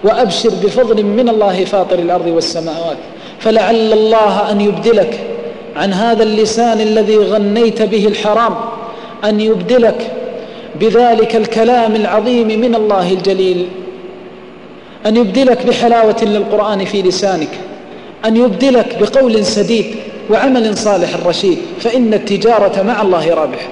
وأبشر 0.05 0.51
بفضل 0.65 1.03
من 1.03 1.29
الله 1.29 1.65
فاطر 1.65 1.99
الأرض 1.99 2.27
والسماوات. 2.27 2.97
فلعل 3.39 3.93
الله 3.93 4.51
أن 4.51 4.61
يبدلك 4.61 5.21
عن 5.77 5.93
هذا 5.93 6.23
اللسان 6.23 6.81
الذي 6.81 7.17
غنيت 7.17 7.83
به 7.83 8.07
الحرام 8.07 8.55
أن 9.25 9.41
يبدلك 9.41 10.13
بذلك 10.81 11.37
الكلام 11.37 11.97
العظيم 11.97 12.61
من 12.61 12.75
الله 12.75 13.13
الجليل. 13.13 13.67
أن 15.07 15.17
يبدلك 15.17 15.67
بحلاوة 15.67 16.17
للقرآن 16.23 16.85
في 16.85 17.03
لسانك 17.03 17.49
أن 18.25 18.37
يبدلك 18.37 18.99
بقول 19.01 19.45
سديد 19.45 19.95
وعمل 20.31 20.77
صالح 20.77 21.27
رشيد 21.27 21.59
فإن 21.81 22.15
التجارة 22.15 22.83
مع 22.83 23.03
الله 23.03 23.35
رابح. 23.35 23.69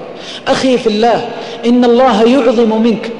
أخي 0.47 0.77
في 0.77 0.87
الله 0.87 1.25
إن 1.65 1.85
الله 1.85 2.23
يعظم 2.23 2.81
منك 2.81 3.11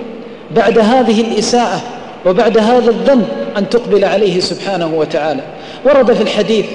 بعد 0.56 0.80
هذه 0.80 1.22
الإساءة 1.22 1.82
وبعد 2.26 2.58
هذا 2.58 2.90
الذنب 2.90 3.28
أن 3.58 3.70
تقبل 3.70 4.06
عليه 4.06 4.40
سبحانه 4.40 4.94
وتعالى. 4.96 5.42
ورد 5.86 6.14
في 6.14 6.24
الحديث 6.24 6.66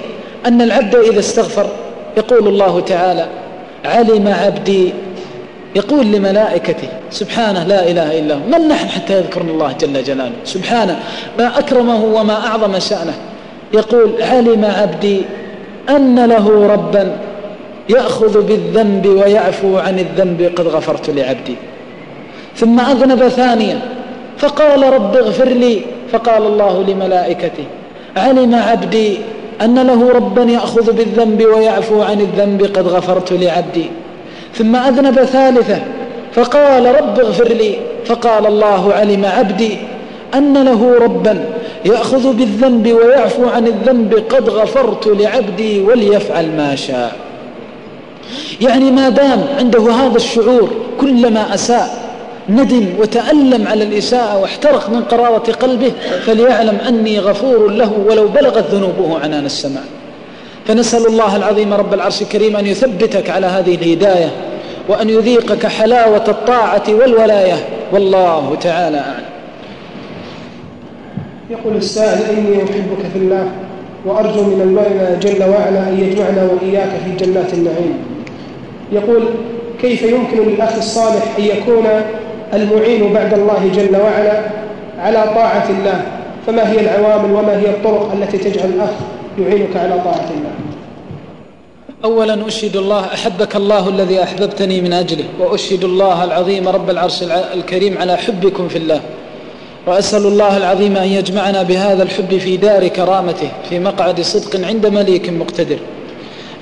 أن 0.46 0.62
العبد 0.62 0.94
إذا 0.94 1.18
استغفر 1.18 1.66
يقول 2.16 2.48
الله 2.48 2.80
تعالى 2.80 3.26
علم 3.84 4.28
عبدي 4.28 4.92
يقول 5.76 6.06
لملائكته 6.06 6.88
سبحانه 7.10 7.64
لا 7.64 7.90
إله 7.90 8.18
إلا 8.18 8.34
هو. 8.34 8.38
من 8.38 8.68
نحن 8.68 8.88
حتى 8.88 9.12
يذكرنا 9.12 9.50
الله 9.50 9.72
جل 9.72 10.04
جلاله؟ 10.04 10.32
سبحانه. 10.44 10.98
ما 11.38 11.58
أكرمه 11.58 12.04
وما 12.04 12.46
أعظم 12.46 12.78
شأنه. 12.78 13.14
يقول 13.74 14.22
علم 14.22 14.64
عبدي 14.64 15.22
أن 15.88 16.24
له 16.24 16.66
ربا 16.66 17.16
يأخذ 17.88 18.42
بالذنب 18.46 19.06
ويعفو 19.06 19.78
عن 19.78 19.98
الذنب 19.98 20.52
قد 20.56 20.66
غفرت 20.66 21.10
لعبدي. 21.10 21.56
ثم 22.56 22.80
أذنب 22.80 23.28
ثانيا 23.28 23.80
فقال 24.38 24.92
رب 24.92 25.16
اغفر 25.16 25.48
لي. 25.48 25.80
فقال 26.12 26.46
الله 26.46 26.84
لملائكته 26.88 27.64
علم 28.16 28.54
عبدي 28.54 29.18
أن 29.62 29.78
له 29.78 30.12
ربا 30.12 30.42
يأخذ 30.42 30.92
بالذنب 30.92 31.44
ويعفو 31.44 32.02
عن 32.02 32.20
الذنب 32.20 32.62
قد 32.62 32.86
غفرت 32.86 33.32
لعبدي. 33.32 33.90
ثم 34.58 34.76
أذنب 34.76 35.24
ثالثة 35.24 35.78
فقال 36.34 36.86
رب 37.00 37.20
اغفر 37.20 37.48
لي. 37.48 37.74
فقال 38.04 38.46
الله 38.46 38.92
علم 38.94 39.24
عبدي 39.24 39.78
أن 40.34 40.64
له 40.64 40.98
ربا 40.98 41.44
يأخذ 41.84 42.32
بالذنب 42.32 42.92
ويعفو 42.92 43.48
عن 43.48 43.66
الذنب 43.66 44.14
قد 44.14 44.48
غفرت 44.48 45.06
لعبدي 45.06 45.80
وليفعل 45.80 46.46
ما 46.56 46.74
شاء. 46.74 47.16
يعني 48.60 48.90
ما 48.90 49.08
دام 49.08 49.44
عنده 49.58 49.92
هذا 49.92 50.16
الشعور 50.16 50.70
كلما 51.00 51.54
أساء 51.54 51.88
ندم 52.48 52.86
وتألم 52.98 53.68
على 53.68 53.84
الإساءة 53.84 54.38
واحترق 54.38 54.90
من 54.90 55.02
قرارة 55.02 55.52
قلبه 55.52 55.92
فليعلم 56.26 56.78
أني 56.88 57.18
غفور 57.18 57.70
له 57.70 57.92
ولو 58.08 58.28
بلغت 58.28 58.64
ذنوبه 58.70 59.18
عنان 59.18 59.46
السماء. 59.46 59.84
فنسأل 60.66 61.06
الله 61.06 61.36
العظيم 61.36 61.74
رب 61.74 61.94
العرش 61.94 62.22
الكريم 62.22 62.56
أن 62.56 62.66
يثبتك 62.66 63.30
على 63.30 63.46
هذه 63.46 63.74
الهداية 63.74 64.30
وأن 64.88 65.08
يذيقك 65.10 65.66
حلاوة 65.66 66.24
الطاعة 66.28 66.82
والولاية 66.88 67.54
والله 67.92 68.56
تعالى 68.60 68.98
أعلم. 68.98 69.24
يقول 71.50 71.76
السائل 71.76 72.36
إني 72.38 72.62
أحبك 72.62 73.06
في 73.12 73.18
الله 73.18 73.50
وأرجو 74.06 74.42
من 74.42 74.60
المولى 74.60 75.16
جل 75.20 75.42
وعلا 75.50 75.88
أن 75.88 75.98
يجمعنا 76.00 76.42
وإياك 76.52 76.88
في 77.04 77.24
جنات 77.24 77.54
النعيم. 77.54 77.94
يقول 78.92 79.22
كيف 79.80 80.02
يمكن 80.02 80.38
للأخ 80.38 80.76
الصالح 80.76 81.22
أن 81.38 81.44
يكون 81.44 81.84
المعين 82.54 83.12
بعد 83.12 83.34
الله 83.34 83.70
جل 83.74 83.96
وعلا 83.96 84.40
على 84.98 85.22
طاعة 85.34 85.66
الله؟ 85.70 86.02
فما 86.46 86.70
هي 86.72 86.80
العوامل 86.80 87.32
وما 87.32 87.56
هي 87.58 87.70
الطرق 87.70 88.12
التي 88.12 88.38
تجعل 88.38 88.68
الأخ 88.68 88.90
يعينك 89.38 89.76
على 89.76 89.94
طاعة 90.04 90.28
الله؟ 90.30 90.67
أولا 92.04 92.46
أشهد 92.46 92.76
الله 92.76 93.00
أحبك 93.00 93.56
الله 93.56 93.88
الذي 93.88 94.22
أحببتني 94.22 94.80
من 94.80 94.92
أجله 94.92 95.24
وأشهد 95.40 95.84
الله 95.84 96.24
العظيم 96.24 96.68
رب 96.68 96.90
العرش 96.90 97.22
الكريم 97.54 97.98
على 97.98 98.16
حبكم 98.16 98.68
في 98.68 98.78
الله. 98.78 99.00
وأسأل 99.86 100.26
الله 100.26 100.56
العظيم 100.56 100.96
أن 100.96 101.08
يجمعنا 101.08 101.62
بهذا 101.62 102.02
الحب 102.02 102.38
في 102.38 102.56
دار 102.56 102.88
كرامته 102.88 103.48
في 103.68 103.78
مقعد 103.78 104.20
صدق 104.20 104.66
عند 104.66 104.86
مليك 104.86 105.28
مقتدر. 105.30 105.78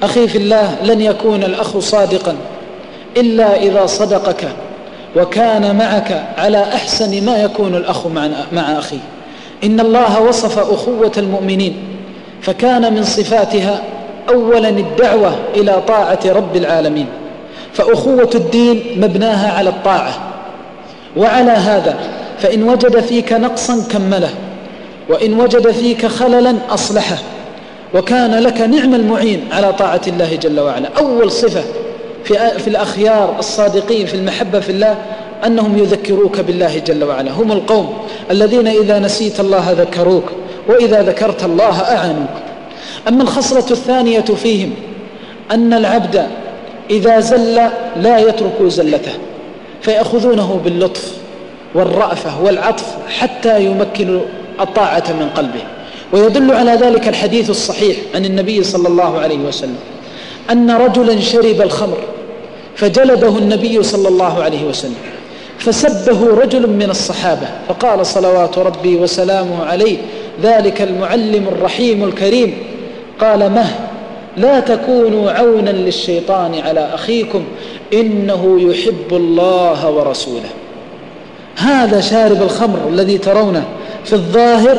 أخي 0.03 0.29
في 0.29 0.39
الله 0.39 0.77
لن 0.85 1.01
يكون 1.01 1.45
الأخ 1.45 1.79
صادقا 1.79 2.37
إلا 3.17 3.63
إذا 3.63 3.87
صدقك 3.87 4.49
وكان 5.17 5.77
معك 5.77 6.25
على 6.39 6.63
أحسن 6.63 7.25
ما 7.25 7.43
يكون 7.43 7.75
الأخ 7.75 8.07
مع 8.53 8.79
أخيه 8.79 8.99
إن 9.65 9.81
الله 9.81 10.23
وصف 10.23 10.59
أخوة 10.59 11.13
المؤمنين 11.17 11.77
فكان 12.43 12.95
من 12.95 13.05
صفاتها 13.05 13.83
أولا 14.29 14.69
الدعوة 14.69 15.35
إلى 15.55 15.83
طاعة 15.89 16.21
رب 16.27 16.57
العالمين. 16.57 17.07
فأخوة 17.73 18.31
الدين 18.35 18.83
مبناها 18.97 19.53
على 19.59 19.71
الطاعة. 19.71 20.13
وعلى 21.17 21.51
هذا 21.51 21.97
فإن 22.39 22.63
وجد 22.63 23.01
فيك 23.01 23.33
نقصا 23.33 23.89
كمله. 23.91 24.31
وإن 25.09 25.41
وجد 25.41 25.71
فيك 25.71 26.07
خللا 26.07 26.55
أصلحه. 26.71 27.17
وكان 27.95 28.35
لك 28.35 28.61
نعم 28.61 28.95
المعين 28.95 29.45
على 29.53 29.73
طاعة 29.73 30.01
الله 30.07 30.35
جل 30.37 30.61
وعلا. 30.61 30.89
أول 30.99 31.31
صفة 31.31 31.63
في, 32.25 32.35
في 32.59 32.69
الأخيار 32.69 33.37
الصادقين 33.39 34.07
في 34.07 34.15
المحبة 34.15 34.61
في 34.61 34.71
الله 34.73 34.97
أنهم 35.47 35.79
يذكروك 35.79 36.41
بالله 36.41 36.79
جل 36.79 37.05
وعلا. 37.05 37.31
هم 37.31 37.53
القوم 37.53 37.97
الذين 38.31 38.69
إذا 38.69 38.99
نسيت 38.99 39.41
الله 39.41 39.73
ذكروك 39.79 40.25
وإذا 40.69 41.03
ذكرت 41.03 41.45
الله 41.45 41.81
أعانوك. 41.83 42.29
أما 43.09 43.23
الخصلة 43.23 43.71
الثانية 43.71 44.21
فيهم 44.21 44.75
أن 45.51 45.73
العبد 45.73 46.27
إذا 46.91 47.21
زل 47.21 47.55
لا 47.97 48.19
يترك 48.19 48.63
زلته 48.63 49.13
فيأخذونه 49.83 50.61
باللطف 50.65 51.13
والرأفة 51.75 52.43
والعطف 52.43 52.87
حتى 53.19 53.65
يمكنوا 53.65 54.21
الطاعة 54.61 55.05
من 55.21 55.29
قلبه. 55.37 55.63
ويدل 56.13 56.53
على 56.53 56.71
ذلك 56.71 57.09
الحديث 57.09 57.51
الصحيح 57.51 57.97
عن 58.15 58.25
النبي 58.25 58.63
صلى 58.63 58.89
الله 58.89 59.19
عليه 59.19 59.39
وسلم 59.39 59.77
أن 60.51 60.71
رجلا 60.71 61.21
شرب 61.21 61.61
الخمر 61.61 61.99
فجلده 62.77 63.39
النبي 63.39 63.83
صلى 63.83 64.09
الله 64.09 64.43
عليه 64.43 64.65
وسلم 64.65 64.95
فسبه 65.59 66.27
رجل 66.27 66.71
من 66.71 66.91
الصحابة 66.91 67.47
فقال 67.69 68.07
صلوات 68.07 68.59
ربي 68.59 68.97
وسلامه 68.97 69.65
عليه 69.65 69.99
ذلك 70.43 70.83
المعلم 70.83 71.49
الرحيم 71.49 72.05
الكريم. 72.05 72.59
قال 73.21 73.51
مه 73.51 73.67
لا 74.37 74.61
تكونوا 74.61 75.31
عونا 75.31 75.71
للشيطان 75.71 76.55
على 76.55 76.81
أخيكم 76.95 77.45
إنه 77.93 78.61
يحب 78.61 79.13
الله 79.13 79.91
ورسوله. 79.91 80.51
هذا 81.57 82.01
شارب 82.01 82.43
الخمر 82.43 82.79
الذي 82.89 83.19
ترونه 83.19 83.65
في 84.05 84.13
الظاهر 84.13 84.79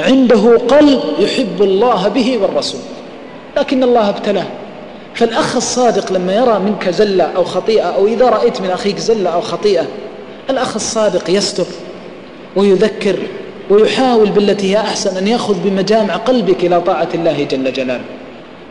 عنده 0.00 0.58
قلب 0.68 1.00
يحب 1.18 1.62
الله 1.62 2.08
به 2.08 2.38
والرسول 2.42 2.80
لكن 3.56 3.82
الله 3.82 4.08
ابتلاه. 4.08 4.46
فالأخ 5.14 5.56
الصادق 5.56 6.12
لما 6.12 6.34
يرى 6.34 6.58
منك 6.58 6.88
زلة 6.88 7.24
أو 7.24 7.44
خطيئة 7.44 7.82
أو 7.84 8.06
إذا 8.06 8.28
رأيت 8.28 8.60
من 8.60 8.70
أخيك 8.70 8.98
زلة 8.98 9.30
أو 9.30 9.40
خطيئة 9.40 9.86
الأخ 10.50 10.74
الصادق 10.74 11.30
يستر 11.30 11.66
ويذكر 12.56 13.16
ويحاول 13.72 14.30
بالتي 14.30 14.72
هي 14.72 14.80
أحسن 14.80 15.16
أن 15.16 15.28
يأخذ 15.28 15.54
بمجامع 15.64 16.16
قلبك 16.16 16.64
إلى 16.64 16.80
طاعة 16.80 17.08
الله 17.14 17.44
جل 17.44 17.72
جلاله. 17.72 18.04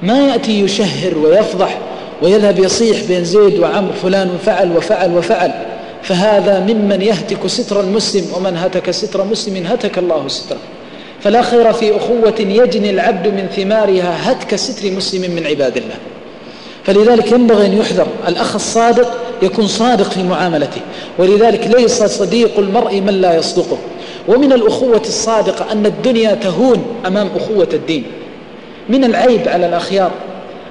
ما 0.03 0.27
يأتي 0.27 0.61
يشهر 0.61 1.17
ويفضح 1.17 1.77
ويذهب 2.21 2.59
يصيح 2.59 3.03
بين 3.07 3.23
زيد 3.23 3.59
وعمر 3.59 3.93
فلان 3.93 4.37
فعل 4.45 4.77
وفعل 4.77 5.17
وفعل. 5.17 5.51
فهذا 6.03 6.59
ممن 6.59 7.01
يهتك 7.01 7.47
ستر 7.47 7.81
المسلم 7.81 8.25
ومن 8.35 8.57
هتك 8.57 8.91
ستر 8.91 9.23
مسلم 9.23 9.65
هتك 9.65 9.97
الله 9.97 10.27
ستره. 10.27 10.57
فلا 11.21 11.41
خير 11.41 11.73
في 11.73 11.97
أخوة 11.97 12.35
يجني 12.39 12.89
العبد 12.89 13.27
من 13.27 13.47
ثمارها 13.55 14.31
هتك 14.31 14.55
ستر 14.55 14.91
مسلم 14.91 15.31
من 15.35 15.47
عباد 15.47 15.77
الله. 15.77 15.95
فلذلك 16.83 17.31
ينبغي 17.31 17.65
أن 17.65 17.77
يحذر 17.77 18.07
الأخ 18.27 18.55
الصادق 18.55 19.17
يكون 19.41 19.67
صادق 19.67 20.11
في 20.11 20.23
معاملته. 20.23 20.81
ولذلك 21.17 21.67
ليس 21.77 22.03
صديق 22.03 22.59
المرء 22.59 23.01
من 23.01 23.13
لا 23.21 23.35
يصدقه. 23.35 23.77
ومن 24.27 24.53
الأخوة 24.53 25.01
الصادقة 25.01 25.71
أن 25.71 25.85
الدنيا 25.85 26.33
تهون 26.33 26.85
أمام 27.07 27.29
أخوة 27.35 27.67
الدين. 27.73 28.03
من 28.89 29.03
العيب 29.03 29.47
على 29.47 29.65
الأخيار 29.65 30.11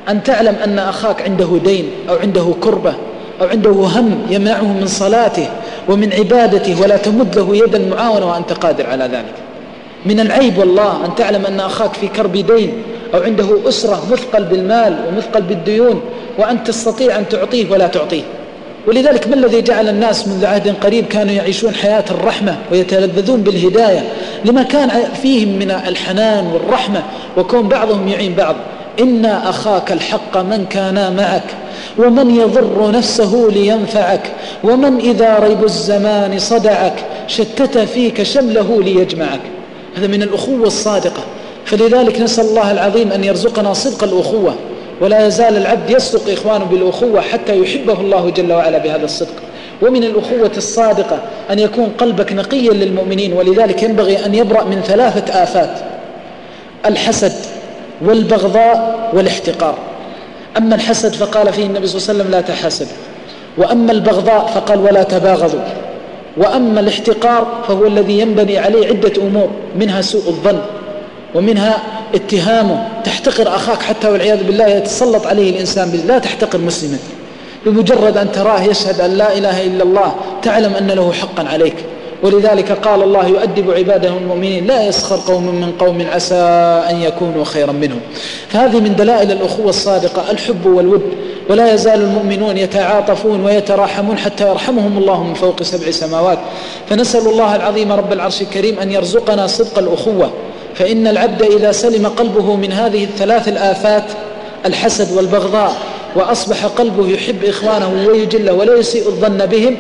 أن 0.09 0.22
تعلم 0.22 0.57
أن 0.64 0.78
أخاك 0.78 1.22
عنده 1.22 1.59
دين 1.64 1.90
أو 2.09 2.16
عنده 2.16 2.55
كربة 2.61 2.94
أو 3.40 3.46
عنده 3.46 3.70
هم 3.70 4.26
يمنعه 4.30 4.72
من 4.72 4.86
صلاته 4.86 5.48
ومن 5.88 6.12
عبادته 6.12 6.82
ولا 6.82 6.96
تمد 6.96 7.38
له 7.38 7.57
يد 7.57 7.74
المعاونة 7.74 8.30
وأنت 8.30 8.53
قادر 8.53 8.86
على 8.86 9.05
ذلك. 9.05 9.34
من 10.07 10.20
العيب 10.20 10.59
والله 10.59 11.05
أن 11.07 11.14
تعلم 11.14 11.46
أن 11.46 11.61
أخاك 11.61 11.94
في 11.94 12.09
كرب 12.09 12.32
دين 12.32 12.72
أو 13.14 13.22
عنده 13.22 13.68
أسرة 13.68 14.03
مثقل 14.12 14.44
بالمال 14.44 14.96
ومثقل 15.09 15.42
بالديون 15.42 16.01
وأنت 16.38 16.66
تستطيع 16.66 17.18
أن 17.18 17.28
تعطيه 17.28 17.70
ولا 17.70 17.86
تعطيه. 17.86 18.22
ولذلك 18.91 19.28
ما 19.28 19.34
الذي 19.34 19.62
جعل 19.62 19.88
الناس 19.88 20.28
منذ 20.28 20.47
عهد 20.47 20.74
قريب 20.82 21.07
كانوا 21.07 21.32
يعيشون 21.32 21.74
حياة 21.74 22.05
الرحمة 22.11 22.57
ويتلذذون 22.72 23.43
بالهداية 23.43 24.05
لما 24.45 24.62
كان 24.62 24.91
فيهم 25.22 25.49
من 25.49 25.70
الحنان 25.70 26.47
والرحمة 26.47 27.03
وكون 27.36 27.68
بعضهم 27.68 28.09
يعين 28.09 28.34
بعض. 28.34 28.57
إن 29.01 29.24
أخاك 29.24 29.93
الحق 29.93 30.36
من 30.36 30.66
كان 30.70 31.16
معك 31.16 31.45
ومن 31.99 32.34
يضر 32.34 32.91
نفسه 32.91 33.49
لينفعك 33.53 34.32
ومن 34.64 34.99
إذا 34.99 35.38
ريب 35.38 35.64
الزمان 35.64 36.38
صدعك 36.38 37.05
شتت 37.26 37.78
فيك 37.78 38.22
شمله 38.22 38.82
ليجمعك. 38.82 39.41
هذا 39.97 40.07
من 40.07 40.22
الأخوة 40.22 40.66
الصادقة. 40.66 41.22
فلذلك 41.64 42.20
نسأل 42.20 42.45
الله 42.45 42.72
العظيم 42.72 43.12
أن 43.12 43.24
يرزقنا 43.24 43.72
صدق 43.72 44.05
الأخوة. 44.05 44.55
ولا 45.01 45.26
يزال 45.26 45.57
العبد 45.57 45.90
يصدق 45.90 46.32
إخوانه 46.32 46.64
بالأخوة 46.64 47.20
حتى 47.20 47.59
يحبه 47.59 48.01
الله 48.01 48.30
جل 48.30 48.53
وعلا 48.53 48.78
بهذا 48.78 49.05
الصدق. 49.05 49.34
ومن 49.82 50.05
الأخوة 50.05 50.51
الصادقة 50.57 51.18
أن 51.51 51.59
يكون 51.59 51.88
قلبك 51.98 52.32
نقيا 52.32 52.72
للمؤمنين 52.72 53.32
ولذلك 53.32 53.82
ينبغي 53.82 54.26
أن 54.26 54.34
يبرأ 54.34 54.64
من 54.64 54.80
ثلاثة 54.80 55.42
آفات 55.42 55.78
الحسد 56.86 57.32
والبغضاء 58.03 59.11
والاحتقار. 59.12 59.74
أما 60.57 60.74
الحسد 60.74 61.14
فقال 61.14 61.53
فيه 61.53 61.66
النبي 61.66 61.86
صلى 61.86 61.98
الله 61.98 62.09
عليه 62.09 62.20
وسلم 62.20 62.30
لا 62.30 62.40
تحاسد. 62.40 62.86
وأما 63.59 63.92
البغضاء 63.92 64.46
فقال 64.55 64.78
ولا 64.78 65.03
تباغضوا. 65.03 65.61
وأما 66.36 66.80
الاحتقار 66.80 67.46
فهو 67.68 67.86
الذي 67.86 68.20
ينبني 68.20 68.59
عليه 68.59 68.88
عدة 68.88 69.22
أمور 69.22 69.51
منها 69.76 70.01
سوء 70.01 70.28
الظن 70.28 70.61
ومنها 71.34 71.82
اتهامه 72.14 72.88
تحتقر 73.04 73.48
أخاك 73.48 73.82
حتى 73.82 74.08
والعياذ 74.08 74.44
بالله 74.44 74.66
يتسلط 74.66 75.26
عليه 75.26 75.50
الإنسان 75.50 76.02
لا 76.06 76.18
تحتقر 76.18 76.58
مسلما. 76.58 76.98
بمجرد 77.66 78.16
أن 78.16 78.32
تراه 78.32 78.62
يشهد 78.62 79.00
أن 79.00 79.11
لا 79.11 79.38
إله 79.38 79.66
إلا 79.66 79.82
الله 79.82 80.14
تعلم 80.42 80.74
أن 80.74 80.86
له 80.86 81.12
حقا 81.12 81.48
عليك. 81.48 81.74
ولذلك 82.22 82.72
قال 82.72 83.02
الله 83.02 83.26
يؤدب 83.26 83.70
عباده 83.70 84.08
المؤمنين 84.08 84.66
لا 84.66 84.86
يسخر 84.86 85.32
قوم 85.32 85.46
من 85.46 85.72
قوم 85.78 86.06
عسى 86.12 86.34
أن 86.90 87.02
يكونوا 87.02 87.44
خيرا 87.44 87.72
منهم. 87.72 88.00
فهذه 88.48 88.80
من 88.80 88.96
دلائل 88.96 89.32
الأخوة 89.32 89.68
الصادقة 89.68 90.30
الحب 90.30 90.66
والود. 90.66 91.02
ولا 91.50 91.74
يزال 91.74 92.00
المؤمنون 92.00 92.56
يتعاطفون 92.56 93.44
ويتراحمون 93.44 94.18
حتى 94.18 94.48
يرحمهم 94.48 94.98
الله 94.98 95.22
من 95.22 95.34
فوق 95.34 95.62
سبع 95.62 95.90
سماوات. 95.90 96.38
فنسأل 96.90 97.28
الله 97.28 97.56
العظيم 97.56 97.92
رب 97.92 98.12
العرش 98.12 98.42
الكريم 98.42 98.78
أن 98.78 98.92
يرزقنا 98.92 99.46
صدق 99.46 99.78
الأخوة. 99.78 100.30
فإن 100.74 101.06
العبد 101.06 101.42
إذا 101.42 101.72
سلم 101.72 102.06
قلبه 102.06 102.56
من 102.56 102.72
هذه 102.72 103.04
الثلاث 103.04 103.48
الآفات 103.48 104.04
الحسد 104.66 105.16
والبغضاء 105.16 105.76
وأصبح 106.16 106.66
قلبه 106.66 107.08
يحب 107.08 107.44
إخوانه 107.44 108.06
ويجله 108.08 108.52
ولا 108.52 108.76
يسيء 108.76 109.06
الظن 109.06 109.46
بهم 109.46 109.76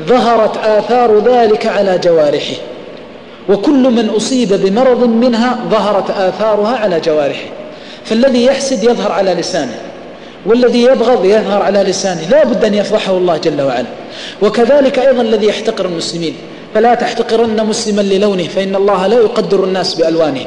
ظهرت 0.00 0.56
آثار 0.56 1.18
ذلك 1.18 1.66
على 1.66 1.98
جوارحه. 1.98 2.54
وكل 3.48 3.90
من 3.90 4.08
أصيب 4.08 4.52
بمرض 4.52 5.04
منها 5.04 5.58
ظهرت 5.70 6.10
آثارها 6.10 6.76
على 6.76 7.00
جوارحه. 7.00 7.48
فالذي 8.04 8.44
يحسد 8.44 8.84
يظهر 8.84 9.12
على 9.12 9.34
لسانه 9.34 9.78
والذي 10.46 10.82
يبغض 10.82 11.24
يظهر 11.24 11.62
على 11.62 11.82
لسانه. 11.82 12.28
لا 12.30 12.44
بد 12.44 12.64
أن 12.64 12.74
يفضحه 12.74 13.16
الله 13.16 13.36
جل 13.36 13.62
وعلا. 13.62 13.86
وكذلك 14.42 14.98
أيضا 14.98 15.22
الذي 15.22 15.46
يحتقر 15.46 15.84
المسلمين. 15.84 16.34
فلا 16.74 16.94
تحتقرن 16.94 17.66
مسلما 17.66 18.02
للونه 18.02 18.42
فإن 18.42 18.76
الله 18.76 19.06
لا 19.06 19.16
يقدر 19.16 19.64
الناس 19.64 19.94
بألوانهم 19.94 20.46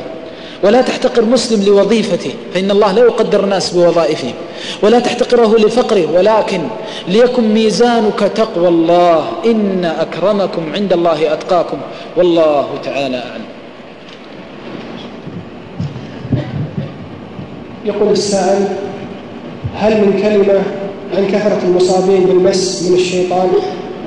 ولا 0.64 0.82
تحتقر 0.82 1.26
مسلم 1.26 1.64
لوظيفته 1.64 2.32
فإن 2.54 2.72
الله 2.72 2.92
لا 2.92 3.02
يقدر 3.02 3.44
الناس 3.44 3.70
بوظائفهم 3.70 4.34
ولا 4.84 5.00
تحتقره 5.00 5.58
لفقره 5.58 6.12
ولكن 6.14 6.62
ليكن 7.08 7.44
ميزانك 7.54 8.20
تقوى 8.20 8.68
الله. 8.68 9.26
إن 9.46 9.86
أكرمكم 9.86 10.64
عند 10.74 10.94
الله 10.94 11.34
أتقاكم. 11.34 11.78
والله 12.18 12.68
تعالى 12.84 13.18
أعلم. 13.18 13.46
يقول 17.86 18.12
السائل 18.12 18.68
هل 19.76 19.94
من 19.94 20.20
كلمة 20.22 20.62
عن 21.18 21.28
كثرة 21.28 21.62
المصابين 21.64 22.24
بالمس 22.24 22.88
من 22.90 22.96
الشيطان؟ 22.96 23.50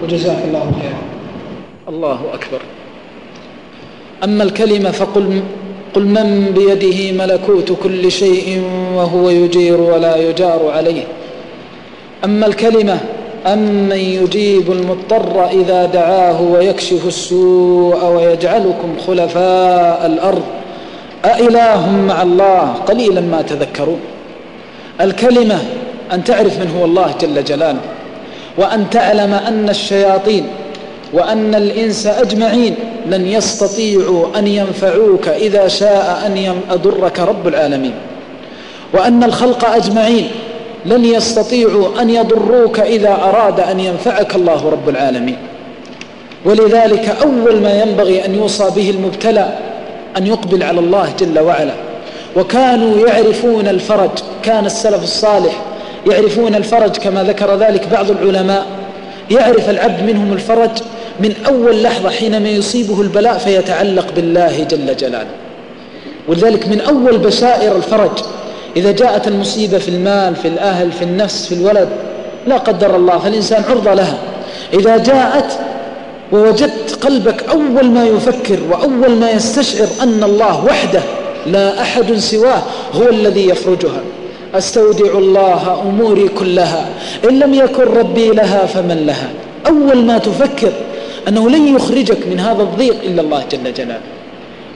وجزاك 0.03 0.39
الله 0.49 0.73
خيرا. 0.81 1.18
الله 1.89 2.21
أكبر. 2.35 2.61
أما 4.25 4.43
الكلمة 4.45 4.91
فقل 4.91 5.43
قل 5.95 6.07
من 6.07 6.53
بيده 6.57 7.25
ملكوت 7.25 7.73
كل 7.83 8.13
شيء 8.13 8.63
وهو 8.95 9.31
يجير 9.31 9.81
ولا 9.81 10.17
يجار 10.17 10.71
عليه. 10.71 11.05
أما 12.25 12.47
الكلمة 12.47 12.99
أمن 13.47 13.97
يجيب 13.97 14.73
المضطر 14.73 15.49
إذا 15.49 15.87
دعاه 15.87 16.43
ويكشف 16.43 17.07
السوء 17.07 18.05
ويجعلكم 18.05 18.97
خلفاء 19.07 20.07
الأرض. 20.07 20.43
أإله 21.25 21.93
مع 21.93 22.23
الله 22.23 22.75
قليلا 22.87 23.21
ما 23.21 23.43
تذكرون. 23.43 24.01
الكلمة 25.01 25.59
أن 26.13 26.25
تعرف 26.25 26.61
من 26.61 26.71
هو 26.79 26.85
الله 26.85 27.15
جل 27.21 27.45
جلاله. 27.45 27.81
وأن 28.59 28.91
تعلم 28.91 29.35
أن 29.35 29.69
الشياطين 29.69 30.47
وأن 31.13 31.55
الإنس 31.55 32.07
أجمعين 32.07 32.75
لن 33.07 33.27
يستطيعوا 33.27 34.39
أن 34.39 34.47
ينفعوك 34.47 35.29
إذا 35.29 35.69
شاء 35.69 36.23
أن 36.27 36.37
يضرك 36.37 37.21
رب 37.21 37.49
العالمين. 37.49 37.95
وأن 38.95 39.25
الخلق 39.25 39.65
أجمعين 39.65 40.31
لن 40.87 41.05
يستطيعوا 41.05 42.01
أن 42.01 42.11
يضروك 42.11 42.81
إذا 42.81 43.11
أراد 43.11 43.61
أن 43.61 43.81
ينفعك 43.81 44.35
الله 44.35 44.71
رب 44.71 44.89
العالمين. 44.89 45.37
ولذلك 46.45 47.17
أول 47.23 47.61
ما 47.61 47.83
ينبغي 47.83 48.25
أن 48.25 48.35
يوصى 48.35 48.71
به 48.77 48.91
المبتلى 48.91 49.59
أن 50.17 50.27
يقبل 50.27 50.63
على 50.63 50.81
الله 50.81 51.13
جل 51.21 51.39
وعلا. 51.39 51.75
وكانوا 52.37 53.09
يعرفون 53.09 53.69
الفرج 53.69 54.11
كان 54.43 54.67
السلف 54.67 55.03
الصالح 55.03 55.63
يعرفون 56.11 56.55
الفرج 56.55 56.97
كما 56.97 57.23
ذكر 57.23 57.57
ذلك 57.57 57.89
بعض 57.93 58.11
العلماء. 58.11 58.67
يعرف 59.31 59.71
العبد 59.71 60.03
منهم 60.03 60.33
الفرج 60.33 60.71
من 61.21 61.35
أول 61.47 61.83
لحظة 61.83 62.11
حينما 62.11 62.49
يصيبه 62.49 63.01
البلاء 63.01 63.39
فيتعلق 63.39 64.07
بالله 64.17 64.67
جل 64.71 64.97
جلاله. 64.97 65.31
ولذلك 66.29 66.69
من 66.69 66.81
أول 66.81 67.19
بشائر 67.19 67.77
الفرج 67.77 68.11
إذا 68.77 68.93
جاءت 68.93 69.29
المصيبة 69.29 69.79
في 69.79 69.89
المال 69.89 70.37
في 70.37 70.49
الأهل 70.49 70.93
في 70.93 71.05
النفس 71.05 71.47
في 71.47 71.55
الولد 71.55 71.89
لا 72.47 72.57
قدر 72.57 72.97
الله 72.97 73.19
فالإنسان 73.19 73.65
عرضة 73.69 73.95
لها. 73.95 74.19
إذا 74.75 74.97
جاءت 74.97 75.59
ووجدت 76.33 76.99
قلبك 77.05 77.43
أول 77.49 77.85
ما 77.85 78.07
يفكر 78.07 78.59
وأول 78.71 79.11
ما 79.11 79.31
يستشعر 79.31 79.87
أن 80.03 80.25
الله 80.25 80.65
وحده 80.65 81.03
لا 81.47 81.83
أحد 81.83 82.15
سواه 82.15 82.63
هو 82.95 83.09
الذي 83.09 83.49
يفرجها. 83.49 84.01
أستودع 84.55 85.19
الله 85.19 85.83
أموري 85.83 86.29
كلها 86.29 86.89
إن 87.29 87.39
لم 87.39 87.55
يكن 87.55 87.83
ربي 87.83 88.31
لها 88.31 88.67
فمن 88.67 89.07
لها؟ 89.07 89.29
أول 89.67 90.05
ما 90.05 90.19
تفكر 90.19 90.73
أنه 91.29 91.51
لن 91.51 91.77
يخرجك 91.77 92.27
من 92.27 92.41
هذا 92.41 92.63
الضيق 92.63 92.97
إلا 93.05 93.23
الله 93.23 93.45
جل 93.51 93.75
جلاله 93.75 94.01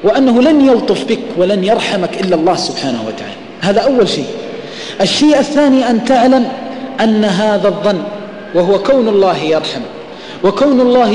وأنه 0.04 0.42
لن 0.42 0.60
يلطف 0.60 1.04
بك 1.04 1.18
ولن 1.36 1.64
يرحمك 1.64 2.20
إلا 2.20 2.36
الله 2.36 2.56
سبحانه 2.56 3.04
وتعالى. 3.06 3.34
هذا 3.60 3.80
أول 3.80 4.08
شيء. 4.08 4.26
الشيء 5.00 5.38
الثاني 5.38 5.90
أن 5.90 6.04
تعلم 6.04 6.48
أن 7.00 7.24
هذا 7.24 7.68
الظن 7.68 8.02
وهو 8.54 8.78
كون 8.82 9.08
الله 9.08 9.38
يرحم 9.38 9.80
وكون 10.44 10.80
الله 10.80 11.10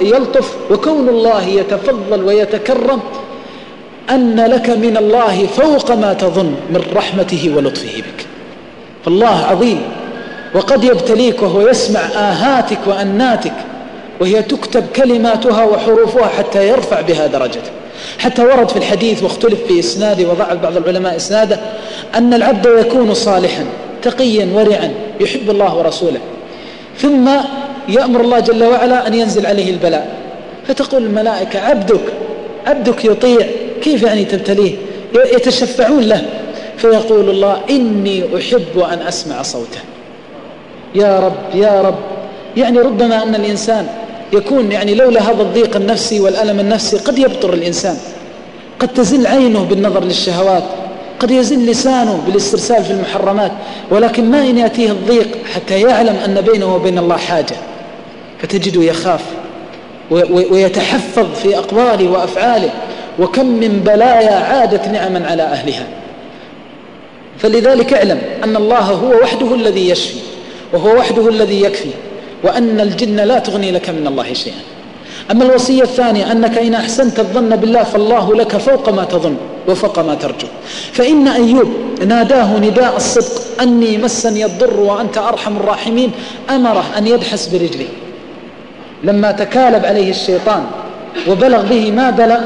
يلطف 0.00 0.56
وكون 0.70 1.08
الله 1.08 1.42
يتفضل 1.42 2.24
ويتكرم 2.24 3.00
أن 4.10 4.40
لك 4.40 4.70
من 4.70 4.96
الله 4.96 5.46
فوق 5.46 5.90
ما 5.92 6.12
تظن 6.12 6.54
من 6.70 6.82
رحمته 6.94 7.52
ولطفه 7.56 7.98
بك. 7.98 8.26
فالله 9.04 9.46
عظيم 9.50 9.82
وقد 10.54 10.84
يبتليك 10.84 11.42
وهو 11.42 11.68
يسمع 11.68 12.00
آهاتك 12.00 12.78
وأناتك 12.86 13.52
وهي 14.20 14.42
تكتب 14.42 14.86
كلماتها 14.96 15.64
وحروفها 15.64 16.26
حتى 16.26 16.68
يرفع 16.68 17.00
بها 17.00 17.26
درجته. 17.26 17.70
حتى 18.18 18.42
ورد 18.42 18.68
في 18.68 18.76
الحديث 18.76 19.22
واختلف 19.22 19.64
في 19.68 19.78
إسناده 19.78 20.28
وضع 20.28 20.54
بعض 20.54 20.76
العلماء 20.76 21.16
إسناده 21.16 21.60
أن 22.14 22.34
العبد 22.34 22.66
يكون 22.66 23.14
صالحا 23.14 23.64
تقيا 24.02 24.48
ورعا 24.54 24.94
يحب 25.20 25.50
الله 25.50 25.78
ورسوله. 25.78 26.20
ثم 26.98 27.30
يأمر 27.88 28.20
الله 28.20 28.40
جل 28.40 28.64
وعلا 28.64 29.06
أن 29.06 29.14
ينزل 29.14 29.46
عليه 29.46 29.70
البلاء. 29.70 30.16
فتقول 30.68 31.04
الملائكة 31.04 31.60
عبدك 31.60 32.00
عبدك 32.66 33.04
يطيع 33.04 33.46
كيف 33.82 34.02
يعني 34.02 34.24
تبتليه؟ 34.24 34.74
يتشفعون 35.14 36.02
له. 36.02 36.26
فيقول 36.76 37.30
الله 37.30 37.60
إني 37.70 38.24
أحب 38.38 38.78
أن 38.92 38.98
أسمع 39.08 39.42
صوته. 39.42 39.80
يا 40.94 41.20
رب 41.20 41.54
يا 41.54 41.80
رب. 41.80 41.98
يعني 42.56 42.78
ربما 42.78 43.22
أن 43.22 43.34
الإنسان 43.34 43.86
يكون 44.32 44.72
يعني 44.72 44.94
لولا 44.94 45.20
هذا 45.22 45.42
الضيق 45.42 45.76
النفسي 45.76 46.20
والألم 46.20 46.60
النفسي 46.60 46.96
قد 46.96 47.18
يبطر 47.18 47.54
الإنسان. 47.54 47.96
قد 48.78 48.88
تزل 48.88 49.26
عينه 49.26 49.64
بالنظر 49.64 50.04
للشهوات. 50.04 50.62
قد 51.18 51.30
يزل 51.30 51.66
لسانه 51.66 52.22
بالاسترسال 52.26 52.84
في 52.84 52.90
المحرمات. 52.90 53.52
ولكن 53.90 54.30
ما 54.30 54.40
إن 54.40 54.58
يأتيه 54.58 54.90
الضيق 54.90 55.28
حتى 55.54 55.80
يعلم 55.80 56.16
أن 56.16 56.40
بينه 56.40 56.74
وبين 56.74 56.98
الله 56.98 57.16
حاجة. 57.16 57.56
فتجده 58.38 58.82
يخاف 58.82 59.22
ويتحفظ 60.30 61.26
في 61.42 61.58
أقواله 61.58 62.10
وأفعاله. 62.10 62.70
وكم 63.18 63.46
من 63.46 63.80
بلايا 63.86 64.34
عادت 64.34 64.88
نعما 64.88 65.26
على 65.26 65.42
أهلها. 65.42 65.86
فلذلك 67.38 67.92
اعلم 67.92 68.20
أن 68.44 68.56
الله 68.56 68.78
هو 68.78 69.22
وحده 69.22 69.54
الذي 69.54 69.90
يشفي. 69.90 70.18
وهو 70.72 70.96
وحده 70.96 71.28
الذي 71.28 71.62
يكفي. 71.62 71.90
وأن 72.44 72.80
الجن 72.80 73.16
لا 73.16 73.38
تغني 73.38 73.70
لك 73.70 73.90
من 73.90 74.06
الله 74.06 74.32
شيئا. 74.32 74.62
أما 75.30 75.44
الوصية 75.44 75.82
الثانية 75.82 76.32
أنك 76.32 76.58
إن 76.58 76.74
أحسنت 76.74 77.20
الظن 77.20 77.56
بالله 77.56 77.82
فالله 77.82 78.34
لك 78.34 78.56
فوق 78.56 78.88
ما 78.88 79.04
تظن 79.04 79.36
وفوق 79.68 79.98
ما 79.98 80.14
ترجو. 80.14 80.46
فإن 80.92 81.28
أيوب 81.28 81.68
ناداه 82.06 82.58
نداء 82.58 82.96
الصدق 82.96 83.62
أني 83.62 83.98
مسني 83.98 84.44
الضر 84.44 84.80
وأنت 84.80 85.18
أرحم 85.18 85.56
الراحمين 85.56 86.10
أمره 86.50 86.84
أن 86.98 87.06
يدحس 87.06 87.46
برجله. 87.46 87.88
لما 89.04 89.32
تكالب 89.32 89.86
عليه 89.86 90.10
الشيطان 90.10 90.66
وبلغ 91.28 91.62
به 91.62 91.90
ما 91.90 92.10
بلغ 92.10 92.40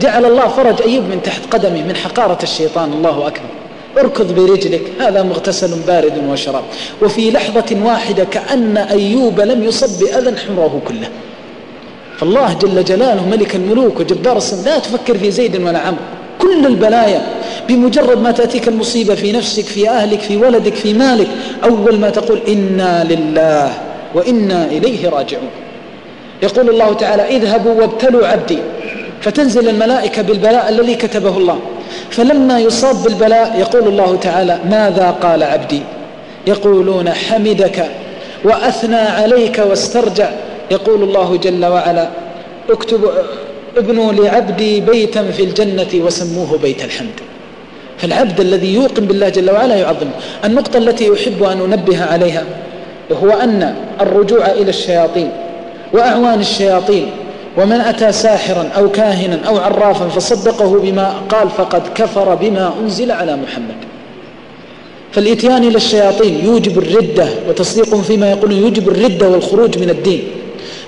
جعل 0.00 0.24
الله 0.24 0.48
فرج 0.48 0.82
أيوب 0.82 1.04
من 1.04 1.20
تحت 1.22 1.42
قدمه 1.50 1.82
من 1.82 1.96
حقارة 1.96 2.38
الشيطان. 2.42 2.92
الله 2.92 3.26
أكبر. 3.26 3.63
اركض 3.98 4.34
برجلك 4.34 4.82
هذا 5.00 5.22
مغتسل 5.22 5.80
بارد 5.86 6.12
وشراب. 6.30 6.64
وفي 7.02 7.30
لحظة 7.30 7.76
واحدة 7.84 8.24
كأن 8.24 8.76
أيوب 8.76 9.40
لم 9.40 9.64
يصب 9.64 10.04
بأذى 10.04 10.36
حمره 10.36 10.82
كله. 10.88 11.08
فالله 12.18 12.52
جل 12.52 12.84
جلاله 12.84 13.28
ملك 13.28 13.54
الملوك 13.54 14.00
وجبار 14.00 14.36
السماء 14.36 14.64
لا 14.64 14.78
تفكر 14.78 15.18
في 15.18 15.30
زيد 15.30 15.62
ولا 15.62 15.78
عمرو. 15.78 16.00
كل 16.38 16.66
البلايا 16.66 17.22
بمجرد 17.68 18.22
ما 18.22 18.30
تأتيك 18.30 18.68
المصيبة 18.68 19.14
في 19.14 19.32
نفسك 19.32 19.64
في 19.64 19.88
أهلك 19.88 20.20
في 20.20 20.36
ولدك 20.36 20.74
في 20.74 20.94
مالك 20.94 21.28
أول 21.64 21.98
ما 21.98 22.10
تقول 22.10 22.40
إنا 22.48 23.04
لله 23.10 23.72
وإنا 24.14 24.64
إليه 24.64 25.08
راجعون. 25.08 25.50
يقول 26.42 26.70
الله 26.70 26.92
تعالى 26.92 27.36
اذهبوا 27.36 27.72
وابتلوا 27.72 28.26
عبدي. 28.26 28.58
فتنزل 29.20 29.68
الملائكة 29.68 30.22
بالبلاء 30.22 30.68
الذي 30.68 30.94
كتبه 30.94 31.36
الله. 31.38 31.58
فلما 32.10 32.60
يصاب 32.60 33.02
بالبلاء 33.02 33.56
يقول 33.58 33.88
الله 33.88 34.16
تعالى 34.16 34.58
ماذا 34.70 35.10
قال 35.10 35.42
عبدي؟ 35.42 35.82
يقولون 36.46 37.08
حمدك 37.10 37.86
وأثنى 38.44 38.96
عليك 38.96 39.58
واسترجع. 39.58 40.30
يقول 40.70 41.02
الله 41.02 41.36
جل 41.36 41.64
وعلا 41.64 42.08
اكتب 42.70 43.10
ابنوا 43.76 44.12
لعبدي 44.12 44.80
بيتا 44.80 45.22
في 45.30 45.42
الجنة 45.42 46.04
وسموه 46.04 46.58
بيت 46.62 46.84
الحمد. 46.84 47.20
فالعبد 47.98 48.40
الذي 48.40 48.74
يوقن 48.74 49.04
بالله 49.04 49.28
جل 49.28 49.50
وعلا 49.50 49.74
يعظم. 49.74 50.08
النقطة 50.44 50.78
التي 50.78 51.14
أحب 51.14 51.42
أن 51.42 51.60
أنبه 51.60 52.04
عليها 52.04 52.44
هو 53.12 53.30
أن 53.30 53.74
الرجوع 54.00 54.46
إلى 54.46 54.70
الشياطين 54.70 55.30
وأعوان 55.92 56.40
الشياطين 56.40 57.10
ومن 57.58 57.80
أتى 57.80 58.12
ساحرا 58.12 58.68
أو 58.76 58.90
كاهنا 58.90 59.40
أو 59.46 59.58
عرافا 59.58 60.08
فصدقه 60.08 60.78
بما 60.78 61.14
قال 61.28 61.50
فقد 61.50 61.82
كفر 61.94 62.34
بما 62.34 62.74
أنزل 62.82 63.10
على 63.10 63.36
محمد. 63.36 63.76
فالإتيان 65.12 65.64
إلى 65.64 65.76
الشياطين 65.76 66.44
يوجب 66.44 66.78
الردة 66.78 67.26
وتصديقهم 67.48 68.02
فيما 68.02 68.30
يقولون 68.30 68.58
يوجب 68.58 68.88
الردة 68.88 69.28
والخروج 69.28 69.78
من 69.78 69.90
الدين. 69.90 70.22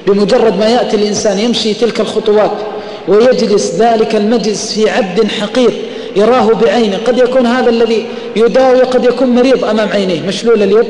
بمجرد 0.06 0.59
ما 0.59 0.68
يأتي 0.68 0.97
الإنسان 0.97 1.38
يمشي 1.38 1.74
تلك 1.74 2.01
الخطوات 2.01 2.52
ويجلس 3.09 3.74
ذلك 3.74 4.16
المجلس 4.16 4.72
في 4.72 4.90
عبد 4.90 5.28
حقير 5.40 5.70
يراه 6.16 6.47
بعينه 6.55 6.98
قد 7.06 7.18
يكون 7.18 7.47
هذا 7.47 7.70
الذي 7.70 8.06
يداوي 8.36 8.82
قد 8.82 9.05
يكون 9.05 9.28
مريض 9.28 9.64
أمام 9.64 9.88
عينيه 9.88 10.20
مشلول 10.20 10.62
اليد 10.62 10.86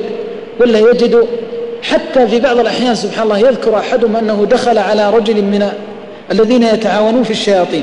ولا 0.61 0.79
يجد 0.79 1.27
حتى 1.91 2.29
في 2.29 2.41
بعض 2.41 2.59
الأحيان 2.59 2.95
سبحان 2.95 3.23
الله 3.25 3.39
يذكر 3.39 3.79
أحدهم 3.79 4.17
أنه 4.17 4.47
دخل 4.51 4.79
على 4.79 5.11
رجل 5.11 5.43
من 5.43 5.69
الذين 6.33 6.63
يتعاونون 6.63 7.23
في 7.23 7.31
الشياطين 7.31 7.83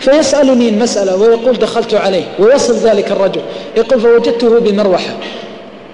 فيسألني 0.00 0.68
المسألة 0.68 1.16
ويقول 1.16 1.58
دخلت 1.58 1.94
عليه 1.94 2.24
ويصل 2.38 2.74
ذلك 2.74 3.12
الرجل 3.12 3.40
يقول 3.76 4.00
فوجدته 4.00 4.60
بمروحة 4.60 5.14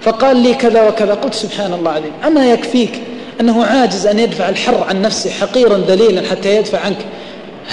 فقال 0.01 0.37
لي 0.37 0.53
كذا 0.53 0.87
وكذا 0.87 1.13
قلت 1.13 1.33
سبحان 1.33 1.73
الله 1.73 1.91
العظيم 1.91 2.11
أما 2.27 2.51
يكفيك 2.51 2.99
أنه 3.41 3.65
عاجز 3.65 4.07
أن 4.07 4.19
يدفع 4.19 4.49
الحر 4.49 4.83
عن 4.89 5.01
نفسه 5.01 5.29
حقيرا 5.29 5.77
ذليلا 5.87 6.21
حتى 6.31 6.55
يدفع 6.55 6.79
عنك 6.79 6.97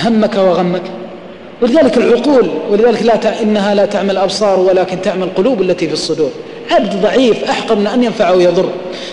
همك 0.05 0.35
وغمك؟ 0.37 0.83
ولذلك 1.63 1.97
العقول 1.97 2.51
ولذلك 2.71 3.03
لا 3.03 3.43
إنها 3.43 3.75
لا 3.75 3.87
تعمل 3.87 4.11
الأبصار 4.11 4.61
ولكن 4.61 5.03
تعمل 5.03 5.23
القلوب 5.23 5.63
التي 5.63 5.87
في 5.87 5.93
الصدور. 5.93 6.31
عبد 6.71 7.03
ضعيف 7.03 7.45
أحقر 7.45 7.75
من 7.75 7.87
أن 7.87 8.03
ينفع 8.05 8.29
أو 8.29 8.41
يضر. 8.41 8.69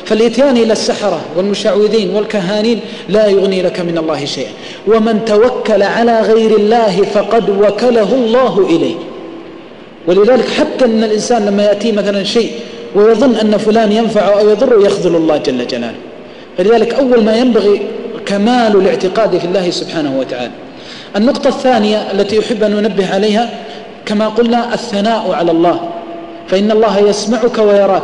فالإتيان 0.05 0.57
إلى 0.57 0.73
السحرة 0.73 1.21
والمشعوذين 1.37 2.15
والكهانين 2.15 2.79
لا 3.09 3.27
يغني 3.27 3.61
لك 3.61 3.79
من 3.79 3.97
الله 3.97 4.25
شيئا. 4.25 4.51
ومن 4.87 5.25
توكل 5.25 5.83
على 5.83 6.21
غير 6.21 6.55
الله 6.55 7.01
فقد 7.01 7.49
وكله 7.49 8.13
الله 8.13 8.67
إليه. 8.69 8.95
ولذلك 10.07 10.49
حتى 10.49 10.85
أن 10.85 11.03
الإنسان 11.03 11.45
لما 11.45 11.63
يأتي 11.63 11.91
مثلا 11.91 12.23
شيء 12.23 12.51
ويظن 12.95 13.35
أن 13.35 13.57
فلان 13.57 13.91
ينفع 13.91 14.39
أو 14.39 14.49
يضر 14.49 14.85
يخذل 14.85 15.15
الله 15.15 15.37
جل 15.37 15.67
جلاله. 15.67 15.95
فلذلك 16.57 16.93
أول 16.93 17.23
ما 17.23 17.37
ينبغي 17.37 17.81
كمال 18.25 18.75
الاعتقاد 18.75 19.37
في 19.37 19.45
الله 19.45 19.69
سبحانه 19.69 20.19
وتعالى. 20.19 20.51
النقطة 21.15 21.47
الثانية 21.47 22.11
التي 22.11 22.35
يحب 22.35 22.63
أن 22.63 22.71
ننبه 22.71 23.13
عليها 23.13 23.49
كما 24.05 24.27
قلنا 24.27 24.73
الثناء 24.73 25.31
على 25.31 25.51
الله. 25.51 25.89
فإن 26.47 26.71
الله 26.71 26.99
يسمعك 26.99 27.57
ويراك. 27.57 28.03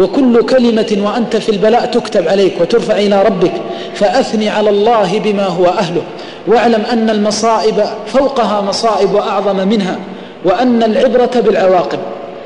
وكل 0.00 0.42
كلمة 0.42 0.98
وأنت 1.04 1.36
في 1.36 1.48
البلاء 1.48 1.84
تكتب 1.84 2.28
عليك 2.28 2.60
وترفع 2.60 2.96
إلى 2.96 3.22
ربك 3.22 3.52
فأثني 3.94 4.48
على 4.48 4.70
الله 4.70 5.18
بما 5.24 5.46
هو 5.46 5.66
أهله. 5.66 6.02
واعلم 6.46 6.82
أن 6.92 7.10
المصائب 7.10 7.84
فوقها 8.06 8.60
مصائب 8.60 9.14
وأعظم 9.14 9.68
منها 9.68 9.98
وأن 10.44 10.82
العبرة 10.82 11.30
بالعواقب. 11.40 11.98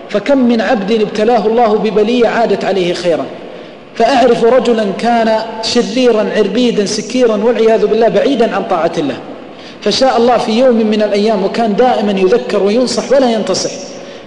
فكم 0.09 0.39
من 0.39 0.61
عبد 0.61 0.93
ابتلاه 0.93 1.47
الله 1.47 1.79
ببلية 1.79 2.29
عادت 2.29 2.65
عليه 2.65 2.93
خيرا. 2.93 3.25
فأعرف 3.95 4.45
رجلا 4.45 4.87
كان 4.99 5.39
شريرا 5.63 6.27
عربيدا 6.37 6.87
سكيرا 6.87 7.37
والعياذ 7.37 7.87
بالله 7.87 8.09
بعيدا 8.09 8.57
عن 8.57 8.63
طاعة 8.71 8.93
الله. 8.99 9.17
فشاء 9.81 10.17
الله 10.17 10.39
في 10.39 10.59
يوم 10.59 10.77
من 10.77 11.03
الأيام 11.03 11.45
وكان 11.45 11.77
دائما 11.77 12.13
يذكر 12.13 12.63
وينصح 12.63 13.13
ولا 13.13 13.31
ينتصح. 13.31 13.71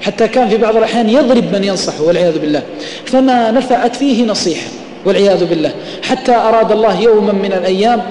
حتى 0.01 0.27
كان 0.27 0.49
في 0.49 0.57
بعض 0.57 0.77
الأحيان 0.77 1.09
يضرب 1.09 1.53
من 1.53 1.63
ينصحه 1.63 2.03
والعياذ 2.03 2.39
بالله. 2.39 2.61
فما 3.05 3.51
نفعت 3.51 3.95
فيه 3.95 4.25
نصيحة 4.25 4.67
والعياذ 5.05 5.45
بالله. 5.45 5.71
حتى 6.03 6.35
أراد 6.35 6.71
الله 6.71 7.01
يوما 7.01 7.33
من 7.33 7.53
الأيام 7.53 8.01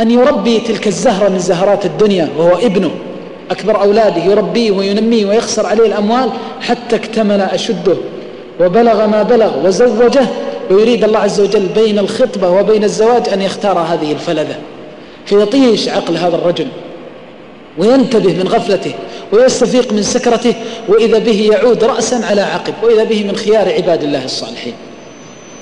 أن 0.00 0.10
يربي 0.10 0.58
تلك 0.58 0.86
الزهرة 0.86 1.28
من 1.28 1.38
زهرات 1.38 1.86
الدنيا 1.86 2.28
وهو 2.38 2.56
ابنه. 2.56 2.90
أكبر 3.50 3.82
أولاده 3.82 4.24
يربيه 4.24 4.70
وينميه 4.70 5.26
ويخسر 5.26 5.66
عليه 5.66 5.86
الأموال 5.86 6.30
حتى 6.60 6.96
اكتمل 6.96 7.40
أشده. 7.40 7.96
وبلغ 8.60 9.06
ما 9.06 9.22
بلغ 9.22 9.66
وزوجه. 9.66 10.26
ويريد 10.70 11.04
الله 11.04 11.18
عز 11.18 11.40
وجل 11.40 11.66
بين 11.74 11.98
الخطبة 11.98 12.50
وبين 12.50 12.84
الزواج 12.84 13.28
أن 13.28 13.42
يختار 13.42 13.78
هذه 13.78 14.12
الفلذة. 14.12 14.56
فيطيش 15.26 15.88
عقل 15.88 16.16
هذا 16.16 16.36
الرجل. 16.36 16.66
وينتبه 17.78 18.32
من 18.32 18.48
غفلته 18.48 18.94
ويستفيق 19.32 19.92
من 19.92 20.02
سكرته 20.02 20.54
وإذا 20.88 21.18
به 21.18 21.50
يعود 21.52 21.84
رأسا 21.84 22.20
على 22.30 22.40
عقب 22.40 22.74
وإذا 22.82 23.04
به 23.04 23.24
من 23.24 23.36
خيار 23.36 23.72
عباد 23.72 24.02
الله 24.02 24.24
الصالحين. 24.24 24.74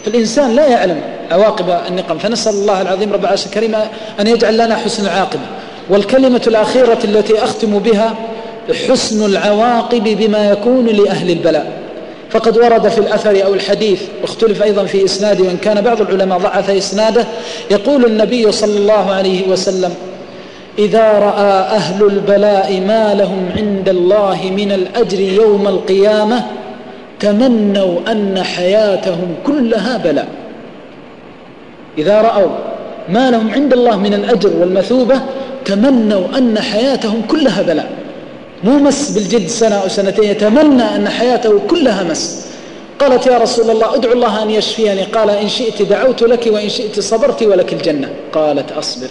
فالإنسان 0.04 0.56
لا 0.56 0.66
يعلم 0.66 1.00
عواقب 1.30 1.78
النقم. 1.88 2.18
فنسأل 2.18 2.52
الله 2.52 2.82
العظيم 2.82 3.12
رب 3.12 3.20
العالمين 3.20 3.46
الكريم 3.46 3.74
أن 4.20 4.26
يجعل 4.26 4.54
لنا 4.54 4.76
حسن 4.76 5.04
العاقبة. 5.04 5.42
والكلمة 5.90 6.42
الأخيرة 6.46 6.98
التي 7.04 7.44
أختم 7.44 7.78
بها 7.78 8.14
حسن 8.88 9.24
العواقب 9.24 10.04
بما 10.04 10.50
يكون 10.50 10.86
لأهل 10.86 11.30
البلاء. 11.30 11.72
فقد 12.30 12.58
ورد 12.58 12.88
في 12.88 12.98
الأثر 12.98 13.44
أو 13.44 13.54
الحديث 13.54 14.02
واختلف 14.22 14.62
أيضا 14.62 14.84
في 14.84 15.04
إسناده 15.04 15.44
وإن 15.44 15.56
كان 15.56 15.80
بعض 15.80 16.00
العلماء 16.00 16.38
ضعف 16.38 16.70
إسناده 16.70 17.26
يقول 17.70 18.04
النبي 18.04 18.52
صلى 18.52 18.78
الله 18.78 19.10
عليه 19.10 19.48
وسلم 19.48 19.94
إذا 20.78 21.12
رأى 21.12 21.52
أهل 21.76 22.04
البلاء 22.06 22.80
ما 22.80 23.14
لهم 23.14 23.48
عند 23.56 23.88
الله 23.88 24.52
من 24.56 24.72
الأجر 24.72 25.20
يوم 25.20 25.68
القيامة 25.68 26.44
تمنوا 27.20 27.98
أن 28.12 28.42
حياتهم 28.42 29.34
كلها 29.46 29.96
بلاء. 29.96 30.28
إذا 31.98 32.22
رأوا 32.22 32.50
ما 33.08 33.30
لهم 33.30 33.50
عند 33.50 33.72
الله 33.72 33.96
من 33.96 34.14
الأجر 34.14 34.56
والمثوبة 34.56 35.20
تمنوا 35.64 36.38
أن 36.38 36.58
حياتهم 36.58 37.22
كلها 37.28 37.62
بلاء. 37.62 37.90
مو 38.64 38.78
مس 38.78 39.10
بالجد 39.10 39.46
سنة 39.46 39.74
أو 39.74 39.88
سنتين 39.88 40.24
يتمنى 40.24 40.82
أن 40.82 41.08
حياته 41.08 41.60
كلها 41.70 42.02
مس. 42.02 42.46
قالت 43.00 43.26
يا 43.26 43.38
رسول 43.38 43.70
الله 43.70 43.94
ادعو 43.94 44.12
الله 44.12 44.42
أن 44.42 44.50
يشفيني. 44.50 45.02
قال 45.02 45.30
إن 45.30 45.48
شئت 45.48 45.82
دعوت 45.82 46.22
لك 46.22 46.46
وإن 46.46 46.68
شئت 46.68 47.00
صبرت 47.00 47.42
ولك 47.42 47.72
الجنة. 47.72 48.08
قالت 48.32 48.72
أصبر. 48.72 49.08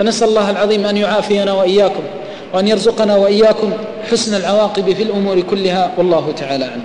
فنسأل 0.00 0.28
الله 0.28 0.50
العظيم 0.50 0.86
أن 0.86 0.96
يعافينا 0.96 1.52
وإياكم 1.52 2.02
وأن 2.54 2.68
يرزقنا 2.68 3.16
وإياكم 3.16 3.70
حسن 4.10 4.36
العواقب 4.36 4.92
في 4.92 5.02
الأمور 5.02 5.40
كلها. 5.40 5.92
والله 5.98 6.32
تعالى 6.32 6.64
أعلم. 6.64 6.82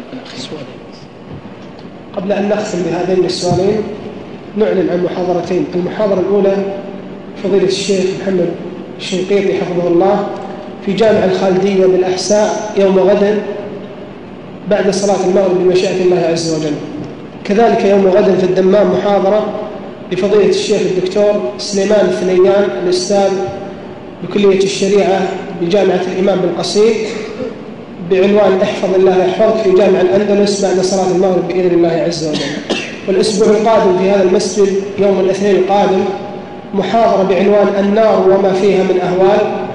قبل 2.18 2.32
أن 2.32 2.50
نختم 2.50 2.78
بهذين 2.84 3.26
السؤالين 3.26 3.84
نعلن 4.58 4.90
عن 4.90 5.04
محاضرتين. 5.04 5.66
المحاضرة 5.76 6.20
الأولى 6.20 6.58
فضيلة 7.44 7.68
الشيخ 7.68 8.06
محمد 8.22 8.50
الشنقيطي 9.00 9.54
حفظه 9.54 9.88
الله 9.88 10.28
في 10.86 10.94
جامع 10.94 11.24
الخالدية 11.26 11.86
بالأحساء 11.86 12.74
يوم 12.78 13.00
غد 13.00 13.42
بعد 14.70 14.90
صلاة 14.90 15.26
المغرب 15.26 15.58
بمشيئة 15.64 16.02
الله 16.02 16.20
عز 16.20 16.54
وجل. 16.54 16.76
كذلك 17.44 17.86
يوم 17.86 18.08
غد 18.08 18.38
في 18.40 18.44
الدمام 18.44 18.92
محاضرة 18.92 19.46
لفضيلة 20.11 20.49
الشيخ 20.49 20.82
الدكتور 20.82 21.52
سليمان 21.57 22.06
الثنيان 22.06 22.68
الأستاذ 22.84 23.32
بكلية 24.23 24.64
الشريعة 24.64 25.27
بجامعة 25.61 26.02
الإمام 26.14 26.40
بن 26.40 26.49
قصير 26.60 26.94
بعنوان 28.11 28.61
أحفظ 28.61 28.95
الله 28.95 29.26
يحفظك 29.26 29.64
في 29.64 29.72
جامع 29.72 30.02
الأندلس 30.02 30.65
بعد 30.65 30.80
صلاة 30.80 31.11
المغرب 31.15 31.48
بإذن 31.48 31.73
الله 31.73 32.03
عز 32.07 32.27
وجل. 32.27 32.40
والأسبوع 33.07 33.48
القادم 33.48 33.98
في 33.98 34.10
هذا 34.10 34.23
المسجد 34.23 34.68
يوم 34.99 35.19
الاثنين 35.19 35.56
القادم 35.56 36.03
محاضرة 36.73 37.23
بعنوان 37.23 37.68
النار 37.80 38.26
وما 38.30 38.53
فيها 38.53 38.84
من 38.84 38.99
أهوال 38.99 39.65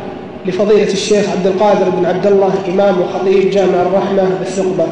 لفضيلة 0.47 0.93
الشيخ 0.93 1.29
عبد 1.31 1.47
القادر 1.47 1.91
بن 1.91 2.07
عبد 2.07 2.27
الله 2.27 2.53
إمام 2.69 3.01
وخطيب 3.01 3.51
جامع 3.51 3.83
الرحمة 3.83 4.31
بالثقبة. 4.39 4.87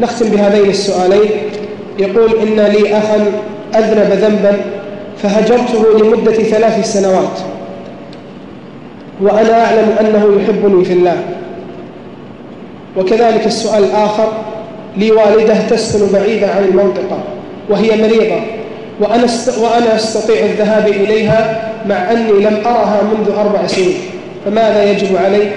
نختم 0.00 0.28
بهذين 0.28 0.70
السؤالين. 0.70 1.30
يقول 1.98 2.34
إن 2.38 2.60
لي 2.60 2.98
أخا 2.98 3.32
أذنب 3.74 4.12
ذنبا 4.12 4.60
فهجرته 5.22 5.98
لمدة 5.98 6.32
ثلاث 6.32 6.92
سنوات. 6.92 7.38
وأنا 9.20 9.64
أعلم 9.64 9.94
أنه 10.00 10.42
يحبني 10.42 10.84
في 10.84 10.92
الله. 10.92 11.24
وكذلك 12.96 13.46
السؤال 13.46 13.84
الآخر 13.84 14.32
لي 14.96 15.10
والدة 15.10 15.60
تسكن 15.70 16.12
بعيدة 16.12 16.46
عن 16.46 16.64
المنطقة 16.64 17.18
وهي 17.68 18.02
مريضة 18.02 18.40
وأنا. 19.00 19.26
وأنا 19.58 19.96
أستطيع 19.96 20.44
الذهاب 20.44 20.88
إليها 20.88 21.72
مع 21.86 22.12
أني 22.12 22.32
لم 22.32 22.56
أرها 22.66 23.02
منذ 23.02 23.30
أربع 23.30 23.66
سنين. 23.66 23.96
فماذا 24.44 24.90
يجب 24.90 25.16
علي؟ 25.16 25.50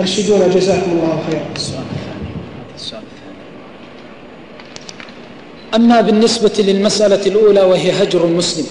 أرشدونا 0.00 0.48
جزاكم 0.48 0.90
الله 0.90 1.18
خيرا 1.30 1.42
السؤال 1.56 1.82
السؤال 2.76 3.02
أما 5.74 6.00
بالنسبة 6.00 6.52
للمسألة 6.58 7.26
الأولى 7.26 7.60
وهي 7.60 8.02
هجر 8.02 8.24
المسلم 8.24 8.66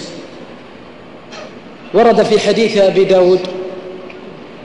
ورد 1.94 2.24
في 2.24 2.40
حديث 2.40 2.78
أبي 2.78 3.04
داود 3.04 3.40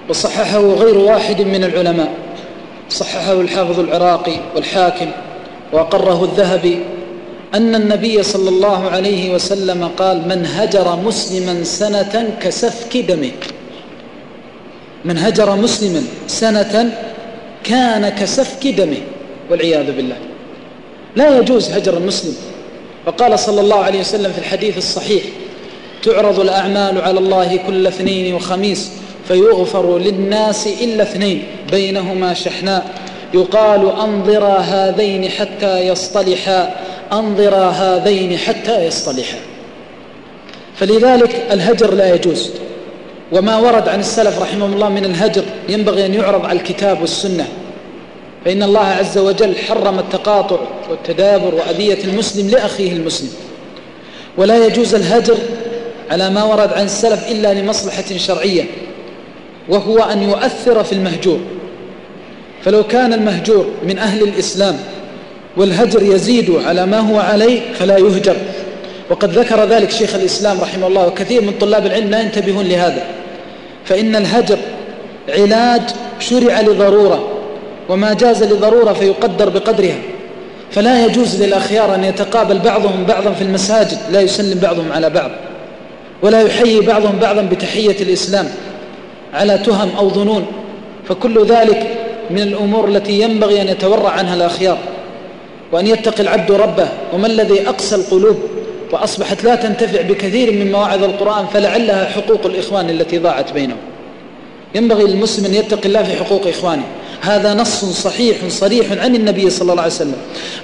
وصححه 0.09 0.61
غير 0.61 0.99
واحد 0.99 1.41
من 1.43 1.65
العلماء 1.65 2.13
صححه 2.91 3.33
الحافظ 3.33 3.81
العراقي 3.81 4.37
والحاكم 4.55 5.11
وأقره 5.73 6.25
الذهبي 6.25 6.79
أن 7.55 7.75
النبي 7.75 8.23
صلى 8.23 8.49
الله 8.49 8.91
عليه 8.91 9.35
وسلم 9.35 9.91
قال 9.99 10.29
من 10.29 10.47
هجر 10.47 10.97
مسلما 10.97 11.65
سنة 11.65 12.37
كسفك 12.41 12.97
دمه. 12.97 13.31
من 15.05 15.19
هجر 15.19 15.57
مسلما 15.57 16.03
سنة 16.27 16.93
كان 17.65 18.09
كسفك 18.09 18.67
دمه 18.67 19.01
والعياذ 19.51 19.97
بالله. 19.97 20.17
لا 21.17 21.39
يجوز 21.39 21.71
هجر 21.71 21.97
المسلم. 21.97 22.35
وقال 23.07 23.39
صلى 23.39 23.61
الله 23.61 23.77
عليه 23.77 24.01
وسلم 24.01 24.33
في 24.33 24.39
الحديث 24.39 24.79
الصحيح 24.79 25.23
تعرض 26.03 26.41
الأعمال 26.41 27.01
على 27.01 27.19
الله 27.19 27.57
كل 27.67 27.87
اثنين 27.87 28.35
وخميس 28.35 28.91
فيغفر 29.29 29.99
للناس 29.99 30.67
إلا 30.67 31.03
اثنين 31.03 31.43
بينهما 31.71 32.35
شحناء. 32.35 32.87
يقال 33.35 33.93
أنظرا 34.01 34.59
هذين 34.59 35.29
حتى 35.29 35.81
يصطلحا 35.81 36.75
أنظرا 37.13 37.71
هذين 37.71 38.39
حتى 38.39 38.87
يصطلحا. 38.87 39.39
فلذلك 40.77 41.47
الهجر 41.51 41.95
لا 41.95 42.15
يجوز. 42.15 42.51
وما 43.33 43.59
ورد 43.59 43.89
عن 43.89 44.01
السلف 44.01 44.43
رحمهم 44.43 44.73
الله 44.73 44.89
من 44.89 45.05
الهجر 45.05 45.43
ينبغي 45.69 46.07
أن 46.07 46.15
يعرض 46.15 46.47
على 46.47 46.59
الكتاب 46.59 47.01
والسنة. 47.01 47.49
فإن 48.45 48.63
الله 48.63 48.87
عز 48.87 49.19
وجل 49.19 49.57
حرم 49.57 49.99
التقاطع 49.99 50.59
والتدابر 50.91 51.55
وأذية 51.55 52.05
المسلم 52.05 52.51
لأخيه 52.51 52.93
المسلم. 52.93 53.31
ولا 54.37 54.67
يجوز 54.67 54.95
الهجر 54.95 55.37
على 56.11 56.31
ما 56.31 56.45
ورد 56.45 56.73
عن 56.73 56.85
السلف 56.85 57.31
إلا 57.31 57.55
لمصلحة 57.55 58.05
شرعية 58.17 58.65
وهو 59.69 59.99
أن 59.99 60.23
يؤثر 60.23 60.85
في 60.85 60.93
المهجور. 60.93 61.41
فلو 62.65 62.83
كان 62.83 63.13
المهجور 63.13 63.67
من 63.87 63.99
أهل 63.99 64.23
الإسلام 64.23 64.79
والهجر 65.57 66.03
يزيد 66.03 66.51
على 66.51 66.87
ما 66.87 66.99
هو 66.99 67.19
عليه 67.19 67.61
فلا 67.73 67.99
يهجر. 67.99 68.37
وقد 69.11 69.39
ذكر 69.39 69.65
ذلك 69.65 69.91
شيخ 69.91 70.15
الإسلام 70.15 70.61
رحمه 70.61 70.87
الله 70.87 71.07
وكثير 71.07 71.43
من 71.43 71.53
طلاب 71.61 71.87
العلم 71.87 72.11
لا 72.11 72.21
ينتبهون 72.21 72.65
لهذا. 72.65 73.05
فإن 73.85 74.17
الهجر 74.17 74.59
علاج 75.29 75.83
شرع 76.19 76.61
لضرورة 76.61 77.29
وما 77.89 78.15
جاز 78.15 78.43
لضرورة 78.43 78.93
فيقدر 78.93 79.49
بقدرها. 79.49 79.99
فلا 80.71 81.07
يجوز 81.07 81.43
للأخيار 81.43 81.95
أن 81.95 82.05
يتقابل 82.05 82.59
بعضهم 82.59 83.05
بعضا 83.05 83.33
في 83.33 83.43
المساجد 83.43 83.99
لا 84.11 84.21
يسلم 84.21 84.59
بعضهم 84.59 84.93
على 84.93 85.11
بعض 85.11 85.31
ولا 86.23 86.41
يحيي 86.41 86.81
بعضهم 86.81 87.19
بعضا 87.19 87.43
بتحية 87.43 88.03
الإسلام 88.03 88.49
على 89.35 89.59
تهم 89.59 89.91
أو 89.99 90.11
ظنون. 90.11 90.47
فكل 91.09 91.47
ذلك 91.47 91.87
من 92.31 92.39
الأمور 92.39 92.89
التي 92.89 93.21
ينبغي 93.21 93.63
أن 93.63 93.69
يتورع 93.69 94.11
عنها 94.11 94.35
الأخيار 94.35 94.79
وأن 95.73 95.87
يتقي 95.87 96.23
العبد 96.23 96.53
ربه. 96.53 96.89
وما 97.15 97.27
الذي 97.27 97.69
أقسى 97.69 97.95
القلوب 97.95 98.37
وأصبحت 98.93 99.45
لا 99.45 99.55
تنتفع 99.55 100.03
بكثير 100.03 100.53
من 100.53 100.73
مواعظ 100.73 101.05
القرآن 101.05 101.47
فلعلها 101.47 102.05
حقوق 102.05 102.47
الإخوان 102.47 102.91
التي 102.91 103.19
ضاعت 103.19 103.53
بينهم. 103.53 103.79
ينبغي 104.75 105.05
للمسلم 105.05 105.45
أن 105.45 105.55
يتقي 105.55 105.89
الله 105.89 106.03
في 106.03 106.25
حقوق 106.25 106.47
إخوانه. 106.47 106.85
هذا 107.23 107.55
نص 107.55 107.85
صحيح 107.85 108.37
صريح 108.49 108.93
عن 108.93 109.15
النبي 109.15 109.51
صلى 109.51 109.71
الله 109.73 109.83
عليه 109.83 109.93
وسلم 109.93 110.17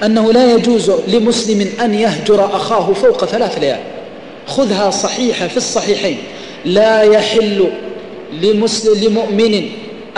أنه 0.04 0.32
لا 0.32 0.52
يجوز 0.52 0.92
لمسلم 1.08 1.68
أن 1.84 1.94
يهجر 1.94 2.44
أخاه 2.44 2.92
فوق 2.92 3.24
ثلاث 3.24 3.58
ليال. 3.58 3.78
خذها 4.46 4.90
صحيحة 4.90 5.48
في 5.48 5.56
الصحيحين. 5.56 6.18
لا 6.64 7.02
يحل 7.02 7.68
لمؤمن 9.02 9.68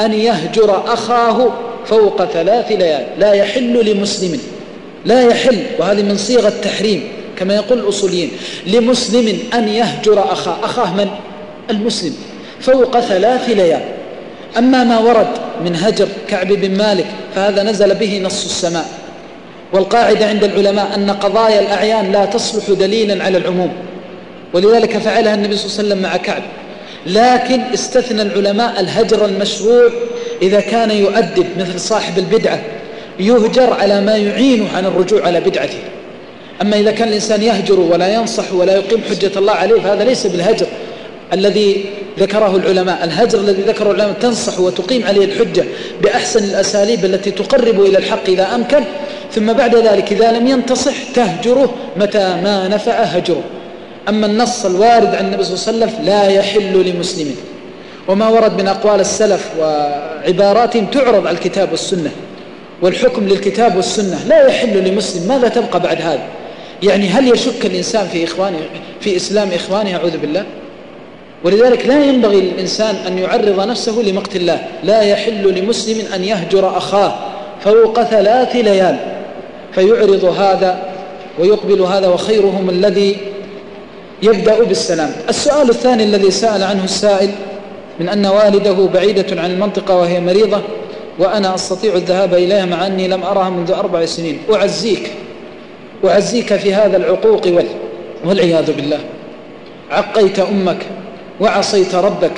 أن 0.01 0.13
يهجر 0.13 0.93
أخاه 0.93 1.53
فوق 1.87 2.25
ثلاث 2.25 2.73
ليال. 2.73 3.07
لا 3.19 3.33
يحل 3.33 3.91
لمسلم. 3.91 4.41
لا 5.05 5.23
يحل. 5.23 5.63
وهذه 5.79 6.03
من 6.03 6.17
صيغ 6.17 6.49
التحريم 6.49 7.09
كما 7.39 7.55
يقول 7.55 7.79
الأصوليين. 7.79 8.31
لمسلم 8.67 9.39
أن 9.55 9.69
يهجر 9.69 10.33
أخاه 10.33 10.57
أخاه 10.63 10.95
من؟ 10.95 11.09
المسلم. 11.71 12.15
فوق 12.61 13.01
ثلاث 13.01 13.49
ليال. 13.49 14.00
أما 14.59 14.85
ما 14.85 14.99
ورد 14.99 15.29
من 15.65 15.77
هجر 15.77 16.09
كعب 16.29 16.49
بن 16.49 16.77
مالك 16.79 17.07
فهذا 17.35 17.63
نزل 17.63 17.95
به 17.95 18.21
نص 18.25 18.45
السماء. 18.45 18.87
والقاعدة 19.73 20.27
عند 20.27 20.45
العلماء 20.45 20.95
أن 20.95 21.11
قضايا 21.11 21.61
الأعيان 21.61 22.13
لا 22.13 22.25
تصلح 22.25 22.71
دليلا 22.71 23.25
على 23.25 23.39
العموم. 23.39 23.73
ولذلك 24.53 24.99
فعلها 24.99 25.35
النبي 25.35 25.57
صلى 25.57 25.67
الله 25.67 25.79
عليه 25.79 25.89
وسلم 25.89 26.03
مع 26.03 26.17
كعب. 26.17 26.43
لكن 27.07 27.61
استثنى 27.75 28.23
العلماء 28.23 28.81
الهجر 28.81 29.25
المشروع 29.25 29.91
إذا 30.43 30.61
كان 30.61 30.91
يؤدب 30.91 31.47
مثل 31.59 31.81
صاحب 31.81 32.19
البدعة 32.19 32.61
يهجر 33.21 33.73
على 33.73 34.01
ما 34.01 34.17
يعينه 34.17 34.67
عن 34.77 34.87
الرجوع 34.87 35.27
على 35.27 35.41
بدعته. 35.41 35.79
أما 36.63 36.77
إذا 36.77 36.91
كان 36.91 37.09
الإنسان 37.09 37.43
يهجر 37.43 37.81
ولا 37.81 38.15
ينصح 38.15 38.53
ولا 38.53 38.77
يقيم 38.77 39.01
حجة 39.11 39.39
الله 39.39 39.53
عليه 39.53 39.81
فهذا 39.81 40.05
ليس 40.05 40.27
بالهجر. 40.27 40.67
الذي 41.33 41.85
ذكره 42.21 42.57
العلماء. 42.57 43.05
الهجر 43.05 43.39
الذي 43.41 43.63
ذكره 43.63 43.91
العلماء 43.91 44.17
تنصح 44.21 44.61
وتقيم 44.61 45.07
عليه 45.07 45.25
الحجة 45.25 45.65
بأحسن 46.03 46.45
الأساليب 46.45 47.05
التي 47.05 47.31
تقرب 47.31 47.81
إلى 47.81 47.99
الحق 47.99 48.29
إذا 48.29 48.55
أمكن. 48.55 48.85
ثم 49.35 49.53
بعد 49.53 49.77
ذلك 49.77 50.13
إذا 50.13 50.33
لم 50.33 50.47
ينتصح 50.47 50.95
تهجره 51.15 51.75
متى 51.97 52.19
ما 52.19 52.69
نفع 52.69 52.93
هجره. 52.93 53.43
أما 54.09 54.27
النص 54.27 54.65
الوارد 54.67 55.15
عن 55.15 55.25
النبي 55.25 55.45
صلى 55.45 55.55
الله 55.55 55.87
عليه 55.87 55.95
وسلم 55.95 56.05
لا 56.07 56.29
يحل 56.29 56.91
لمسلم. 56.91 57.37
وما 58.09 58.29
ورد 58.29 58.61
من 58.61 58.69
أقوال 58.69 59.01
السلف 59.01 59.51
وعباراتهم 59.59 60.87
تعرض 60.87 61.27
على 61.27 61.37
الكتاب 61.37 61.71
والسنة. 61.71 62.11
والحكم 62.83 63.29
للكتاب 63.29 63.77
والسنة 63.77 64.19
لا 64.29 64.47
يحل 64.47 64.89
لمسلم. 64.89 65.29
ماذا 65.29 65.49
تبقى 65.49 65.81
بعد 65.81 66.03
هذا؟ 66.03 66.23
يعني 66.83 67.09
هل 67.09 67.29
يشك 67.29 67.67
الإنسان 67.67 68.07
في 68.07 68.25
إخوانه 68.25 68.59
في 69.01 69.17
إسلام 69.17 69.49
إخوانه؟ 69.53 69.97
أعوذ 69.97 70.17
بالله. 70.17 70.45
ولذلك 71.45 71.87
لا 71.87 72.05
ينبغي 72.05 72.41
للإنسان 72.41 72.95
أن 72.95 73.19
يعرض 73.19 73.69
نفسه 73.69 74.03
لمقت 74.03 74.37
الله. 74.37 74.61
لا 74.85 75.03
يحل 75.03 75.55
لمسلم 75.59 76.13
أن 76.15 76.25
يهجر 76.25 76.77
أخاه 76.77 77.15
فوق 77.65 78.03
ثلاث 78.03 78.57
ليال. 78.57 78.97
فيعرض 79.73 80.25
هذا 80.25 80.83
ويقبل 81.39 81.81
هذا 81.81 82.09
وخيرهم 82.09 82.71
الذي 82.71 83.17
يبدأ 84.23 84.63
بالسلام. 84.65 85.13
السؤال 85.29 85.71
الثاني 85.71 86.05
الذي 86.05 86.31
سأل 86.31 86.63
عنه 86.63 86.85
السائل 86.85 87.31
من 88.01 88.09
أن 88.09 88.27
والده 88.27 88.89
بعيدة 88.95 89.41
عن 89.41 89.51
المنطقة 89.51 89.97
وهي 89.97 90.21
مريضة 90.21 90.61
وأنا 91.19 91.55
أستطيع 91.55 91.95
الذهاب 91.95 92.35
إليها 92.35 92.65
مع 92.65 92.87
أني 92.87 93.09
لم 93.09 93.23
أرها 93.23 93.51
منذ 93.51 93.71
أربع 93.71 94.05
سنين. 94.05 94.39
أعزيك 94.55 95.11
أعزيك 96.05 96.57
في 96.57 96.75
هذا 96.75 96.97
العقوق 96.97 97.43
والعياذ 98.25 98.73
بالله. 98.73 98.99
عقيت 99.91 100.39
أمك. 100.39 100.87
وعصيت 101.41 101.95
ربك. 101.95 102.33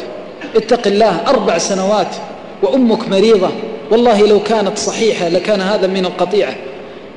اتق 0.56 0.86
الله 0.86 1.20
أربع 1.26 1.58
سنوات 1.58 2.14
وأمك 2.62 3.08
مريضة. 3.08 3.50
والله 3.90 4.26
لو 4.26 4.40
كانت 4.42 4.78
صحيحة 4.78 5.28
لكان 5.28 5.60
هذا 5.60 5.86
من 5.86 6.06
القطيعة. 6.06 6.54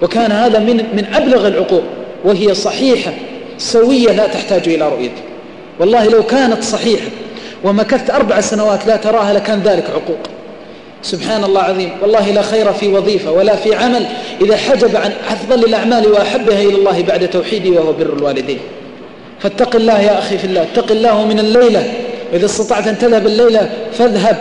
وكان 0.01 0.31
هذا 0.31 0.59
من 0.59 0.75
من 0.75 1.05
أبلغ 1.13 1.47
العقوق. 1.47 1.83
وهي 2.25 2.53
صحيحة 2.53 3.13
سوية 3.57 4.11
لا 4.11 4.27
تحتاج 4.27 4.69
إلى 4.69 4.89
رؤية. 4.89 5.15
والله 5.79 6.07
لو 6.07 6.23
كانت 6.23 6.63
صحيحة 6.63 7.07
ومكثت 7.63 8.09
أربع 8.09 8.41
سنوات 8.41 8.87
لا 8.87 8.95
تراها 8.95 9.33
لكان 9.33 9.59
ذلك 9.59 9.89
عقوق. 9.89 10.19
سبحان 11.01 11.43
الله 11.43 11.61
عظيم 11.61 11.89
والله 12.01 12.31
لا 12.31 12.41
خير 12.41 12.73
في 12.73 12.87
وظيفة 12.87 13.31
ولا 13.31 13.55
في 13.55 13.75
عمل 13.75 14.05
إذا 14.41 14.57
حجب 14.57 14.95
عن 14.95 15.11
أفضل 15.29 15.65
الأعمال 15.65 16.07
وأحبها 16.07 16.61
إلى 16.61 16.75
الله 16.75 17.03
بعد 17.03 17.29
توحيدي 17.29 17.69
وهو 17.69 17.93
بر 17.93 18.13
الوالدين. 18.13 18.59
فاتق 19.39 19.75
الله 19.75 20.01
يا 20.01 20.19
أخي 20.19 20.37
في 20.37 20.45
الله 20.45 20.61
اتق 20.61 20.91
الله 20.91 21.25
من 21.25 21.39
الليلة. 21.39 21.93
وإذا 22.33 22.45
استطعت 22.45 22.87
أن 22.87 22.97
تذهب 22.97 23.27
الليلة 23.27 23.69
فاذهب 23.93 24.37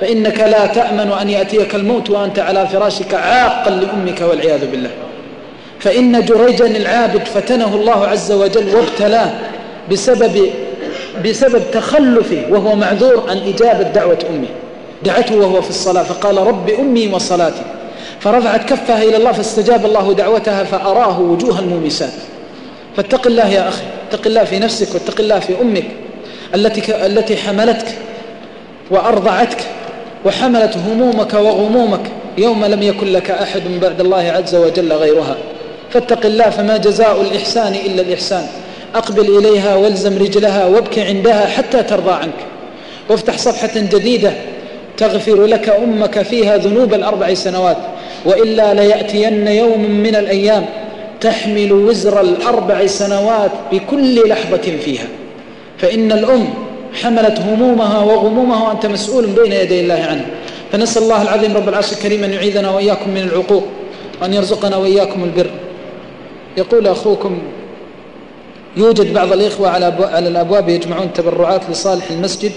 فإنك 0.00 0.40
لا 0.40 0.66
تأمن 0.66 1.12
أن 1.22 1.30
يأتيك 1.30 1.74
الموت 1.74 2.10
وأنت 2.10 2.38
على 2.38 2.66
فراشك 2.66 3.14
عاقا 3.14 3.70
لأمك 3.70 4.20
والعياذ 4.20 4.70
بالله. 4.70 4.90
فإن 5.78 6.24
جريجا 6.24 6.66
العابد 6.66 7.24
فتنه 7.24 7.74
الله 7.74 8.06
عز 8.06 8.32
وجل 8.32 8.76
وابتلاه 8.76 9.30
بسبب 9.92 10.50
بسبب 11.24 11.62
تخلفه 11.72 12.44
وهو 12.50 12.74
معذور 12.76 13.24
عن 13.28 13.36
إجابة 13.36 13.82
دعوة 13.82 14.18
أمه. 14.30 14.48
دعته 15.04 15.36
وهو 15.36 15.62
في 15.62 15.70
الصلاة 15.70 16.02
فقال 16.02 16.36
رب 16.36 16.70
أمي 16.70 17.08
وصلاتي. 17.08 17.62
فرفعت 18.20 18.68
كفها 18.68 19.02
إلى 19.02 19.16
الله 19.16 19.32
فاستجاب 19.32 19.86
الله 19.86 20.14
دعوتها 20.14 20.64
فأراه 20.64 21.20
وجوه 21.20 21.58
المومسات. 21.58 22.12
فاتق 22.96 23.26
الله 23.26 23.48
يا 23.48 23.68
أخي. 23.68 23.84
اتق 24.08 24.26
الله 24.26 24.44
في 24.44 24.58
نفسك 24.58 24.94
واتق 24.94 25.20
الله 25.20 25.38
في 25.38 25.60
أمك 25.60 25.84
التي 26.54 27.06
التي 27.06 27.36
حملتك 27.36 27.86
وأرضعتك 28.90 29.58
وحملت 30.24 30.76
همومك 30.76 31.34
وغمومك 31.34 32.00
يوم 32.38 32.64
لم 32.64 32.82
يكن 32.82 33.12
لك 33.12 33.30
أحد 33.30 33.62
بعد 33.82 34.00
الله 34.00 34.32
عز 34.32 34.54
وجل 34.54 34.92
غيرها. 34.92 35.36
فاتق 35.90 36.26
الله 36.26 36.50
فما 36.50 36.76
جزاء 36.76 37.20
الإحسان 37.20 37.74
إلا 37.86 38.02
الإحسان. 38.02 38.46
أقبل 38.94 39.38
إليها 39.38 39.76
والزم 39.76 40.18
رجلها 40.18 40.66
وابك 40.66 40.98
عندها 40.98 41.46
حتى 41.46 41.82
ترضى 41.82 42.12
عنك. 42.12 42.40
وافتح 43.08 43.38
صفحة 43.38 43.80
جديدة 43.80 44.32
تغفر 44.96 45.44
لك 45.44 45.68
أمك 45.68 46.22
فيها 46.22 46.56
ذنوب 46.56 46.94
الأربع 46.94 47.34
سنوات. 47.34 47.76
وإلا 48.24 48.74
ليأتين 48.74 49.48
يوم 49.48 49.90
من 49.90 50.16
الأيام 50.16 50.66
تحمل 51.26 51.72
وزر 51.72 52.20
الأربع 52.20 52.86
سنوات 52.86 53.50
بكل 53.72 54.28
لحظة 54.28 54.66
فيها. 54.84 55.08
فإن 55.78 56.12
الأم 56.12 56.44
حملت 57.02 57.38
همومها 57.40 57.98
وغمومها 57.98 58.68
وأنت 58.68 58.86
مسؤول 58.86 59.26
بين 59.26 59.52
يدي 59.52 59.80
الله 59.80 60.00
عنها 60.10 60.26
فنسأل 60.72 61.02
الله 61.02 61.22
العظيم 61.22 61.56
رب 61.56 61.68
العرش 61.68 61.92
الكريم 61.92 62.24
أن 62.24 62.32
يعيذنا 62.32 62.70
وإياكم 62.70 63.10
من 63.10 63.22
العقوق 63.32 63.64
وأن 64.22 64.32
يرزقنا 64.34 64.76
وإياكم 64.76 65.24
البر. 65.24 65.50
يقول 66.56 66.86
أخوكم 66.86 67.38
يوجد 68.76 69.14
بعض 69.14 69.32
الإخوة 69.32 69.68
على 69.68 69.94
على 70.12 70.28
الأبواب 70.28 70.68
يجمعون 70.68 71.12
تبرعات 71.12 71.62
لصالح 71.70 72.10
المسجد 72.10 72.52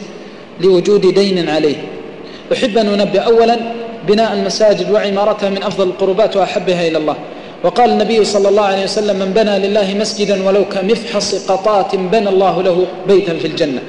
لوجود 0.62 1.14
دين 1.14 1.50
عليه. 1.50 1.76
أحب 2.54 2.78
أن 2.78 2.88
أنبه 2.88 3.20
أولا 3.20 3.58
بناء 4.08 4.34
المساجد 4.34 4.92
وعمارتها 4.92 5.50
من 5.50 5.64
أفضل 5.64 5.88
القربات 5.88 6.38
وأحبها 6.38 6.88
إلى 6.88 6.98
الله. 6.98 7.16
وقال 7.64 7.90
النبي 7.90 8.26
صلى 8.26 8.50
الله 8.50 8.62
عليه 8.62 8.84
وسلم 8.84 9.20
من 9.20 9.34
بنى 9.36 9.60
لله 9.60 9.94
مسجدا 9.94 10.48
ولو 10.48 10.66
كمفحص 10.66 11.52
قطاة 11.52 11.98
بنى 11.98 12.30
الله 12.30 12.64
له 12.64 12.86
بيتا 13.08 13.34
في 13.34 13.48
الجنة. 13.48 13.82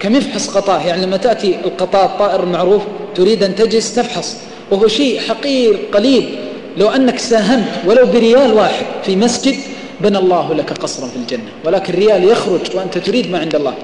كمفحص 0.00 0.48
قطاة 0.48 0.86
يعني 0.86 1.06
لما 1.06 1.16
تأتي 1.16 1.56
القطاة 1.64 2.04
الطائر 2.04 2.42
المعروف 2.42 2.82
تريد 3.14 3.42
أن 3.42 3.54
تجلس 3.54 3.94
تفحص 3.94 4.36
وهو 4.70 4.88
شيء 4.88 5.20
حقير 5.20 5.78
قليل. 5.92 6.38
لو 6.76 6.88
أنك 6.88 7.18
ساهمت 7.18 7.72
ولو 7.86 8.06
بريال 8.06 8.52
واحد 8.52 8.86
في 9.02 9.16
مسجد 9.16 9.54
بنى 10.00 10.18
الله 10.18 10.54
لك 10.54 10.72
قصرا 10.72 11.06
في 11.06 11.16
الجنة 11.16 11.50
ولكن 11.64 11.94
ريال 11.94 12.24
يخرج 12.24 12.60
وأنت 12.74 12.98
تريد 12.98 13.30
ما 13.30 13.38
عند 13.38 13.54
الله. 13.54 13.74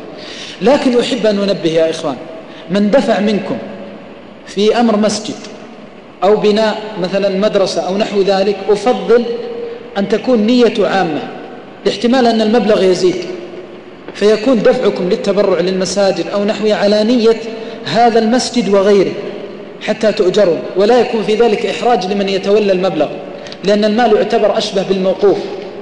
لكن 0.63 0.99
أحب 0.99 1.27
أن 1.27 1.39
أنبه 1.39 1.71
يا 1.71 1.91
إخوان 1.91 2.17
من 2.71 2.91
دفع 2.91 3.21
منكم 3.21 3.59
في 4.47 4.81
أمر 4.81 4.97
مسجد 4.97 5.35
أو 6.23 6.37
بناء 6.37 6.81
مثلا 7.03 7.29
مدرسة 7.29 7.81
أو 7.81 7.97
نحو 7.97 8.23
ذلك 8.23 8.57
أفضل 8.69 9.25
أن 9.99 10.09
تكون 10.09 10.39
نية 10.47 10.87
عامة 10.87 11.21
لاحتمال 11.87 12.27
أن 12.27 12.41
المبلغ 12.41 12.83
يزيد. 12.83 13.15
فيكون 14.15 14.63
دفعكم 14.63 15.09
للتبرع 15.09 15.61
للمساجد 15.61 16.25
أو 16.35 16.45
نحوها 16.45 16.75
على 16.75 17.05
نية 17.05 17.37
هذا 17.85 18.19
المسجد 18.19 18.69
وغيره 18.69 19.13
حتى 19.81 20.13
تؤجروا. 20.13 20.59
ولا 20.77 21.01
يكون 21.01 21.23
في 21.23 21.35
ذلك 21.35 21.67
إحراج 21.67 22.13
لمن 22.13 22.29
يتولى 22.29 22.73
المبلغ 22.73 23.09
لأن 23.65 23.85
المال 23.85 24.17
يعتبر 24.17 24.59
أشبه 24.59 24.83
بالموقوف 24.83 25.39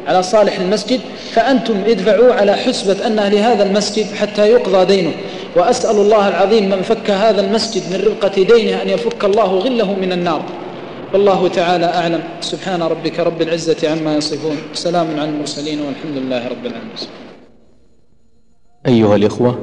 على 0.06 0.22
صالح 0.22 0.58
المسجد. 0.58 1.00
فأنتم 1.32 1.74
ادفعوا 1.86 2.34
على 2.34 2.52
حسبة 2.56 3.06
أنها 3.06 3.28
لهذا 3.28 3.62
المسجد 3.62 4.06
حتى 4.14 4.50
يقضى 4.50 4.96
دينه. 4.96 5.12
وأسأل 5.56 5.96
الله 5.96 6.28
العظيم 6.28 6.70
من 6.70 6.82
فك 6.82 7.10
هذا 7.10 7.40
المسجد 7.40 7.82
من 7.92 8.00
ربقة 8.06 8.42
دينه 8.42 8.82
أن 8.82 8.88
يفك 8.88 9.24
الله 9.24 9.44
غله 9.44 9.94
من 9.94 10.12
النار. 10.12 10.42
والله 11.12 11.48
تعالى 11.48 11.84
أعلم. 11.84 12.22
سبحان 12.40 12.82
ربك 12.82 13.20
رب 13.20 13.42
العزة 13.42 13.90
عما 13.90 14.16
يصفون. 14.16 14.56
سلام 14.74 15.06
على 15.20 15.28
المرسلين 15.28 15.80
والحمد 15.80 16.16
لله 16.16 16.48
رب 16.48 16.66
العالمين. 16.66 16.96
أيها 18.86 19.16
الإخوة 19.16 19.58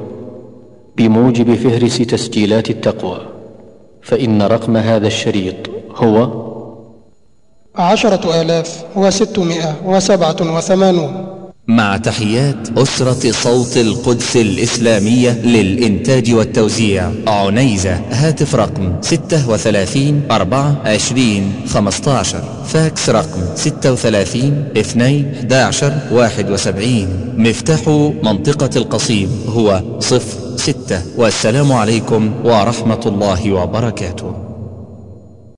بموجب 0.96 1.54
فهرس 1.54 1.98
تسجيلات 1.98 2.70
التقوى 2.70 3.18
فإن 4.02 4.42
رقم 4.42 4.76
هذا 4.76 5.06
الشريط 5.06 5.56
هو 5.94 6.28
عشرة 7.74 8.42
آلاف 8.42 8.84
وستمائة 8.96 9.76
وسبعة 9.86 10.56
وثمانون. 10.56 11.26
مع 11.68 11.96
تحيات 11.96 12.78
أسرة 12.78 13.32
صوت 13.32 13.76
القدس 13.76 14.36
الإسلامية 14.36 15.30
للإنتاج 15.30 16.34
والتوزيع. 16.34 17.10
عنيزة 17.26 17.94
هاتف 18.10 18.54
رقم 18.54 18.92
36 19.00 20.22
24 20.30 21.52
15 21.68 22.42
فاكس 22.66 23.10
رقم 23.10 23.40
36 23.54 24.64
2 24.76 25.34
11 25.34 25.98
71 26.12 27.34
مفتاح 27.36 27.88
منطقة 28.22 28.70
القصيم 28.76 29.44
هو 29.48 29.82
06 30.00 31.02
والسلام 31.16 31.72
عليكم 31.72 32.32
ورحمة 32.44 33.00
الله 33.06 33.52
وبركاته. 33.52 34.53